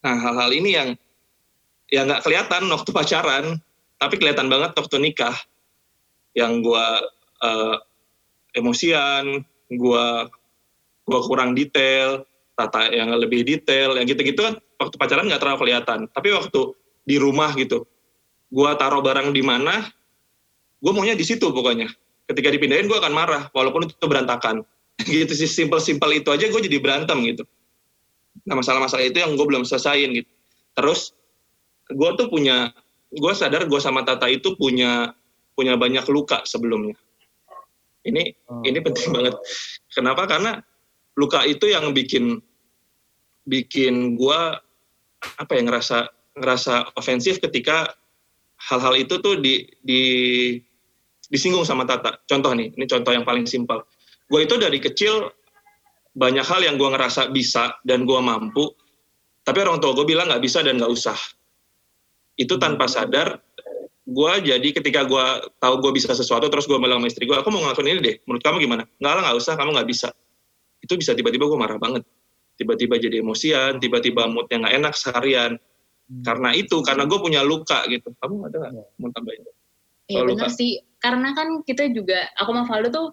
nah 0.00 0.16
hal-hal 0.16 0.50
ini 0.54 0.70
yang 0.74 0.88
yang 1.90 2.06
nggak 2.06 2.22
kelihatan 2.24 2.66
waktu 2.70 2.90
pacaran 2.98 3.44
tapi 4.00 4.14
kelihatan 4.16 4.48
banget 4.48 4.72
waktu 4.74 4.96
nikah 4.98 5.36
yang 6.32 6.62
gue 6.62 6.86
uh, 7.42 7.76
emosian 8.56 9.44
gue 9.70 10.06
gue 11.10 11.20
kurang 11.26 11.58
detail, 11.58 12.22
tata 12.54 12.86
yang 12.94 13.10
lebih 13.18 13.42
detail, 13.42 13.98
yang 13.98 14.06
gitu-gitu 14.06 14.46
kan 14.46 14.54
waktu 14.78 14.94
pacaran 14.94 15.26
nggak 15.26 15.42
terlalu 15.42 15.58
kelihatan. 15.66 16.06
Tapi 16.14 16.28
waktu 16.30 16.60
di 17.02 17.16
rumah 17.18 17.50
gitu, 17.58 17.82
gue 18.54 18.70
taruh 18.78 19.02
barang 19.02 19.34
di 19.34 19.42
mana, 19.42 19.90
gue 20.78 20.92
maunya 20.94 21.18
di 21.18 21.26
situ 21.26 21.50
pokoknya. 21.50 21.90
Ketika 22.30 22.46
dipindahin 22.54 22.86
gue 22.86 22.94
akan 22.94 23.10
marah, 23.10 23.42
walaupun 23.50 23.90
itu 23.90 24.06
berantakan. 24.06 24.62
gitu 25.08 25.32
sih, 25.32 25.48
simple-simple 25.48 26.10
itu 26.12 26.28
aja 26.28 26.48
gue 26.48 26.60
jadi 26.60 26.78
berantem 26.80 27.18
gitu. 27.24 27.44
Nah 28.46 28.58
masalah-masalah 28.58 29.04
itu 29.04 29.18
yang 29.20 29.36
gue 29.36 29.46
belum 29.46 29.64
selesaiin 29.64 30.10
gitu. 30.16 30.30
Terus 30.76 31.16
gue 31.90 32.10
tuh 32.16 32.26
punya, 32.30 32.70
gue 33.10 33.32
sadar 33.34 33.66
gue 33.66 33.80
sama 33.82 34.06
Tata 34.06 34.30
itu 34.30 34.54
punya 34.54 35.12
punya 35.56 35.76
banyak 35.76 36.06
luka 36.08 36.40
sebelumnya. 36.46 36.96
Ini 38.06 38.32
oh. 38.48 38.64
ini 38.64 38.78
penting 38.80 39.12
banget. 39.16 39.34
Kenapa? 39.92 40.24
Karena 40.24 40.56
luka 41.18 41.44
itu 41.44 41.68
yang 41.68 41.92
bikin 41.92 42.40
bikin 43.44 44.14
gue 44.16 44.40
apa 45.20 45.52
ya 45.52 45.62
ngerasa 45.66 46.08
ngerasa 46.38 46.96
ofensif 46.96 47.42
ketika 47.42 47.92
hal-hal 48.60 48.96
itu 48.96 49.20
tuh 49.20 49.40
di, 49.40 49.68
di 49.80 50.02
disinggung 51.28 51.64
sama 51.64 51.84
Tata. 51.84 52.20
Contoh 52.24 52.52
nih, 52.52 52.72
ini 52.76 52.84
contoh 52.88 53.12
yang 53.12 53.24
paling 53.24 53.44
simpel. 53.44 53.84
Gue 54.30 54.46
itu 54.46 54.54
dari 54.56 54.78
kecil 54.78 55.26
banyak 56.14 56.46
hal 56.46 56.60
yang 56.62 56.78
gue 56.78 56.86
ngerasa 56.86 57.34
bisa 57.34 57.82
dan 57.82 58.06
gue 58.06 58.20
mampu, 58.22 58.70
tapi 59.42 59.58
orang 59.66 59.82
tua 59.82 59.94
gue 59.98 60.06
bilang 60.06 60.30
nggak 60.30 60.42
bisa 60.42 60.62
dan 60.62 60.78
nggak 60.78 60.90
usah. 60.90 61.18
Itu 62.38 62.56
tanpa 62.56 62.86
sadar, 62.86 63.42
gue 64.06 64.32
jadi 64.46 64.68
ketika 64.70 65.02
gue 65.04 65.26
tahu 65.58 65.74
gue 65.82 65.92
bisa 65.98 66.14
sesuatu, 66.14 66.46
terus 66.46 66.70
gue 66.70 66.78
bilang 66.78 67.02
sama 67.02 67.10
istri 67.10 67.26
gue, 67.26 67.34
aku 67.34 67.50
mau 67.50 67.60
ngelakuin 67.66 67.90
ini 67.90 68.00
deh, 68.00 68.16
menurut 68.24 68.42
kamu 68.46 68.56
gimana? 68.62 68.82
Nggak 69.02 69.12
lah, 69.12 69.22
nggak 69.26 69.38
usah, 69.42 69.52
kamu 69.58 69.70
nggak 69.74 69.88
bisa. 69.90 70.08
Itu 70.78 70.94
bisa 70.94 71.12
tiba-tiba 71.18 71.50
gue 71.50 71.58
marah 71.58 71.78
banget. 71.82 72.06
Tiba-tiba 72.54 73.00
jadi 73.00 73.24
emosian 73.24 73.82
tiba-tiba 73.82 74.30
moodnya 74.30 74.62
nggak 74.62 74.74
enak 74.78 74.94
seharian. 74.94 75.58
Hmm. 76.10 76.26
karena 76.26 76.50
itu 76.58 76.82
karena 76.82 77.06
gue 77.06 77.18
punya 77.22 77.40
luka 77.46 77.86
gitu. 77.86 78.10
Kamu 78.18 78.50
ada 78.50 78.56
nggak? 78.66 78.72
Ya. 78.74 78.84
mau 78.98 79.10
tambahin? 79.14 79.42
Iya 80.10 80.20
benar 80.26 80.50
sih. 80.50 80.82
Karena 80.98 81.30
kan 81.38 81.62
kita 81.62 81.86
juga 81.94 82.26
aku 82.34 82.50
sama 82.50 82.66
Valdo 82.66 82.88
tuh 82.90 83.08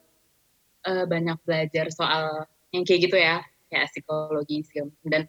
uh, 0.88 1.06
banyak 1.06 1.38
belajar 1.44 1.92
soal 1.92 2.48
yang 2.72 2.88
kayak 2.88 3.12
gitu 3.12 3.18
ya 3.20 3.44
kayak 3.68 3.92
psikologi 3.92 4.64
film 4.64 4.96
dan 5.04 5.28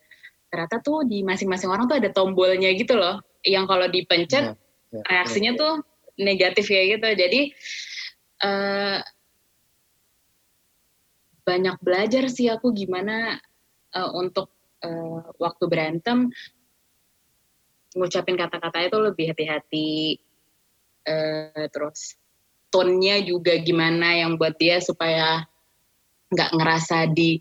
ternyata 0.48 0.80
tuh 0.80 1.04
di 1.04 1.20
masing-masing 1.20 1.68
orang 1.68 1.84
tuh 1.86 2.00
ada 2.00 2.08
tombolnya 2.08 2.72
gitu 2.72 2.96
loh. 2.96 3.20
Yang 3.44 3.64
kalau 3.68 3.86
dipencet 3.86 4.44
ya, 4.52 4.54
ya, 4.92 5.02
reaksinya 5.04 5.52
ya. 5.54 5.60
tuh 5.60 5.72
negatif 6.18 6.66
ya 6.72 6.82
gitu. 6.96 7.08
Jadi 7.14 7.40
uh, 8.42 8.98
banyak 11.44 11.76
belajar 11.80 12.28
sih 12.28 12.48
aku 12.48 12.72
gimana 12.76 13.40
uh, 13.96 14.10
untuk 14.16 14.52
uh, 14.84 15.32
waktu 15.40 15.64
berantem 15.64 16.28
ngucapin 17.96 18.36
kata-kata 18.36 18.84
itu 18.84 18.98
lebih 19.00 19.32
hati-hati 19.32 20.20
uh, 21.08 21.66
terus 21.72 22.17
tone-nya 22.68 23.24
juga 23.24 23.56
gimana 23.60 24.16
yang 24.16 24.36
buat 24.36 24.56
dia 24.56 24.80
supaya 24.80 25.44
nggak 26.28 26.50
ngerasa 26.54 27.08
di 27.12 27.40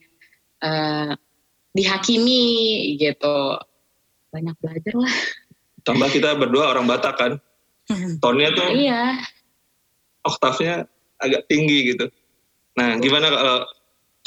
uh, 0.63 1.12
dihakimi 1.76 2.96
gitu 2.98 3.60
banyak 4.32 4.56
belajar 4.60 4.96
lah 4.96 5.16
Tambah 5.88 6.12
kita 6.12 6.36
berdua 6.36 6.76
orang 6.76 6.84
Batak 6.84 7.16
kan. 7.16 7.32
Tonnya 8.24 8.52
tuh 8.52 8.68
iya 8.76 9.16
oktavnya 10.28 10.84
agak 11.24 11.48
tinggi 11.48 11.96
gitu. 11.96 12.12
Nah, 12.76 13.00
gimana 13.00 13.32
kalau 13.32 13.58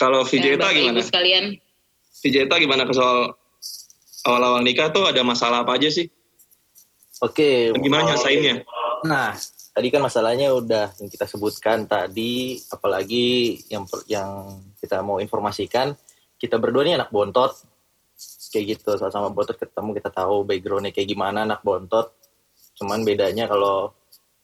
kalau 0.00 0.20
Ya, 0.24 0.28
Vijeta 0.32 0.64
Bapak 0.64 0.72
gimana? 0.80 1.00
Sekalian 1.04 1.44
Vijeta 2.24 2.56
gimana 2.56 2.88
ke 2.88 2.96
soal 2.96 3.36
awal-awal 4.24 4.64
nikah 4.64 4.88
tuh 4.88 5.04
ada 5.04 5.20
masalah 5.20 5.68
apa 5.68 5.76
aja 5.76 5.92
sih? 5.92 6.08
Oke. 7.20 7.76
Dan 7.76 7.84
gimana 7.84 8.08
nyelesainnya? 8.08 8.64
Nah, 9.04 9.36
tadi 9.70 9.88
kan 9.88 10.02
masalahnya 10.02 10.50
udah 10.54 10.92
yang 10.98 11.10
kita 11.10 11.26
sebutkan 11.26 11.86
tadi, 11.86 12.58
apalagi 12.70 13.58
yang 13.70 13.86
yang 14.10 14.60
kita 14.78 15.00
mau 15.00 15.22
informasikan, 15.22 15.94
kita 16.36 16.58
berdua 16.58 16.86
ini 16.86 16.98
anak 16.98 17.12
bontot, 17.14 17.54
kayak 18.50 18.78
gitu, 18.78 18.98
sama-sama 18.98 19.30
bontot 19.30 19.56
ketemu 19.56 19.96
kita 19.96 20.10
tahu 20.10 20.42
backgroundnya 20.42 20.90
kayak 20.90 21.08
gimana 21.08 21.46
anak 21.46 21.62
bontot. 21.62 22.10
Cuman 22.74 23.06
bedanya 23.06 23.46
kalau 23.46 23.94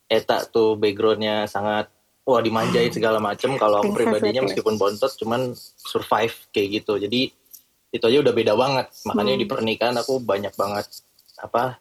Eta 0.06 0.46
tuh 0.46 0.78
backgroundnya 0.78 1.50
sangat 1.50 1.90
wah 2.22 2.38
dimanjain 2.38 2.94
segala 2.94 3.18
macem. 3.18 3.58
Kalau 3.58 3.82
aku 3.82 3.90
pribadinya 3.94 4.42
ya. 4.42 4.46
meskipun 4.46 4.78
bontot, 4.78 5.10
cuman 5.18 5.54
survive 5.78 6.34
kayak 6.54 6.82
gitu. 6.82 6.98
Jadi 7.02 7.34
itu 7.90 8.04
aja 8.06 8.18
udah 8.22 8.34
beda 8.34 8.52
banget. 8.54 8.86
Makanya 9.06 9.34
Hmm. 9.34 9.42
di 9.42 9.46
pernikahan 9.46 9.96
aku 9.98 10.22
banyak 10.22 10.54
banget 10.54 10.86
apa 11.36 11.78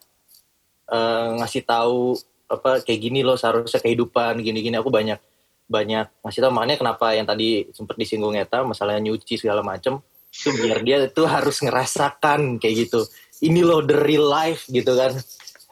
eh, 0.86 1.28
ngasih 1.42 1.66
tahu 1.66 2.14
apa 2.46 2.86
kayak 2.86 3.00
gini 3.02 3.26
loh 3.26 3.38
seharusnya 3.38 3.82
kehidupan 3.82 4.42
gini-gini. 4.42 4.76
Aku 4.78 4.94
banyak 4.94 5.18
banyak 5.66 6.22
ngasih 6.22 6.42
tahu 6.46 6.54
makanya 6.54 6.78
kenapa 6.78 7.18
yang 7.18 7.26
tadi 7.26 7.66
sempat 7.74 7.98
disinggung 7.98 8.38
Eta 8.38 8.62
masalahnya 8.62 9.10
nyuci 9.10 9.42
segala 9.42 9.66
macem 9.66 9.98
itu 10.30 10.52
biar 10.62 10.84
dia 10.86 10.98
itu 11.10 11.24
harus 11.26 11.58
ngerasakan 11.64 12.62
kayak 12.62 12.88
gitu. 12.88 13.02
Ini 13.42 13.66
loh 13.66 13.82
the 13.82 13.98
real 13.98 14.28
life 14.30 14.68
gitu 14.70 14.94
kan. 14.94 15.16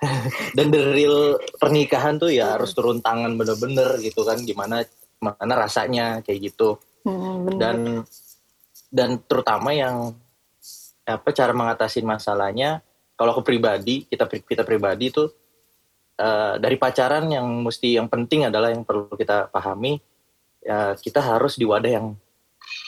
Dan 0.58 0.68
the 0.74 0.82
real 0.92 1.40
pernikahan 1.62 2.20
tuh 2.20 2.32
ya 2.34 2.58
harus 2.58 2.76
turun 2.76 3.00
tangan 3.00 3.36
bener-bener 3.36 4.00
gitu 4.04 4.24
kan. 4.24 4.40
Gimana 4.42 4.84
gimana 5.20 5.54
rasanya 5.56 6.20
kayak 6.26 6.52
gitu. 6.52 6.76
Hmm, 7.04 7.60
dan 7.60 8.08
dan 8.88 9.20
terutama 9.28 9.76
yang 9.76 10.16
apa 11.04 11.36
cara 11.36 11.52
mengatasi 11.52 12.00
masalahnya 12.00 12.80
kalau 13.20 13.36
aku 13.36 13.44
pribadi 13.44 14.08
kita 14.08 14.24
kita 14.28 14.64
pribadi 14.64 15.12
tuh 15.12 15.28
eh, 16.16 16.56
dari 16.58 16.76
pacaran 16.78 17.26
yang 17.28 17.46
mesti 17.62 17.98
yang 17.98 18.08
penting 18.08 18.46
adalah 18.48 18.70
yang 18.70 18.86
perlu 18.86 19.10
kita 19.14 19.50
pahami 19.50 19.98
ya 20.60 20.96
kita 20.96 21.20
harus 21.20 21.58
di 21.58 21.66
wadah 21.66 21.92
yang 21.92 22.08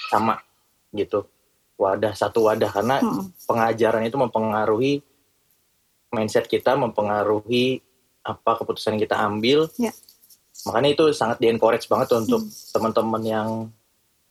sama 0.08 0.40
gitu 0.92 1.28
wadah 1.76 2.16
satu 2.16 2.48
wadah 2.48 2.72
karena 2.72 3.04
Hmm. 3.04 3.28
pengajaran 3.44 4.08
itu 4.08 4.16
mempengaruhi 4.16 5.04
mindset 6.10 6.48
kita 6.48 6.80
mempengaruhi 6.80 7.84
apa 8.24 8.58
keputusan 8.58 8.96
yang 8.96 9.04
kita 9.04 9.18
ambil 9.20 9.60
Ya. 9.76 9.92
makanya 10.64 10.90
itu 10.96 11.06
sangat 11.12 11.38
di 11.38 11.52
encourage 11.52 11.86
banget 11.86 12.16
untuk 12.16 12.42
teman-teman 12.72 13.22
yang 13.22 13.50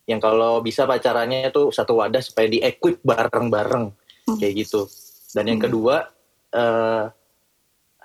yang 0.04 0.20
kalau 0.20 0.60
bisa 0.60 0.84
pacarannya 0.84 1.48
itu 1.48 1.68
satu 1.68 1.96
wadah 1.96 2.20
supaya 2.20 2.48
di 2.48 2.60
equip 2.60 3.00
bareng-bareng 3.04 3.92
Hmm. 4.24 4.38
kayak 4.40 4.64
gitu 4.64 4.88
dan 5.36 5.44
yang 5.46 5.60
Hmm. 5.60 5.66
kedua 5.68 5.96
eh, 6.54 7.04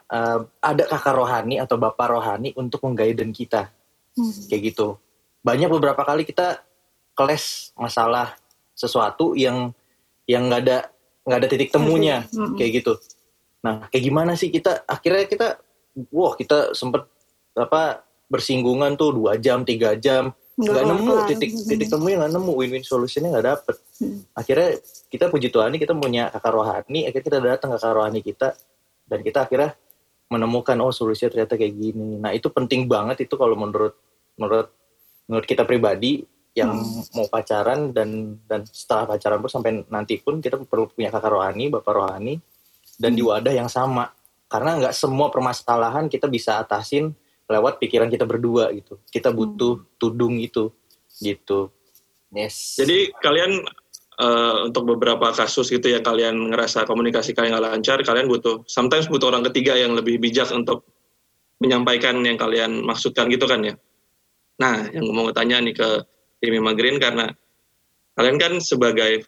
eh, 0.09 0.39
ada 0.59 0.83
kakak 0.85 1.15
rohani 1.15 1.55
atau 1.57 1.77
bapak 1.77 2.07
rohani 2.09 2.51
untuk 2.57 2.81
mengguiden 2.83 3.29
kita 3.29 3.69
Hmm. 4.17 4.33
kayak 4.49 4.73
gitu 4.73 4.97
banyak 5.39 5.69
beberapa 5.69 6.01
kali 6.03 6.27
kita 6.27 6.59
keles 7.13 7.71
masalah 7.77 8.35
sesuatu 8.73 9.31
yang 9.35 9.71
yang 10.25 10.49
nggak 10.49 10.61
ada 10.65 10.77
nggak 11.23 11.39
ada 11.39 11.47
titik 11.47 11.69
temunya 11.69 12.25
Hmm. 12.31 12.57
kayak 12.57 12.83
gitu 12.83 12.93
nah 13.59 13.87
kayak 13.87 14.03
gimana 14.03 14.33
sih 14.33 14.49
kita 14.49 14.83
akhirnya 14.83 15.27
kita 15.27 15.47
wah 16.09 16.33
kita 16.33 16.71
sempet 16.73 17.05
apa 17.55 18.03
bersinggungan 18.27 18.95
tuh 18.95 19.13
dua 19.15 19.35
jam 19.35 19.61
tiga 19.63 19.93
jam 19.95 20.31
nggak 20.59 20.83
nemu 20.83 21.05
kelar-kelar. 21.07 21.29
titik 21.31 21.49
Hmm. 21.55 21.67
titik 21.67 21.87
temunya 21.87 22.15
nggak 22.19 22.33
nemu 22.35 22.51
win-win 22.55 22.83
solutionnya 22.83 23.29
nggak 23.31 23.47
dapet 23.55 23.75
Hmm. 23.99 24.19
akhirnya 24.35 24.69
kita 25.07 25.25
puji 25.27 25.47
Tuhan 25.51 25.75
kita 25.75 25.93
punya 25.95 26.27
kakak 26.31 26.51
rohani 26.51 26.99
akhirnya 27.07 27.25
kita 27.25 27.37
datang 27.39 27.69
ke 27.71 27.77
kakak 27.79 27.93
rohani 27.95 28.19
kita 28.19 28.47
dan 29.07 29.19
kita 29.23 29.39
akhirnya 29.47 29.71
menemukan 30.29 30.77
oh 30.79 30.93
solusinya 30.93 31.33
ternyata 31.33 31.57
kayak 31.57 31.73
gini. 31.73 32.21
Nah 32.21 32.31
itu 32.31 32.47
penting 32.53 32.85
banget 32.85 33.25
itu 33.25 33.33
kalau 33.33 33.57
menurut 33.57 33.97
menurut 34.37 34.69
menurut 35.25 35.45
kita 35.45 35.65
pribadi 35.65 36.21
yang 36.53 36.73
mau 37.13 37.25
pacaran 37.29 37.93
dan 37.93 38.37
dan 38.45 38.65
setelah 38.65 39.09
pacaran 39.09 39.41
pun 39.41 39.49
sampai 39.49 39.85
nanti 39.89 40.21
pun 40.21 40.41
kita 40.41 40.61
perlu 40.65 40.89
punya 40.89 41.09
kakak 41.09 41.33
rohani 41.33 41.69
bapak 41.69 41.93
rohani 41.93 42.37
dan 43.01 43.17
di 43.17 43.25
wadah 43.25 43.53
yang 43.53 43.69
sama. 43.69 44.13
Karena 44.49 44.77
nggak 44.77 44.93
semua 44.93 45.29
permasalahan 45.29 46.09
kita 46.09 46.25
bisa 46.25 46.61
atasin 46.61 47.13
lewat 47.49 47.81
pikiran 47.81 48.09
kita 48.09 48.29
berdua 48.29 48.69
gitu. 48.73 49.01
Kita 49.09 49.33
butuh 49.33 49.81
tudung 49.97 50.37
itu 50.37 50.69
gitu. 51.21 51.73
Yes. 52.29 52.77
Jadi 52.77 53.09
kalian 53.17 53.65
eh, 54.19 54.55
untuk 54.67 54.83
beberapa 54.95 55.31
kasus 55.31 55.71
gitu 55.71 55.87
ya 55.87 56.03
kalian 56.03 56.51
ngerasa 56.51 56.83
komunikasi 56.83 57.31
kalian 57.31 57.55
nggak 57.55 57.65
lancar, 57.71 57.97
kalian 58.03 58.27
butuh 58.27 58.67
sometimes 58.67 59.07
butuh 59.07 59.31
orang 59.31 59.47
ketiga 59.47 59.79
yang 59.79 59.95
lebih 59.95 60.19
bijak 60.19 60.51
untuk 60.51 60.85
menyampaikan 61.59 62.19
yang 62.23 62.39
kalian 62.39 62.83
maksudkan 62.83 63.27
gitu 63.31 63.47
kan 63.47 63.63
ya. 63.63 63.75
Nah, 64.59 64.91
yang 64.91 65.07
mau 65.15 65.31
tanya 65.31 65.63
nih 65.63 65.75
ke 65.75 65.89
tim 66.43 66.55
Ima 66.55 66.75
Green 66.75 66.99
karena 66.99 67.31
kalian 68.15 68.37
kan 68.39 68.53
sebagai 68.59 69.23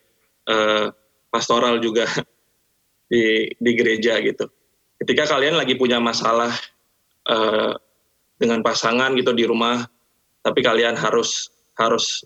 eh, 0.47 0.87
pastoral 1.31 1.79
juga 1.79 2.07
di 3.11 3.47
di 3.55 3.71
gereja 3.75 4.19
gitu. 4.19 4.47
Ketika 4.99 5.25
kalian 5.35 5.57
lagi 5.57 5.79
punya 5.79 5.99
masalah 5.99 6.51
eh, 7.27 7.73
dengan 8.35 8.59
pasangan 8.63 9.15
gitu 9.15 9.31
di 9.31 9.47
rumah, 9.47 9.85
tapi 10.41 10.59
kalian 10.65 10.97
harus 10.97 11.51
harus 11.77 12.25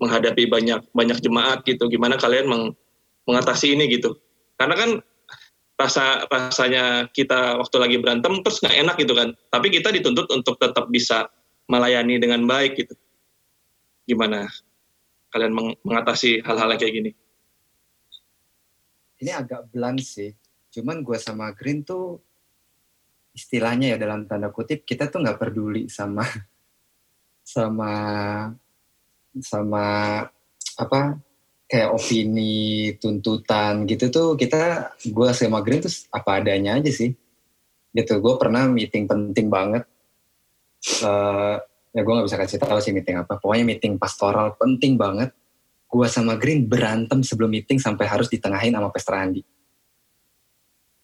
menghadapi 0.00 0.48
banyak 0.48 0.80
banyak 0.96 1.18
jemaat 1.20 1.62
gitu. 1.68 1.86
Gimana 1.92 2.16
kalian 2.16 2.48
meng- 2.48 2.74
mengatasi 3.28 3.76
ini 3.76 3.86
gitu. 3.92 4.16
Karena 4.56 4.74
kan 4.74 4.90
rasa 5.76 6.28
rasanya 6.28 7.08
kita 7.12 7.56
waktu 7.56 7.76
lagi 7.80 7.96
berantem 8.00 8.40
terus 8.40 8.60
nggak 8.64 8.76
enak 8.80 8.96
gitu 9.00 9.12
kan. 9.12 9.36
Tapi 9.52 9.68
kita 9.68 9.92
dituntut 9.92 10.26
untuk 10.32 10.56
tetap 10.56 10.88
bisa 10.88 11.28
melayani 11.68 12.16
dengan 12.16 12.42
baik 12.48 12.80
gitu. 12.80 12.94
Gimana 14.08 14.48
kalian 15.30 15.52
meng- 15.52 15.78
mengatasi 15.86 16.42
hal-hal 16.42 16.74
kayak 16.74 16.94
gini? 16.96 17.10
Ini 19.20 19.36
agak 19.36 19.68
blunt 19.68 20.00
sih. 20.00 20.32
Cuman 20.72 21.04
gue 21.04 21.18
sama 21.20 21.52
Green 21.52 21.84
tuh 21.84 22.18
istilahnya 23.36 23.94
ya 23.94 23.98
dalam 24.00 24.26
tanda 24.26 24.50
kutip 24.50 24.82
kita 24.82 25.06
tuh 25.06 25.22
nggak 25.22 25.38
peduli 25.38 25.86
sama 25.86 26.26
sama 27.54 27.92
sama 29.38 30.26
apa 30.74 31.00
kayak 31.70 31.94
opini 31.94 32.94
tuntutan 32.98 33.86
gitu 33.86 34.10
tuh 34.10 34.34
kita 34.34 34.90
gue 35.06 35.28
sama 35.30 35.62
Green 35.62 35.78
tuh 35.86 35.94
apa 36.10 36.42
adanya 36.42 36.82
aja 36.82 36.90
sih. 36.90 37.14
Gitu 37.94 38.12
gue 38.18 38.34
pernah 38.34 38.66
meeting 38.66 39.06
penting 39.06 39.46
banget. 39.46 39.86
Eh 40.82 41.56
ya 41.90 42.00
gue 42.06 42.12
nggak 42.14 42.26
bisa 42.26 42.38
kasih 42.38 42.58
tahu 42.58 42.78
sih 42.82 42.90
meeting 42.90 43.22
apa. 43.22 43.38
Pokoknya 43.38 43.62
meeting 43.62 43.98
pastoral 44.02 44.58
penting 44.58 44.98
banget. 44.98 45.30
Gue 45.86 46.06
sama 46.10 46.34
Green 46.34 46.66
berantem 46.66 47.22
sebelum 47.22 47.50
meeting 47.50 47.78
sampai 47.78 48.06
harus 48.10 48.26
ditengahin 48.26 48.74
sama 48.74 48.90
Pastor 48.90 49.14
Andi. 49.18 49.42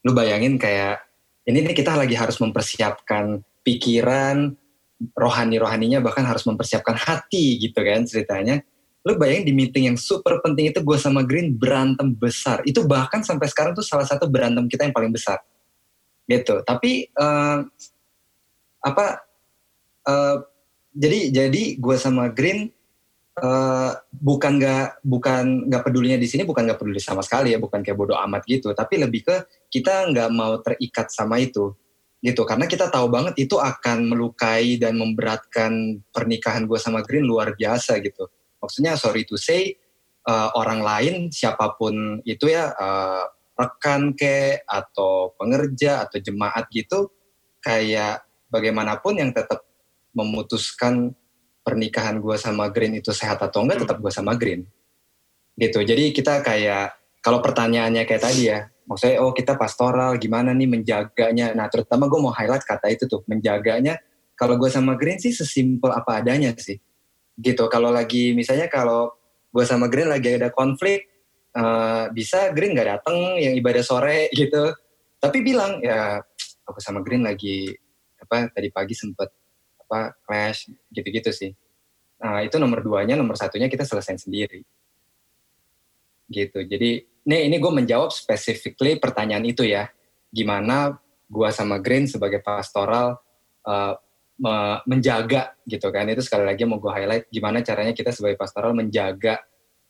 Lu 0.06 0.14
bayangin 0.14 0.58
kayak 0.58 1.02
ini 1.46 1.62
nih 1.62 1.74
kita 1.74 1.94
lagi 1.94 2.14
harus 2.18 2.38
mempersiapkan 2.42 3.38
pikiran 3.62 4.54
rohani-rohaninya 4.96 6.00
bahkan 6.00 6.24
harus 6.24 6.44
mempersiapkan 6.48 6.96
hati 6.96 7.60
gitu 7.60 7.76
kan 7.80 8.04
ceritanya. 8.08 8.64
Lu 9.06 9.14
bayangin 9.14 9.46
di 9.46 9.54
meeting 9.54 9.84
yang 9.94 9.98
super 10.00 10.42
penting 10.42 10.74
itu 10.74 10.82
gue 10.82 10.98
sama 10.98 11.22
Green 11.22 11.54
berantem 11.54 12.10
besar. 12.10 12.64
Itu 12.66 12.88
bahkan 12.88 13.22
sampai 13.22 13.46
sekarang 13.46 13.76
tuh 13.76 13.86
salah 13.86 14.02
satu 14.02 14.26
berantem 14.26 14.66
kita 14.66 14.88
yang 14.88 14.94
paling 14.96 15.14
besar. 15.14 15.38
Gitu. 16.26 16.58
Tapi 16.66 17.06
eh, 17.06 17.58
apa 18.82 19.06
eh, 20.10 20.36
jadi 20.96 21.20
jadi 21.30 21.62
gue 21.78 21.96
sama 22.00 22.34
Green 22.34 22.66
eh, 23.38 23.90
bukan 24.10 24.52
nggak 24.58 25.06
bukan 25.06 25.70
nggak 25.70 25.82
pedulinya 25.86 26.18
di 26.18 26.26
sini 26.26 26.42
bukan 26.42 26.66
nggak 26.66 26.80
peduli 26.80 26.98
sama 26.98 27.22
sekali 27.22 27.54
ya 27.54 27.62
bukan 27.62 27.84
kayak 27.84 27.94
bodoh 27.94 28.18
amat 28.26 28.42
gitu 28.48 28.72
tapi 28.72 28.98
lebih 28.98 29.22
ke 29.22 29.36
kita 29.70 30.08
nggak 30.10 30.30
mau 30.34 30.58
terikat 30.64 31.12
sama 31.12 31.38
itu 31.38 31.76
gitu 32.26 32.42
karena 32.42 32.66
kita 32.66 32.90
tahu 32.90 33.06
banget 33.06 33.38
itu 33.46 33.54
akan 33.54 34.10
melukai 34.10 34.74
dan 34.82 34.98
memberatkan 34.98 36.02
pernikahan 36.10 36.66
gue 36.66 36.74
sama 36.82 37.06
Green 37.06 37.22
luar 37.22 37.54
biasa 37.54 38.02
gitu. 38.02 38.26
Maksudnya 38.58 38.98
sorry 38.98 39.22
to 39.22 39.38
say 39.38 39.78
eh, 40.26 40.48
orang 40.58 40.82
lain 40.82 41.14
siapa 41.30 41.78
pun 41.78 42.18
itu 42.26 42.50
ya 42.50 42.74
eh, 42.74 43.24
rekan 43.54 44.12
ke 44.18 44.66
atau 44.66 45.32
pengerja 45.38 46.04
atau 46.04 46.18
jemaat 46.18 46.66
gitu 46.74 47.14
kayak 47.62 48.26
bagaimanapun 48.50 49.22
yang 49.22 49.30
tetap 49.30 49.62
memutuskan 50.12 51.14
pernikahan 51.62 52.18
gue 52.18 52.36
sama 52.36 52.68
Green 52.74 52.98
itu 52.98 53.14
sehat 53.14 53.38
atau 53.38 53.62
enggak 53.62 53.86
tetap 53.86 54.02
gue 54.02 54.10
sama 54.10 54.34
Green. 54.34 54.66
Gitu 55.56 55.78
jadi 55.86 56.10
kita 56.10 56.42
kayak 56.42 56.98
kalau 57.24 57.42
pertanyaannya 57.42 58.06
kayak 58.06 58.22
tadi 58.22 58.54
ya, 58.54 58.70
maksudnya 58.86 59.18
oh 59.20 59.34
kita 59.34 59.58
pastoral 59.58 60.16
gimana 60.16 60.54
nih 60.54 60.70
menjaganya. 60.70 61.52
Nah 61.52 61.66
terutama 61.66 62.06
gue 62.06 62.20
mau 62.22 62.32
highlight 62.32 62.62
kata 62.62 62.86
itu 62.94 63.10
tuh 63.10 63.26
menjaganya. 63.26 63.98
Kalau 64.38 64.56
gue 64.56 64.70
sama 64.70 64.94
Green 64.94 65.18
sih 65.18 65.34
sesimpel 65.34 65.90
apa 65.90 66.22
adanya 66.22 66.54
sih. 66.56 66.78
Gitu. 67.36 67.64
Kalau 67.68 67.90
lagi 67.90 68.32
misalnya 68.32 68.70
kalau 68.70 69.12
gue 69.50 69.64
sama 69.66 69.90
Green 69.90 70.08
lagi 70.08 70.38
ada 70.38 70.54
konflik, 70.54 71.04
uh, 71.58 72.08
bisa 72.14 72.54
Green 72.54 72.72
nggak 72.72 72.88
dateng 72.98 73.42
yang 73.42 73.54
ibadah 73.58 73.82
sore 73.82 74.30
gitu. 74.38 74.72
Tapi 75.18 75.38
bilang 75.42 75.82
ya 75.82 76.22
aku 76.64 76.78
sama 76.78 77.02
Green 77.02 77.26
lagi 77.26 77.74
apa 78.22 78.48
tadi 78.54 78.68
pagi 78.70 78.94
sempet 78.94 79.28
apa 79.86 80.14
clash 80.22 80.70
gitu-gitu 80.94 81.34
sih. 81.34 81.50
Nah 82.22 82.40
itu 82.40 82.56
nomor 82.56 82.80
duanya, 82.80 83.18
nomor 83.18 83.36
satunya 83.36 83.66
kita 83.66 83.82
selesai 83.82 84.24
sendiri 84.24 84.62
gitu. 86.30 86.62
Jadi 86.66 87.15
ini 87.26 87.50
ini 87.50 87.56
gue 87.58 87.72
menjawab 87.74 88.14
specifically 88.14 89.02
pertanyaan 89.02 89.42
itu 89.42 89.66
ya. 89.66 89.90
Gimana 90.30 90.94
gue 91.26 91.48
sama 91.50 91.82
Green 91.82 92.06
sebagai 92.06 92.38
pastoral 92.38 93.18
uh, 93.66 93.94
me 94.38 94.80
menjaga 94.86 95.58
gitu 95.66 95.90
kan. 95.90 96.06
Itu 96.06 96.22
sekali 96.22 96.46
lagi 96.46 96.62
mau 96.62 96.78
gue 96.78 96.92
highlight 96.94 97.26
gimana 97.28 97.66
caranya 97.66 97.90
kita 97.90 98.14
sebagai 98.14 98.38
pastoral 98.38 98.72
menjaga 98.78 99.42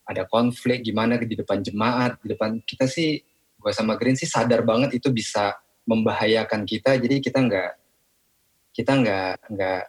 ada 0.08 0.24
konflik 0.24 0.80
gimana 0.86 1.20
di 1.20 1.36
depan 1.36 1.60
jemaat, 1.60 2.16
di 2.24 2.32
depan 2.32 2.56
kita 2.64 2.88
sih 2.88 3.20
gue 3.56 3.72
sama 3.76 4.00
Green 4.00 4.16
sih 4.16 4.26
sadar 4.26 4.64
banget 4.64 4.96
itu 4.96 5.12
bisa 5.12 5.52
membahayakan 5.84 6.64
kita. 6.64 6.96
Jadi 6.96 7.20
kita 7.20 7.44
nggak 7.44 7.72
kita 8.72 8.92
nggak 8.96 9.34
nggak 9.52 9.82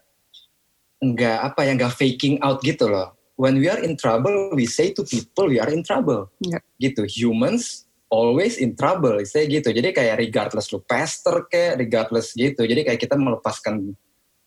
nggak 0.97 1.37
apa 1.47 1.59
ya 1.63 1.71
nggak 1.79 1.93
faking 1.95 2.41
out 2.43 2.59
gitu 2.59 2.89
loh 2.89 3.16
when 3.37 3.61
we 3.61 3.69
are 3.69 3.79
in 3.79 3.95
trouble, 3.95 4.51
we 4.51 4.65
say 4.65 4.91
to 4.91 5.05
people 5.05 5.47
we 5.47 5.61
are 5.61 5.69
in 5.69 5.85
trouble. 5.85 6.27
Yeah. 6.41 6.59
Gitu. 6.81 7.05
Humans 7.07 7.87
always 8.09 8.57
in 8.57 8.73
trouble. 8.75 9.15
Saya 9.23 9.47
gitu. 9.47 9.69
Jadi 9.71 9.93
kayak 9.93 10.19
regardless 10.19 10.73
lu 10.73 10.83
pastor 10.83 11.45
kayak 11.47 11.79
regardless 11.79 12.33
gitu. 12.33 12.65
Jadi 12.65 12.83
kayak 12.83 12.99
kita 12.99 13.15
melepaskan 13.15 13.95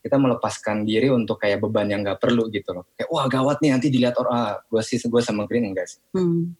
kita 0.01 0.17
melepaskan 0.17 0.83
diri 0.83 1.13
untuk 1.13 1.37
kayak 1.39 1.61
beban 1.61 1.87
yang 1.89 2.01
nggak 2.03 2.19
perlu 2.19 2.51
gitu 2.51 2.75
loh. 2.75 2.85
Kayak 2.93 3.09
wah 3.09 3.25
gawat 3.25 3.57
nih 3.63 3.71
nanti 3.73 3.87
dilihat 3.89 4.19
orang. 4.19 4.33
Ah, 4.35 4.53
gue 4.61 4.81
sih 4.83 4.99
gue 5.01 5.21
sama 5.23 5.47
Green 5.47 5.71
enggak 5.71 5.87
sih. 5.87 6.01
Hmm. 6.13 6.53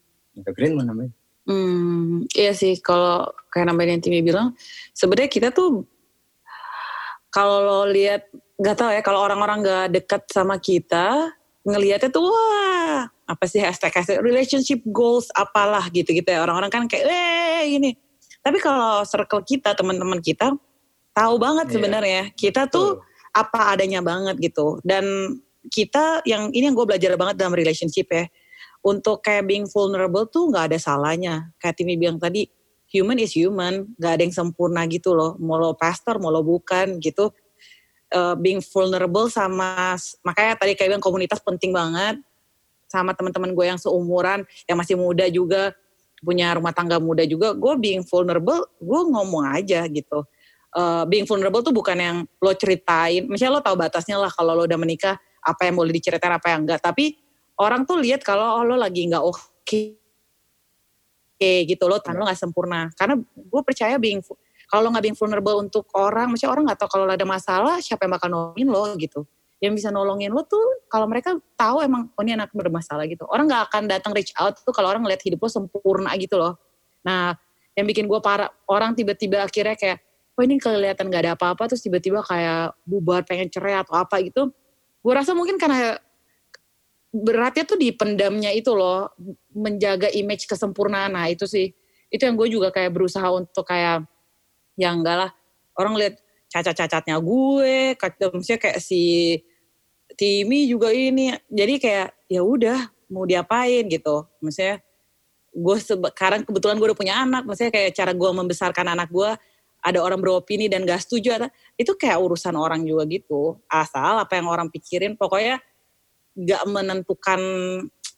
Green 0.56 0.80
mana 0.80 0.96
namanya? 0.96 1.14
Hmm, 1.42 2.30
iya 2.38 2.54
sih 2.54 2.78
kalau 2.80 3.26
kayak 3.50 3.74
namanya 3.74 3.98
yang 3.98 4.04
Timmy 4.06 4.22
bilang 4.22 4.54
sebenarnya 4.94 5.26
kita 5.26 5.50
tuh 5.50 5.90
kalau 7.34 7.66
lo 7.66 7.82
lihat 7.90 8.30
nggak 8.62 8.78
tahu 8.78 8.90
ya 8.94 9.02
kalau 9.02 9.26
orang-orang 9.26 9.66
nggak 9.66 9.88
dekat 9.90 10.22
sama 10.30 10.62
kita 10.62 11.34
ngelihatnya 11.62 12.10
tuh 12.10 12.26
wah 12.26 13.06
apa 13.30 13.44
sih 13.46 13.62
hashtag 13.62 13.94
hashtag 13.94 14.20
relationship 14.20 14.82
goals 14.90 15.30
apalah 15.38 15.88
gitu 15.94 16.12
gitu 16.12 16.28
ya. 16.28 16.42
Orang-orang 16.44 16.72
kan 16.74 16.84
kayak 16.90 17.06
eh 17.08 17.66
ini. 17.78 17.92
Tapi 18.42 18.58
kalau 18.58 19.06
circle 19.06 19.46
kita 19.46 19.78
teman-teman 19.78 20.18
kita 20.20 20.58
tahu 21.14 21.36
banget 21.38 21.70
yeah. 21.70 21.74
sebenarnya 21.78 22.22
kita 22.34 22.66
tuh 22.68 22.98
uh. 22.98 23.38
apa 23.38 23.78
adanya 23.78 24.02
banget 24.02 24.42
gitu. 24.42 24.82
Dan 24.82 25.38
kita 25.70 26.26
yang 26.26 26.50
ini 26.50 26.74
yang 26.74 26.76
gue 26.76 26.88
belajar 26.90 27.14
banget 27.16 27.38
dalam 27.38 27.54
relationship 27.54 28.10
ya. 28.10 28.26
Untuk 28.82 29.22
kayak 29.22 29.46
being 29.46 29.70
vulnerable 29.70 30.26
tuh 30.26 30.50
nggak 30.50 30.74
ada 30.74 30.78
salahnya. 30.82 31.54
Kayak 31.62 31.76
Timi 31.78 31.96
bilang 32.02 32.18
tadi 32.18 32.50
human 32.90 33.22
is 33.22 33.38
human 33.38 33.94
nggak 34.02 34.12
ada 34.18 34.22
yang 34.26 34.34
sempurna 34.34 34.90
gitu 34.90 35.14
loh. 35.14 35.38
Mau 35.38 35.62
lo 35.62 35.78
pastor 35.78 36.18
mau 36.18 36.34
lo 36.34 36.42
bukan 36.42 36.98
gitu 36.98 37.30
uh, 38.12 38.36
being 38.38 38.60
vulnerable 38.60 39.28
sama 39.32 39.96
makanya 40.22 40.60
tadi 40.60 40.76
kayak 40.76 40.96
bilang 40.96 41.04
komunitas 41.04 41.40
penting 41.42 41.72
banget 41.72 42.20
sama 42.92 43.16
teman-teman 43.16 43.56
gue 43.56 43.66
yang 43.72 43.80
seumuran 43.80 44.44
yang 44.68 44.76
masih 44.76 45.00
muda 45.00 45.26
juga 45.32 45.72
punya 46.22 46.54
rumah 46.54 46.76
tangga 46.76 47.02
muda 47.02 47.26
juga. 47.26 47.56
Gue 47.56 47.80
being 47.80 48.04
vulnerable 48.06 48.68
gue 48.78 49.02
ngomong 49.08 49.48
aja 49.48 49.88
gitu. 49.88 50.28
Uh, 50.72 51.04
being 51.08 51.28
vulnerable 51.28 51.60
tuh 51.60 51.76
bukan 51.76 52.00
yang 52.00 52.18
lo 52.40 52.56
ceritain 52.56 53.28
misalnya 53.28 53.60
lo 53.60 53.62
tahu 53.64 53.76
batasnya 53.76 54.16
lah 54.16 54.32
kalau 54.32 54.56
lo 54.56 54.64
udah 54.64 54.80
menikah 54.80 55.20
apa 55.44 55.68
yang 55.68 55.76
boleh 55.76 55.92
diceritain 55.92 56.32
apa 56.36 56.52
yang 56.52 56.68
enggak. 56.68 56.80
Tapi 56.84 57.16
orang 57.60 57.88
tuh 57.88 58.00
lihat 58.00 58.24
kalau 58.24 58.60
oh, 58.60 58.64
lo 58.64 58.76
lagi 58.80 59.08
nggak 59.08 59.24
oke 59.24 59.40
okay, 59.68 61.66
gitu 61.68 61.84
lo 61.90 62.00
tan 62.00 62.16
lo 62.20 62.28
nggak 62.28 62.40
sempurna. 62.40 62.92
Karena 62.96 63.18
gue 63.20 63.62
percaya 63.64 63.96
being 63.98 64.22
kalau 64.72 64.88
nggak 64.88 65.04
being 65.04 65.20
vulnerable 65.20 65.60
untuk 65.60 65.84
orang, 66.00 66.32
maksudnya 66.32 66.56
orang 66.56 66.64
nggak 66.72 66.80
tahu 66.80 66.90
kalau 66.96 67.04
ada 67.04 67.28
masalah 67.28 67.84
siapa 67.84 68.08
yang 68.08 68.16
bakal 68.16 68.32
nolongin 68.32 68.72
lo 68.72 68.88
gitu. 68.96 69.28
Yang 69.60 69.84
bisa 69.84 69.90
nolongin 69.92 70.32
lo 70.32 70.48
tuh 70.48 70.88
kalau 70.88 71.12
mereka 71.12 71.36
tahu 71.60 71.84
emang 71.84 72.08
oh 72.16 72.24
ini 72.24 72.40
anak 72.40 72.56
bermasalah 72.56 73.04
gitu. 73.12 73.28
Orang 73.28 73.52
nggak 73.52 73.68
akan 73.68 73.92
datang 73.92 74.16
reach 74.16 74.32
out 74.40 74.56
tuh 74.64 74.72
kalau 74.72 74.88
orang 74.96 75.04
ngeliat 75.04 75.20
hidup 75.28 75.44
lo 75.44 75.52
sempurna 75.52 76.16
gitu 76.16 76.40
loh. 76.40 76.56
Nah, 77.04 77.36
yang 77.76 77.84
bikin 77.84 78.08
gue 78.08 78.20
parah 78.24 78.48
orang 78.72 78.96
tiba-tiba 78.96 79.44
akhirnya 79.44 79.76
kayak 79.76 80.00
oh 80.40 80.42
ini 80.48 80.56
kelihatan 80.56 81.12
nggak 81.12 81.22
ada 81.28 81.32
apa-apa 81.36 81.76
terus 81.76 81.84
tiba-tiba 81.84 82.24
kayak 82.24 82.72
bubar 82.88 83.28
pengen 83.28 83.52
cerai 83.52 83.84
atau 83.84 84.00
apa 84.00 84.24
gitu. 84.24 84.56
Gue 85.04 85.14
rasa 85.14 85.36
mungkin 85.36 85.60
karena 85.60 86.00
beratnya 87.12 87.68
tuh 87.68 87.76
di 87.76 87.92
pendamnya 87.92 88.56
itu 88.56 88.72
loh 88.72 89.12
menjaga 89.52 90.08
image 90.16 90.48
kesempurnaan 90.48 91.12
nah 91.12 91.28
itu 91.28 91.44
sih 91.44 91.76
itu 92.08 92.24
yang 92.24 92.40
gue 92.40 92.48
juga 92.48 92.72
kayak 92.72 92.92
berusaha 92.96 93.28
untuk 93.36 93.68
kayak 93.68 94.08
ya 94.76 94.92
enggak 94.92 95.28
lah. 95.28 95.32
Orang 95.76 95.96
lihat 95.96 96.20
cacat-cacatnya 96.52 97.16
gue 97.24 97.96
maksudnya 98.36 98.60
kayak 98.60 98.80
si 98.84 99.38
Timmy 100.20 100.68
juga 100.68 100.92
ini. 100.92 101.32
Jadi 101.48 101.74
kayak 101.80 102.10
ya 102.28 102.44
udah 102.44 102.92
mau 103.12 103.24
diapain 103.24 103.88
gitu. 103.88 104.28
Maksudnya 104.44 104.84
gue 105.52 105.78
sekarang 105.80 106.48
kebetulan 106.48 106.76
gue 106.80 106.88
udah 106.92 107.00
punya 107.00 107.16
anak. 107.24 107.44
Maksudnya 107.48 107.72
kayak 107.72 107.92
cara 107.96 108.12
gue 108.12 108.30
membesarkan 108.32 108.88
anak 108.92 109.10
gue 109.12 109.32
ada 109.82 110.00
orang 110.00 110.22
beropini 110.22 110.70
dan 110.70 110.86
gak 110.86 111.02
setuju 111.02 111.42
itu 111.74 111.92
kayak 111.98 112.22
urusan 112.22 112.54
orang 112.54 112.86
juga 112.86 113.04
gitu. 113.10 113.58
Asal 113.66 114.22
apa 114.22 114.38
yang 114.38 114.46
orang 114.46 114.70
pikirin 114.70 115.18
pokoknya 115.18 115.58
gak 116.38 116.64
menentukan 116.70 117.42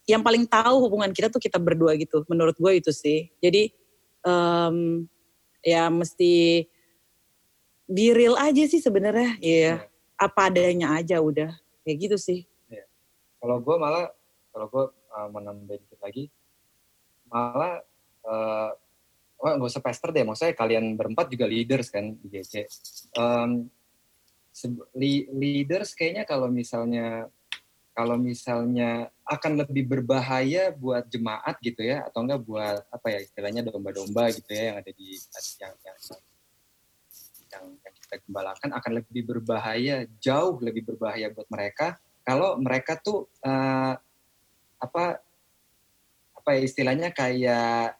yang 0.04 0.20
paling 0.20 0.44
tahu 0.44 0.84
hubungan 0.84 1.16
kita 1.16 1.32
tuh 1.32 1.40
kita 1.40 1.58
berdua 1.58 1.96
gitu. 1.96 2.28
Menurut 2.28 2.60
gue 2.60 2.84
itu 2.84 2.92
sih. 2.92 3.32
Jadi 3.40 3.72
um, 4.28 5.08
ya 5.64 5.88
mesti 5.88 6.68
be 7.88 8.12
real 8.12 8.36
aja 8.36 8.64
sih 8.68 8.84
sebenarnya 8.84 9.40
ya 9.40 9.56
yeah. 9.56 9.78
apa 10.20 10.52
adanya 10.52 11.00
aja 11.00 11.24
udah 11.24 11.56
kayak 11.88 11.98
gitu 12.12 12.18
sih 12.20 12.40
yeah. 12.68 12.86
kalau 13.40 13.64
gue 13.64 13.76
malah 13.80 14.12
kalau 14.52 14.68
gue 14.70 14.86
uh, 14.92 15.28
menambah 15.32 15.80
dikit 15.80 16.00
lagi 16.04 16.30
malah 17.32 17.82
uh, 18.28 18.72
Wah, 19.44 19.60
gak 19.60 19.76
usah 19.76 19.84
pester 19.84 20.16
deh, 20.16 20.24
maksudnya 20.24 20.56
kalian 20.56 20.96
berempat 20.96 21.28
juga 21.28 21.44
leaders 21.44 21.92
kan 21.92 22.16
di 22.16 22.32
GC. 22.32 22.64
Um, 23.20 23.68
leaders 25.36 25.92
kayaknya 26.00 26.24
kalau 26.24 26.48
misalnya 26.48 27.28
kalau 27.94 28.18
misalnya 28.18 29.14
akan 29.24 29.64
lebih 29.64 29.86
berbahaya 29.86 30.74
buat 30.74 31.06
jemaat 31.14 31.62
gitu 31.62 31.86
ya 31.86 32.10
atau 32.10 32.26
enggak 32.26 32.42
buat 32.42 32.82
apa 32.90 33.08
ya 33.14 33.20
istilahnya 33.22 33.62
domba-domba 33.70 34.34
gitu 34.34 34.50
ya 34.50 34.74
yang 34.74 34.78
ada 34.82 34.92
di 34.92 35.14
yang 35.62 35.74
yang 35.86 35.98
yang, 37.54 37.66
yang 37.86 37.96
kita 38.02 38.16
gembalakan 38.26 38.70
akan 38.74 38.92
lebih 38.98 39.22
berbahaya 39.30 40.10
jauh 40.18 40.58
lebih 40.58 40.90
berbahaya 40.90 41.30
buat 41.30 41.46
mereka. 41.54 42.02
Kalau 42.26 42.58
mereka 42.58 42.98
tuh 42.98 43.30
uh, 43.46 43.94
apa 44.82 45.22
apa 46.34 46.50
ya 46.58 46.62
istilahnya 46.66 47.14
kayak 47.14 47.94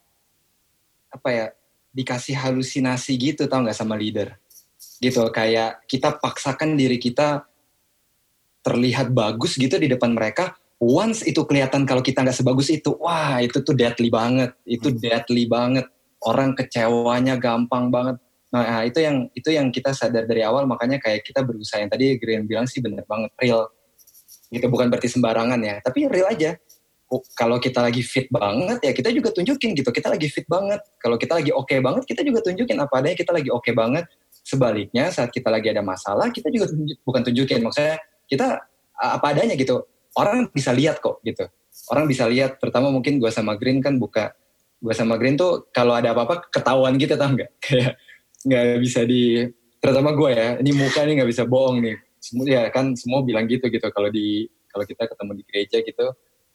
apa 1.14 1.30
ya 1.30 1.46
dikasih 1.94 2.34
halusinasi 2.34 3.14
gitu 3.22 3.46
tau 3.46 3.62
nggak 3.62 3.78
sama 3.78 3.94
leader? 3.94 4.34
Gitu 4.98 5.22
kayak 5.30 5.86
kita 5.86 6.18
paksakan 6.18 6.74
diri 6.74 6.98
kita 6.98 7.46
terlihat 8.64 9.12
bagus 9.12 9.60
gitu 9.60 9.76
di 9.76 9.92
depan 9.92 10.16
mereka 10.16 10.56
once 10.84 11.24
itu 11.24 11.40
kelihatan 11.48 11.88
kalau 11.88 12.04
kita 12.04 12.20
nggak 12.20 12.36
sebagus 12.36 12.68
itu 12.68 12.92
wah 13.00 13.40
itu 13.40 13.64
tuh 13.64 13.72
deadly 13.72 14.12
banget 14.12 14.52
itu 14.68 14.92
hmm. 14.92 15.00
deadly 15.00 15.48
banget. 15.48 15.88
Orang 16.24 16.56
kecewanya 16.56 17.36
gampang 17.36 17.92
banget. 17.92 18.16
Nah 18.56 18.88
itu 18.88 19.04
yang 19.04 19.28
itu 19.36 19.52
yang 19.52 19.68
kita 19.76 19.92
sadar 19.92 20.24
dari 20.24 20.40
awal 20.40 20.64
makanya 20.64 20.96
kayak 20.96 21.20
kita 21.28 21.44
berusaha. 21.44 21.84
Yang 21.84 21.92
tadi 22.00 22.06
Green 22.16 22.48
bilang 22.48 22.64
sih 22.64 22.80
bener 22.80 23.04
banget 23.04 23.32
real. 23.44 23.68
Gitu 24.48 24.64
bukan 24.72 24.88
berarti 24.88 25.12
sembarangan 25.12 25.60
ya 25.60 25.84
tapi 25.84 26.08
real 26.08 26.32
aja. 26.32 26.56
Oh, 27.12 27.22
kalau 27.38 27.62
kita 27.62 27.84
lagi 27.84 28.02
fit 28.02 28.26
banget 28.32 28.80
ya 28.82 28.92
kita 28.96 29.12
juga 29.12 29.36
tunjukin 29.36 29.76
gitu. 29.76 29.92
Kita 29.92 30.08
lagi 30.08 30.32
fit 30.32 30.48
banget. 30.48 30.80
Kalau 30.96 31.20
kita 31.20 31.44
lagi 31.44 31.52
oke 31.52 31.68
okay 31.68 31.80
banget 31.84 32.04
kita 32.08 32.24
juga 32.24 32.40
tunjukin 32.40 32.80
apa 32.80 33.04
adanya 33.04 33.18
kita 33.20 33.32
lagi 33.36 33.50
oke 33.52 33.68
okay 33.68 33.74
banget. 33.76 34.08
Sebaliknya 34.44 35.12
saat 35.12 35.32
kita 35.32 35.52
lagi 35.52 35.72
ada 35.72 35.84
masalah 35.84 36.28
kita 36.32 36.52
juga 36.52 36.72
tunjuk, 36.72 37.00
bukan 37.04 37.22
tunjukin 37.24 37.64
maksudnya 37.64 38.00
kita 38.30 38.64
apa 38.94 39.26
adanya 39.34 39.58
gitu. 39.58 39.84
Orang 40.14 40.50
bisa 40.54 40.70
lihat 40.72 41.02
kok 41.02 41.20
gitu. 41.26 41.50
Orang 41.90 42.06
bisa 42.06 42.30
lihat 42.30 42.62
terutama 42.62 42.94
mungkin 42.94 43.18
gue 43.18 43.32
sama 43.34 43.58
Green 43.58 43.82
kan 43.82 43.98
buka 43.98 44.34
gue 44.84 44.94
sama 44.94 45.16
Green 45.16 45.40
tuh 45.40 45.72
kalau 45.72 45.96
ada 45.96 46.12
apa-apa 46.12 46.52
ketahuan 46.52 47.00
gitu 47.00 47.16
tau 47.16 47.34
nggak? 47.34 47.52
Kayak 47.64 47.94
nggak 48.44 48.66
bisa 48.84 49.02
di 49.08 49.48
terutama 49.80 50.12
gue 50.16 50.30
ya 50.32 50.48
ini 50.60 50.72
muka 50.76 51.04
nih 51.08 51.14
nggak 51.22 51.30
bisa 51.30 51.44
bohong 51.48 51.82
nih. 51.82 51.96
Semua 52.24 52.46
ya 52.48 52.62
kan 52.72 52.96
semua 52.96 53.20
bilang 53.26 53.50
gitu 53.50 53.68
gitu. 53.68 53.88
Kalau 53.90 54.10
di 54.12 54.48
kalau 54.70 54.86
kita 54.86 55.06
ketemu 55.10 55.32
di 55.38 55.44
gereja 55.46 55.78
gitu 55.82 56.06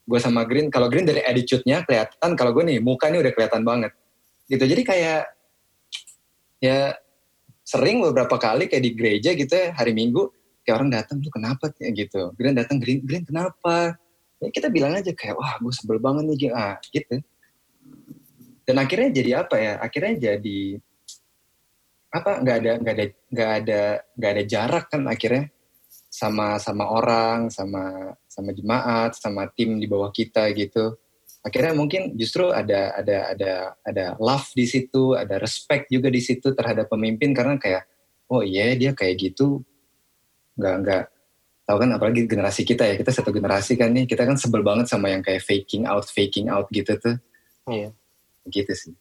gue 0.08 0.20
sama 0.24 0.48
Green 0.48 0.72
kalau 0.72 0.88
Green 0.88 1.04
dari 1.04 1.20
attitude-nya 1.20 1.84
kelihatan 1.84 2.32
kalau 2.32 2.56
gue 2.56 2.64
nih 2.64 2.78
muka 2.80 3.12
ini 3.12 3.20
udah 3.20 3.32
kelihatan 3.36 3.62
banget. 3.62 3.92
Gitu. 4.48 4.64
Jadi 4.64 4.82
kayak 4.86 5.22
ya 6.64 6.96
sering 7.60 8.00
beberapa 8.00 8.40
kali 8.40 8.72
kayak 8.72 8.80
di 8.80 8.92
gereja 8.96 9.30
gitu 9.36 9.52
ya 9.52 9.76
hari 9.76 9.92
Minggu 9.92 10.32
kayak 10.68 10.84
orang 10.84 10.92
datang 10.92 11.16
tuh 11.24 11.32
kenapa? 11.32 11.72
ya 11.80 11.88
gitu. 11.96 12.36
Green 12.36 12.52
datang 12.52 12.76
Green 12.76 13.00
Green 13.00 13.24
kenapa? 13.24 13.96
Ya 14.36 14.52
kita 14.52 14.68
bilang 14.68 14.92
aja 14.92 15.16
kayak 15.16 15.40
wah 15.40 15.56
gue 15.56 15.72
sebel 15.72 15.96
banget 15.96 16.28
nih 16.28 16.52
ah, 16.52 16.76
gitu. 16.92 17.24
Dan 18.68 18.76
akhirnya 18.76 19.08
jadi 19.16 19.30
apa 19.48 19.56
ya? 19.56 19.80
Akhirnya 19.80 20.36
jadi 20.36 20.76
apa 22.12 22.44
nggak 22.44 22.56
ada 22.60 22.72
nggak 22.84 22.94
ada 22.94 23.06
nggak 23.32 23.50
ada 23.64 23.80
nggak 24.12 24.30
ada 24.36 24.42
jarak 24.44 24.84
kan 24.92 25.02
akhirnya 25.08 25.44
sama 26.08 26.56
sama 26.56 26.84
orang 26.88 27.52
sama 27.52 28.16
sama 28.28 28.50
jemaat 28.52 29.16
sama 29.16 29.48
tim 29.56 29.80
di 29.80 29.88
bawah 29.88 30.12
kita 30.12 30.52
gitu. 30.52 31.00
Akhirnya 31.40 31.72
mungkin 31.72 32.12
justru 32.12 32.52
ada 32.52 32.92
ada 32.92 33.32
ada 33.32 33.52
ada 33.88 34.04
love 34.20 34.52
di 34.52 34.68
situ 34.68 35.16
ada 35.16 35.40
respect 35.40 35.88
juga 35.88 36.12
di 36.12 36.20
situ 36.20 36.52
terhadap 36.52 36.92
pemimpin 36.92 37.32
karena 37.32 37.56
kayak 37.56 37.88
oh 38.28 38.44
iya 38.44 38.76
dia 38.76 38.92
kayak 38.92 39.32
gitu 39.32 39.64
nggak 40.58 40.74
nggak 40.84 41.02
tahu 41.64 41.78
kan 41.80 41.90
apalagi 41.94 42.20
generasi 42.26 42.66
kita 42.66 42.82
ya 42.82 42.94
kita 42.98 43.14
satu 43.14 43.30
generasi 43.30 43.78
kan 43.78 43.94
nih 43.94 44.04
kita 44.10 44.26
kan 44.26 44.34
sebel 44.34 44.66
banget 44.66 44.90
sama 44.90 45.12
yang 45.12 45.22
kayak 45.22 45.40
faking 45.44 45.86
out 45.86 46.04
faking 46.10 46.50
out 46.50 46.66
gitu 46.74 46.98
tuh 46.98 47.16
Iya. 47.68 47.92
gitu 48.48 48.72
sih 48.72 48.94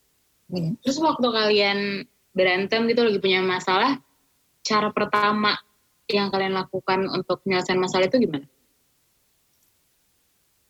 Terus 0.83 0.97
waktu 1.03 1.27
kalian 1.27 1.79
berantem 2.31 2.87
gitu 2.87 3.03
lagi 3.03 3.19
punya 3.19 3.43
masalah, 3.43 3.99
cara 4.63 4.89
pertama 4.95 5.59
yang 6.07 6.31
kalian 6.31 6.55
lakukan 6.55 7.03
untuk 7.11 7.43
menyelesaikan 7.43 7.83
masalah 7.83 8.07
itu 8.07 8.23
gimana? 8.23 8.47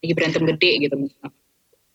Lagi 0.02 0.14
berantem 0.18 0.44
gede 0.50 0.72
gitu 0.82 0.96
misalnya. 0.98 1.30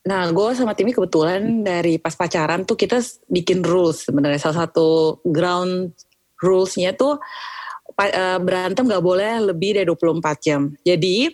Nah, 0.03 0.27
gue 0.35 0.49
sama 0.59 0.75
Timi 0.75 0.91
kebetulan 0.91 1.63
dari 1.63 1.95
pas 1.99 2.15
pacaran 2.15 2.67
tuh 2.67 2.75
kita 2.75 2.99
bikin 3.31 3.63
rules 3.63 4.07
sebenarnya. 4.07 4.39
Salah 4.39 4.67
satu 4.67 5.19
ground 5.27 5.95
rules-nya 6.43 6.95
tuh 6.95 7.23
eh, 7.99 8.39
berantem 8.41 8.85
gak 8.89 9.05
boleh 9.05 9.53
lebih 9.53 9.77
dari 9.77 9.87
24 9.87 10.39
jam. 10.41 10.73
Jadi 10.81 11.31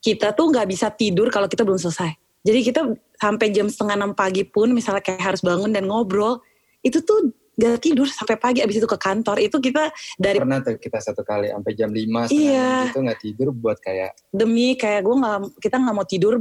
kita 0.00 0.32
tuh 0.32 0.50
gak 0.50 0.66
bisa 0.66 0.88
tidur 0.90 1.28
kalau 1.28 1.46
kita 1.46 1.62
belum 1.62 1.78
selesai. 1.78 2.16
Jadi 2.40 2.60
kita 2.64 2.80
sampai 3.20 3.52
jam 3.52 3.68
setengah 3.68 4.00
enam 4.00 4.12
pagi 4.16 4.48
pun 4.48 4.72
misalnya 4.72 5.04
kayak 5.04 5.36
harus 5.36 5.42
bangun 5.44 5.68
dan 5.76 5.84
ngobrol, 5.84 6.40
itu 6.80 7.04
tuh 7.04 7.36
gak 7.60 7.84
tidur 7.84 8.08
sampai 8.08 8.40
pagi 8.40 8.64
abis 8.64 8.80
itu 8.80 8.88
ke 8.88 8.96
kantor. 8.96 9.36
Itu 9.44 9.60
kita 9.60 9.92
dari 10.16 10.40
pernah 10.40 10.64
tuh 10.64 10.80
kita 10.80 10.98
satu 11.04 11.20
kali 11.20 11.52
sampai 11.52 11.72
jam 11.76 11.92
5 11.92 12.32
Iya. 12.32 12.88
itu 12.88 12.98
nggak 13.04 13.20
tidur 13.20 13.52
buat 13.52 13.76
kayak 13.76 14.16
demi 14.32 14.72
kayak 14.80 15.04
gue 15.04 15.16
nggak 15.20 15.38
kita 15.60 15.76
nggak 15.76 15.94
mau 15.96 16.06
tidur 16.08 16.40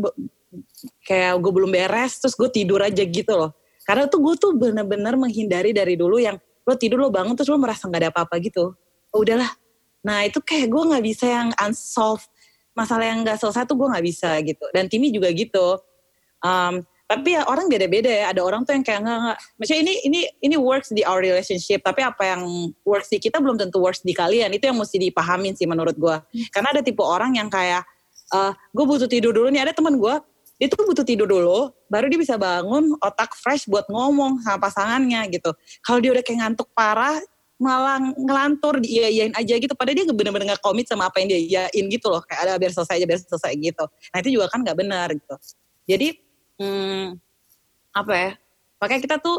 kayak 1.03 1.33
gue 1.37 1.51
belum 1.51 1.69
beres 1.69 2.17
terus 2.23 2.33
gue 2.33 2.49
tidur 2.49 2.79
aja 2.81 3.03
gitu 3.03 3.33
loh 3.35 3.51
karena 3.83 4.05
tuh 4.05 4.21
gue 4.21 4.33
tuh 4.37 4.51
bener-bener 4.53 5.17
menghindari 5.17 5.73
dari 5.73 5.97
dulu 5.97 6.17
yang 6.21 6.37
lo 6.65 6.73
tidur 6.77 7.01
lo 7.01 7.09
bangun 7.09 7.33
terus 7.33 7.49
lo 7.49 7.57
merasa 7.57 7.89
nggak 7.89 8.01
ada 8.05 8.09
apa-apa 8.13 8.37
gitu 8.41 8.73
oh, 9.13 9.21
udahlah. 9.23 9.51
Nah 10.05 10.23
itu 10.23 10.39
kayak 10.39 10.71
gue 10.71 10.83
nggak 10.89 11.03
bisa 11.03 11.25
yang 11.27 11.49
unsolved. 11.59 12.27
Masalah 12.77 13.05
yang 13.11 13.27
nggak 13.27 13.37
selesai 13.41 13.67
tuh 13.67 13.75
gue 13.75 13.87
nggak 13.91 14.05
bisa 14.05 14.39
gitu. 14.45 14.65
Dan 14.71 14.87
Timi 14.87 15.11
juga 15.11 15.27
gitu. 15.35 15.77
Um, 16.39 16.87
tapi 17.09 17.33
ya 17.35 17.43
orang 17.49 17.67
beda-beda 17.67 18.07
ya. 18.07 18.25
Ada 18.31 18.41
orang 18.45 18.63
tuh 18.63 18.77
yang 18.77 18.85
kayak 18.85 19.01
nggak 19.03 19.17
nggak. 19.19 19.37
Maksudnya 19.59 19.81
ini 19.83 19.93
ini 20.07 20.19
ini 20.45 20.55
works 20.55 20.93
di 20.93 21.03
our 21.03 21.19
relationship. 21.19 21.83
Tapi 21.83 22.05
apa 22.05 22.23
yang 22.23 22.71
works 22.85 23.11
di 23.11 23.19
kita 23.19 23.41
belum 23.43 23.59
tentu 23.59 23.81
works 23.81 24.05
di 24.05 24.15
kalian. 24.15 24.53
Itu 24.55 24.71
yang 24.71 24.77
mesti 24.79 25.01
dipahamin 25.01 25.57
sih 25.57 25.67
menurut 25.67 25.97
gue 25.97 26.15
karena 26.53 26.69
ada 26.71 26.81
tipe 26.85 27.03
orang 27.03 27.35
yang 27.35 27.51
kayak 27.51 27.83
gue 28.71 28.85
butuh 28.85 29.09
tidur 29.09 29.35
dulu 29.35 29.49
nih. 29.51 29.67
Ada 29.67 29.73
teman 29.75 29.97
gue 29.99 30.15
dia 30.59 30.67
tuh 30.67 30.83
butuh 30.83 31.07
tidur 31.07 31.23
dulu 31.23 31.71
baru 31.87 32.11
dia 32.11 32.19
bisa 32.19 32.35
bangun 32.35 32.91
otak 32.99 33.31
fresh 33.31 33.63
buat 33.71 33.87
ngomong 33.87 34.43
sama 34.43 34.59
pasangannya 34.59 35.31
gitu. 35.31 35.55
Kalau 35.79 36.03
dia 36.03 36.11
udah 36.11 36.23
kayak 36.23 36.39
ngantuk 36.43 36.67
parah 36.75 37.15
malah 37.59 37.99
ngelantur 37.99 38.79
diiyain 38.79 39.35
aja 39.35 39.53
gitu. 39.59 39.75
Padahal 39.75 39.99
dia 39.99 40.07
bener-bener 40.07 40.55
gak 40.55 40.63
komit 40.63 40.87
sama 40.87 41.11
apa 41.11 41.19
yang 41.19 41.27
dia 41.35 41.39
iyain 41.67 41.85
gitu 41.91 42.07
loh. 42.07 42.23
Kayak 42.23 42.41
ada 42.47 42.53
biar 42.55 42.71
selesai 42.71 42.95
aja 43.03 43.05
biar 43.05 43.19
selesai 43.19 43.51
gitu. 43.59 43.85
Nah 43.85 44.17
itu 44.23 44.29
juga 44.31 44.47
kan 44.47 44.63
gak 44.63 44.77
benar 44.79 45.11
gitu. 45.11 45.35
Jadi 45.83 46.07
hmm, 46.63 47.19
apa 47.91 48.13
ya? 48.15 48.31
Makanya 48.79 49.01
kita 49.03 49.15
tuh 49.19 49.37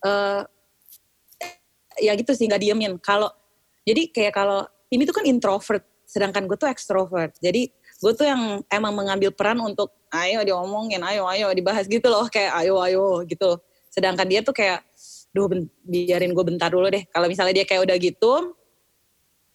eh, 0.00 0.42
ya 2.00 2.12
gitu 2.16 2.32
sih 2.32 2.48
nggak 2.48 2.62
diemin. 2.64 2.96
Kalau 3.04 3.28
jadi 3.84 4.08
kayak 4.08 4.32
kalau 4.32 4.64
ini 4.88 5.04
tuh 5.04 5.20
kan 5.20 5.28
introvert 5.28 5.84
sedangkan 6.08 6.48
gue 6.48 6.56
tuh 6.56 6.72
extrovert. 6.72 7.36
Jadi 7.36 7.68
gue 8.00 8.12
tuh 8.16 8.24
yang 8.24 8.64
emang 8.72 8.96
mengambil 8.96 9.28
peran 9.28 9.60
untuk 9.60 9.92
ayo 10.08 10.40
diomongin 10.40 11.04
ayo 11.04 11.28
ayo 11.28 11.52
dibahas 11.52 11.84
gitu 11.84 12.08
loh. 12.08 12.24
Kayak 12.32 12.64
ayo 12.64 12.80
ayo 12.80 13.28
gitu 13.28 13.60
sedangkan 13.92 14.24
dia 14.30 14.40
tuh 14.40 14.54
kayak 14.54 14.87
duh 15.32 15.46
biarin 15.84 16.32
gue 16.32 16.44
bentar 16.44 16.72
dulu 16.72 16.88
deh. 16.88 17.04
Kalau 17.12 17.26
misalnya 17.28 17.62
dia 17.62 17.66
kayak 17.68 17.84
udah 17.84 17.96
gitu 18.00 18.32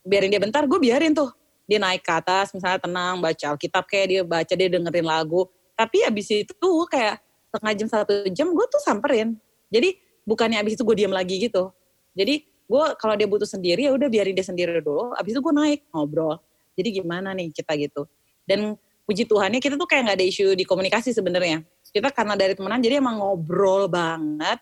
biarin 0.04 0.30
dia 0.30 0.42
bentar 0.42 0.64
gue 0.68 0.80
biarin 0.80 1.16
tuh. 1.16 1.32
Dia 1.64 1.80
naik 1.80 2.04
ke 2.04 2.12
atas 2.12 2.52
misalnya 2.52 2.80
tenang 2.84 3.24
baca 3.24 3.46
Alkitab 3.56 3.88
kayak 3.88 4.08
dia 4.12 4.22
baca 4.22 4.54
dia 4.54 4.70
dengerin 4.70 5.08
lagu. 5.08 5.48
Tapi 5.74 6.06
abis 6.06 6.28
itu 6.30 6.54
tuh 6.60 6.86
kayak 6.86 7.24
setengah 7.50 7.74
jam 7.74 7.88
satu 7.90 8.14
jam 8.30 8.48
gue 8.52 8.66
tuh 8.70 8.82
samperin. 8.84 9.40
Jadi 9.74 9.98
bukannya 10.28 10.60
abis 10.60 10.78
itu 10.78 10.84
gue 10.86 10.96
diam 11.04 11.14
lagi 11.16 11.40
gitu. 11.40 11.72
Jadi 12.14 12.46
gue 12.46 12.86
kalau 13.00 13.16
dia 13.18 13.28
butuh 13.28 13.48
sendiri 13.48 13.90
ya 13.90 13.92
udah 13.96 14.08
biarin 14.12 14.36
dia 14.36 14.46
sendiri 14.46 14.84
dulu. 14.84 15.16
Abis 15.18 15.34
itu 15.34 15.42
gue 15.42 15.54
naik 15.56 15.80
ngobrol. 15.90 16.38
Jadi 16.78 16.90
gimana 17.02 17.34
nih 17.34 17.50
kita 17.50 17.74
gitu. 17.80 18.06
Dan 18.44 18.76
puji 19.08 19.24
Tuhannya 19.26 19.60
kita 19.64 19.80
tuh 19.80 19.88
kayak 19.88 20.12
nggak 20.12 20.18
ada 20.20 20.26
isu 20.28 20.54
di 20.54 20.68
komunikasi 20.68 21.16
sebenarnya. 21.16 21.64
Kita 21.94 22.12
karena 22.12 22.36
dari 22.36 22.54
temenan 22.58 22.82
jadi 22.82 23.00
emang 23.00 23.22
ngobrol 23.22 23.88
banget 23.88 24.60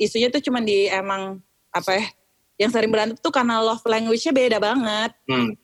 isunya 0.00 0.28
tuh 0.30 0.42
cuman 0.42 0.62
di 0.66 0.90
emang 0.90 1.38
apa 1.74 1.90
ya 1.98 2.06
yang 2.54 2.70
sering 2.70 2.90
berantem 2.90 3.18
tuh 3.18 3.34
karena 3.34 3.58
love 3.58 3.82
language-nya 3.82 4.32
beda 4.34 4.58
banget. 4.62 5.10
Hmm. 5.26 5.54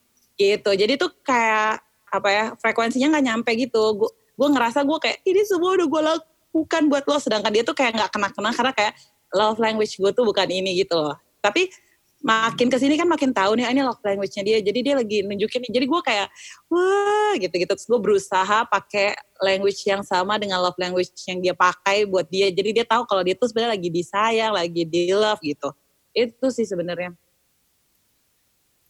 gitu. 0.41 0.73
Jadi 0.73 0.97
tuh 0.97 1.13
kayak 1.21 1.85
apa 2.11 2.29
ya 2.33 2.45
frekuensinya 2.57 3.13
nggak 3.13 3.25
nyampe 3.29 3.51
gitu. 3.61 3.93
Gue 3.93 4.11
gue 4.11 4.49
ngerasa 4.49 4.89
gue 4.89 4.99
kayak 4.99 5.19
ini 5.29 5.45
semua 5.45 5.77
udah 5.77 5.87
gue 5.87 6.03
lakukan 6.03 6.83
buat 6.89 7.05
lo. 7.05 7.21
Sedangkan 7.21 7.53
dia 7.53 7.61
tuh 7.61 7.77
kayak 7.77 7.93
nggak 8.01 8.11
kena 8.11 8.29
kena 8.33 8.51
karena 8.57 8.73
kayak 8.73 8.95
love 9.37 9.61
language 9.61 10.01
gue 10.01 10.11
tuh 10.17 10.25
bukan 10.25 10.49
ini 10.49 10.81
gitu 10.81 10.97
loh. 10.97 11.15
Tapi 11.45 11.69
makin 12.21 12.69
ke 12.69 12.77
sini 12.77 13.01
kan 13.01 13.09
makin 13.09 13.33
tahu 13.33 13.57
nih 13.57 13.65
ah, 13.65 13.73
ini 13.73 13.81
love 13.81 14.01
language-nya 14.05 14.45
dia. 14.45 14.59
Jadi 14.61 14.79
dia 14.85 14.95
lagi 14.97 15.25
nunjukin 15.25 15.65
jadi 15.73 15.87
gue 15.89 16.01
kayak 16.05 16.29
wah 16.69 17.33
gitu 17.41 17.55
gitu 17.57 17.73
terus 17.73 17.89
gue 17.89 18.01
berusaha 18.01 18.69
pakai 18.69 19.17
language 19.41 19.81
yang 19.89 20.05
sama 20.05 20.37
dengan 20.37 20.61
love 20.61 20.77
language 20.77 21.11
yang 21.25 21.41
dia 21.41 21.57
pakai 21.57 22.05
buat 22.05 22.29
dia. 22.29 22.53
Jadi 22.53 22.81
dia 22.81 22.85
tahu 22.85 23.09
kalau 23.09 23.25
dia 23.25 23.33
tuh 23.33 23.49
sebenarnya 23.49 23.81
lagi 23.81 23.89
disayang 23.89 24.53
lagi 24.53 24.83
di 24.85 25.11
love 25.17 25.41
gitu. 25.41 25.73
Itu 26.13 26.53
sih 26.53 26.69
sebenarnya. 26.69 27.17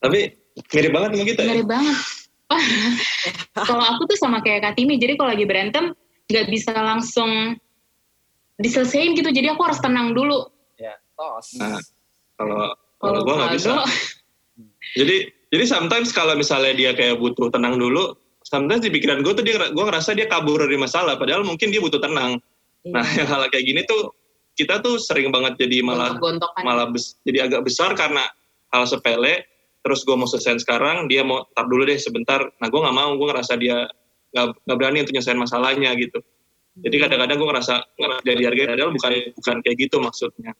Tapi 0.01 0.19
mirip 0.75 0.91
banget 0.91 1.09
sama 1.15 1.25
kita 1.25 1.41
ya. 1.45 1.49
Mirip 1.55 1.67
banget. 1.69 1.97
kalau 3.69 3.85
aku 3.95 4.01
tuh 4.11 4.17
sama 4.19 4.43
kayak 4.43 4.59
Kak 4.67 4.73
Timi, 4.75 4.99
jadi 4.99 5.15
kalau 5.15 5.31
lagi 5.31 5.47
berantem 5.47 5.95
nggak 6.27 6.47
bisa 6.51 6.75
langsung 6.75 7.55
diselesain 8.59 9.15
gitu, 9.15 9.31
jadi 9.31 9.55
aku 9.55 9.61
harus 9.63 9.79
tenang 9.79 10.11
dulu. 10.11 10.51
ya 10.75 10.99
tos. 11.15 11.55
Nah, 11.55 11.79
kalau 12.35 12.75
kalau 13.01 13.19
gue 13.21 13.33
nggak 13.35 13.53
bisa. 13.57 13.71
Jadi 14.99 15.17
jadi 15.47 15.65
sometimes 15.67 16.11
kalau 16.11 16.35
misalnya 16.35 16.71
dia 16.71 16.91
kayak 16.91 17.19
butuh 17.19 17.51
tenang 17.51 17.75
dulu, 17.75 18.15
sometimes 18.41 18.83
di 18.83 18.91
pikiran 18.91 19.19
gue 19.19 19.31
tuh 19.31 19.43
dia 19.43 19.59
gue 19.59 19.83
ngerasa 19.83 20.15
dia 20.15 20.27
kabur 20.27 20.63
dari 20.63 20.75
masalah, 20.75 21.15
padahal 21.15 21.43
mungkin 21.43 21.71
dia 21.71 21.79
butuh 21.79 21.99
tenang. 21.99 22.39
Nah, 22.87 23.03
Iya. 23.03 23.15
yang 23.23 23.27
hal 23.29 23.41
kayak 23.47 23.65
gini 23.65 23.81
tuh 23.83 24.11
kita 24.55 24.79
tuh 24.79 24.99
sering 24.99 25.31
banget 25.31 25.59
jadi 25.59 25.79
malah 25.83 26.15
gontok-gontokan. 26.15 26.61
malah 26.63 26.87
bes- 26.87 27.19
jadi 27.23 27.47
agak 27.47 27.67
besar 27.67 27.95
karena 27.95 28.23
hal 28.71 28.83
sepele. 28.87 29.43
Terus 29.81 30.05
gue 30.05 30.13
mau 30.13 30.29
selesai 30.29 30.61
sekarang, 30.61 31.09
dia 31.09 31.25
mau 31.25 31.41
tar 31.57 31.65
dulu 31.65 31.81
deh 31.83 31.97
sebentar. 31.97 32.37
Nah, 32.61 32.67
gue 32.69 32.79
nggak 32.79 32.93
mau, 32.95 33.17
gue 33.17 33.27
ngerasa 33.33 33.57
dia 33.57 33.89
nggak 34.31 34.45
nggak 34.63 34.77
berani 34.77 34.97
untuk 35.01 35.13
nyelesain 35.17 35.39
masalahnya 35.39 35.91
gitu. 35.97 36.21
Jadi 36.77 36.95
kadang-kadang 36.95 37.35
gue 37.35 37.47
ngerasa 37.49 37.75
ngerasa 37.97 38.21
dia 38.23 38.35
dihargai, 38.37 38.67
padahal 38.69 38.91
bukan 38.93 39.11
bukan 39.35 39.55
kayak 39.59 39.77
gitu 39.81 39.97
maksudnya. 39.99 40.51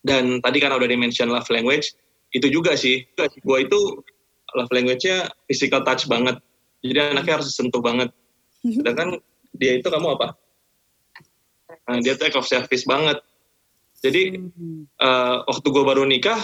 Dan 0.00 0.40
tadi 0.40 0.58
kan 0.58 0.72
udah 0.72 0.88
di-mention 0.88 1.28
love 1.28 1.48
language, 1.52 1.92
itu 2.32 2.46
juga 2.48 2.76
sih. 2.78 3.04
Gue 3.44 3.68
itu 3.68 4.00
love 4.56 4.72
language-nya 4.72 5.28
physical 5.46 5.84
touch 5.84 6.08
banget. 6.08 6.40
Jadi 6.80 6.98
anaknya 7.12 7.40
harus 7.40 7.52
disentuh 7.52 7.84
banget. 7.84 8.08
Sedangkan 8.64 9.20
dia 9.52 9.76
itu 9.76 9.88
kamu 9.88 10.16
apa? 10.16 10.36
Nah, 11.90 11.98
dia 12.00 12.16
tuh 12.16 12.30
act 12.30 12.38
of 12.38 12.48
service 12.48 12.86
banget. 12.86 13.20
Jadi 14.00 14.40
eh, 14.96 15.36
waktu 15.44 15.66
gue 15.68 15.84
baru 15.84 16.08
nikah, 16.08 16.40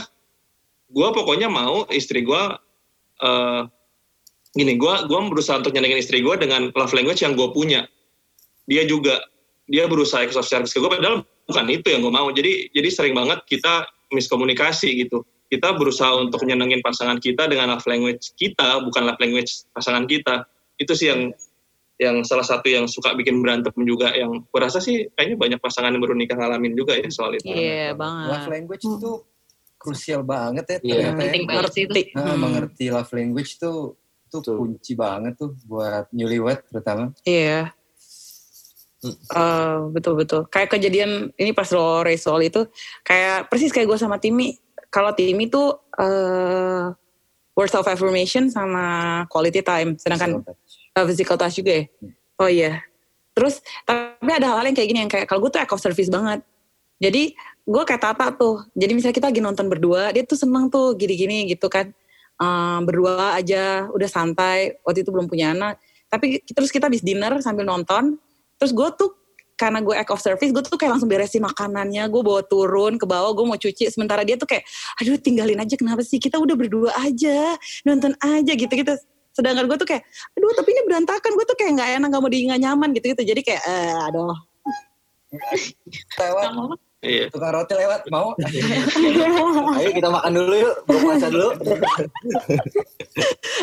gue 0.93 1.09
pokoknya 1.15 1.49
mau 1.49 1.89
istri 1.89 2.21
gue 2.21 2.43
eh, 3.25 3.63
gini, 4.57 4.77
gue 4.81 4.95
gua 5.09 5.21
berusaha 5.29 5.61
untuk 5.61 5.73
nyenengin 5.77 6.01
istri 6.01 6.25
gue 6.25 6.35
dengan 6.37 6.73
love 6.73 6.93
language 6.93 7.25
yang 7.25 7.33
gue 7.37 7.49
punya. 7.53 7.89
Dia 8.69 8.85
juga 8.85 9.25
dia 9.69 9.89
berusaha 9.89 10.25
act 10.25 10.37
of 10.37 10.47
service 10.47 10.77
ke 10.77 10.81
gue, 10.83 10.91
padahal 10.91 11.25
bukan 11.47 11.65
itu 11.71 11.87
yang 11.89 12.03
gue 12.03 12.11
mau. 12.11 12.29
Jadi 12.29 12.71
jadi 12.71 12.89
sering 12.91 13.15
banget 13.15 13.47
kita 13.47 13.87
miskomunikasi 14.11 15.07
gitu. 15.07 15.23
Kita 15.47 15.79
berusaha 15.79 16.11
untuk 16.19 16.43
nyenengin 16.43 16.83
pasangan 16.83 17.17
kita 17.17 17.47
dengan 17.47 17.71
love 17.73 17.87
language 17.87 18.35
kita, 18.35 18.83
bukan 18.83 19.07
love 19.07 19.19
language 19.19 19.63
pasangan 19.71 20.05
kita. 20.05 20.43
Itu 20.75 20.93
sih 20.93 21.09
yang 21.09 21.31
yang 21.97 22.21
salah 22.29 22.45
satu 22.45 22.69
yang 22.69 22.85
suka 22.85 23.17
bikin 23.17 23.41
berantem 23.41 23.73
juga 23.81 24.13
yang 24.13 24.45
kurasa 24.53 24.85
sih 24.85 25.09
kayaknya 25.17 25.37
banyak 25.41 25.61
pasangan 25.63 25.89
yang 25.89 26.03
baru 26.03 26.13
nikah 26.13 26.37
ngalamin 26.37 26.77
juga 26.77 26.93
ya 26.93 27.09
soal 27.09 27.33
itu. 27.33 27.49
Iya 27.49 27.95
Love 27.95 27.99
banget. 28.03 28.49
language 28.53 28.85
itu 28.85 29.11
krusial 29.79 30.21
banget 30.21 30.65
ya. 30.67 30.77
Iya. 30.77 30.93
ternyata 30.93 31.07
ya. 31.09 31.17
Penting 31.25 31.45
banget 31.47 31.71
sih 31.73 31.83
itu. 31.83 31.93
Ngerti. 31.95 32.03
Ah, 32.13 32.21
Hmm. 32.27 32.37
mengerti 32.37 32.85
love 32.91 33.13
language 33.15 33.53
tuh 33.57 33.79
tuh 34.27 34.41
Betul. 34.43 34.57
kunci 34.59 34.93
banget 34.93 35.33
tuh 35.39 35.55
buat 35.65 36.11
newlywed 36.11 36.59
terutama. 36.69 37.15
Iya. 37.23 37.71
Hmm. 37.71 37.85
Eh, 39.15 39.79
betul 39.93 40.15
betul. 40.19 40.49
Kayak 40.51 40.79
kejadian 40.79 41.31
ini 41.39 41.51
pas 41.55 41.69
lo 41.71 42.03
raise 42.03 42.25
soal 42.25 42.43
itu, 42.43 42.67
kayak 43.07 43.47
persis 43.47 43.71
kayak 43.71 43.87
gue 43.87 43.99
sama 43.99 44.19
Timmy. 44.19 44.59
Kalau 44.91 45.13
Timmy 45.13 45.51
tuh 45.51 45.77
eh 45.99 46.91
words 47.57 47.73
of 47.73 47.89
affirmation 47.89 48.53
sama 48.53 49.25
quality 49.33 49.65
time, 49.65 49.97
sedangkan 49.97 50.45
uh, 50.97 51.05
physical 51.09 51.41
touch 51.41 51.57
juga 51.59 51.73
ya. 51.73 51.85
Oh 52.37 52.51
iya. 52.51 52.85
Terus 53.33 53.65
tapi 53.85 54.31
ada 54.33 54.53
hal-hal 54.53 54.69
yang 54.69 54.77
kayak 54.77 54.89
gini 54.89 55.01
yang 55.05 55.13
kayak 55.13 55.27
kalau 55.29 55.41
gue 55.45 55.51
tuh 55.53 55.61
of 55.65 55.81
service 55.81 56.13
banget. 56.13 56.45
Jadi 56.97 57.37
gue 57.65 57.83
kayak 57.85 58.01
Tata 58.01 58.33
tuh. 58.33 58.65
Jadi 58.73 58.93
misalnya 58.97 59.17
kita 59.17 59.29
lagi 59.29 59.43
nonton 59.45 59.67
berdua, 59.69 60.13
dia 60.13 60.25
tuh 60.25 60.37
seneng 60.41 60.73
tuh 60.73 60.97
gini-gini 60.97 61.49
gitu 61.49 61.69
kan. 61.69 61.93
Ehm, 62.37 62.85
berdua 62.85 63.37
aja, 63.37 63.89
udah 63.93 64.09
santai. 64.09 64.81
Waktu 64.85 65.05
itu 65.05 65.11
belum 65.13 65.29
punya 65.29 65.53
anak. 65.53 65.81
Tapi 66.09 66.41
terus 66.49 66.73
kita 66.73 66.89
habis 66.89 67.05
dinner 67.05 67.37
sambil 67.45 67.69
nonton. 67.69 68.17
Terus 68.57 68.73
gue 68.73 68.89
tuh 68.97 69.11
karena 69.57 69.81
gue 69.81 69.97
act 69.97 70.13
of 70.13 70.21
service, 70.21 70.53
gue 70.53 70.61
tuh 70.61 70.77
kayak 70.77 71.01
langsung 71.01 71.09
beresin 71.09 71.41
makanannya, 71.41 72.05
gue 72.13 72.23
bawa 72.23 72.45
turun 72.45 73.01
ke 73.01 73.09
bawah, 73.09 73.33
gue 73.33 73.45
mau 73.49 73.57
cuci. 73.57 73.89
Sementara 73.89 74.21
dia 74.21 74.37
tuh 74.37 74.45
kayak, 74.45 74.69
aduh 75.01 75.17
tinggalin 75.17 75.57
aja 75.57 75.81
kenapa 75.81 76.05
sih? 76.05 76.21
Kita 76.21 76.37
udah 76.37 76.53
berdua 76.53 76.93
aja, 77.01 77.57
nonton 77.89 78.13
aja 78.21 78.53
gitu-gitu. 78.53 78.93
Sedangkan 79.33 79.65
gue 79.65 79.77
tuh 79.81 79.89
kayak, 79.89 80.05
aduh 80.37 80.53
tapi 80.53 80.77
ini 80.77 80.85
berantakan, 80.85 81.33
gue 81.33 81.45
tuh 81.49 81.57
kayak 81.57 81.73
nggak 81.73 81.89
enak, 81.97 82.09
nggak 82.13 82.21
mau 82.21 82.29
di 82.29 82.39
nggak 82.53 82.61
nyaman 82.69 82.89
gitu-gitu. 82.93 83.23
Jadi 83.33 83.41
kayak, 83.41 83.63
eh, 83.65 83.97
aduh. 84.13 84.37
Lewat, 86.21 86.49
Iya. 87.01 87.25
tukang 87.33 87.53
roti 87.57 87.75
lewat, 87.77 88.01
mau? 88.13 88.37
Ayo 89.81 89.91
kita 89.93 90.09
makan 90.13 90.33
dulu 90.37 90.55
yuk, 90.59 90.75
buka 90.85 90.99
puasa 91.01 91.27
dulu. 91.33 91.49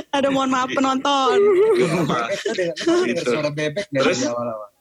Ada 0.10 0.28
mohon 0.34 0.50
maaf 0.54 0.70
penonton. 0.74 1.38
Dengar 1.78 2.30
Gitu. 3.06 3.22
suara 3.30 3.50
bebek 3.54 3.89
dari 3.94 4.06
Terus? 4.10 4.26
awal-awal. 4.26 4.73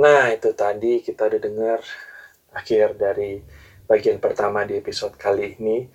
Nah, 0.00 0.32
itu 0.32 0.50
tadi 0.56 1.04
kita 1.04 1.28
udah 1.28 1.40
dengar 1.42 1.80
akhir 2.56 2.96
dari 2.96 3.42
bagian 3.84 4.16
pertama 4.22 4.64
di 4.64 4.78
episode 4.78 5.18
kali 5.18 5.58
ini. 5.58 5.90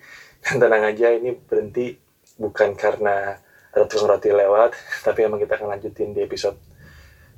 Dan 0.45 0.61
tenang 0.61 0.83
aja, 0.85 1.09
ini 1.15 1.33
berhenti 1.33 1.97
bukan 2.37 2.75
karena 2.77 3.39
ada 3.73 3.85
tukang 3.89 4.13
roti 4.13 4.29
lewat, 4.29 4.75
tapi 5.01 5.25
emang 5.25 5.41
kita 5.41 5.57
akan 5.57 5.73
lanjutin 5.73 6.13
di 6.13 6.21
episode 6.21 6.59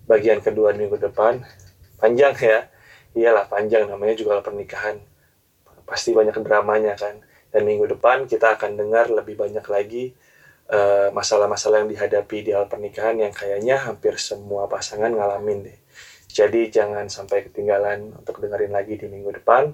bagian 0.09 0.43
kedua 0.43 0.75
minggu 0.75 0.99
depan. 0.99 1.39
Panjang 1.97 2.35
ya, 2.37 2.67
iyalah 3.15 3.47
panjang, 3.47 3.87
namanya 3.87 4.13
juga 4.17 4.43
pernikahan. 4.43 4.99
Pasti 5.87 6.11
banyak 6.11 6.35
dramanya 6.43 6.99
kan. 6.99 7.21
Dan 7.47 7.63
minggu 7.63 7.87
depan 7.95 8.27
kita 8.27 8.59
akan 8.59 8.75
dengar 8.75 9.07
lebih 9.07 9.39
banyak 9.39 9.63
lagi 9.71 10.11
eh, 10.71 11.09
masalah-masalah 11.11 11.83
yang 11.83 11.91
dihadapi 11.91 12.37
di 12.47 12.51
hal 12.55 12.67
pernikahan 12.67 13.19
yang 13.19 13.33
kayaknya 13.33 13.79
hampir 13.81 14.15
semua 14.19 14.67
pasangan 14.71 15.11
ngalamin 15.11 15.67
deh. 15.67 15.77
Jadi 16.27 16.69
jangan 16.69 17.09
sampai 17.09 17.49
ketinggalan 17.49 18.13
untuk 18.13 18.37
dengerin 18.43 18.69
lagi 18.69 18.99
di 18.99 19.09
minggu 19.09 19.41
depan. 19.41 19.73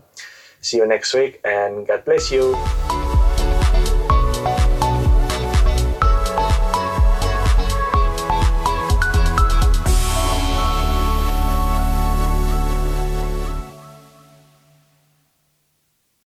See 0.63 0.79
you 0.79 0.87
next 0.87 1.11
week 1.11 1.43
and 1.43 1.83
God 1.83 2.07
bless 2.07 2.31
you. 2.31 2.55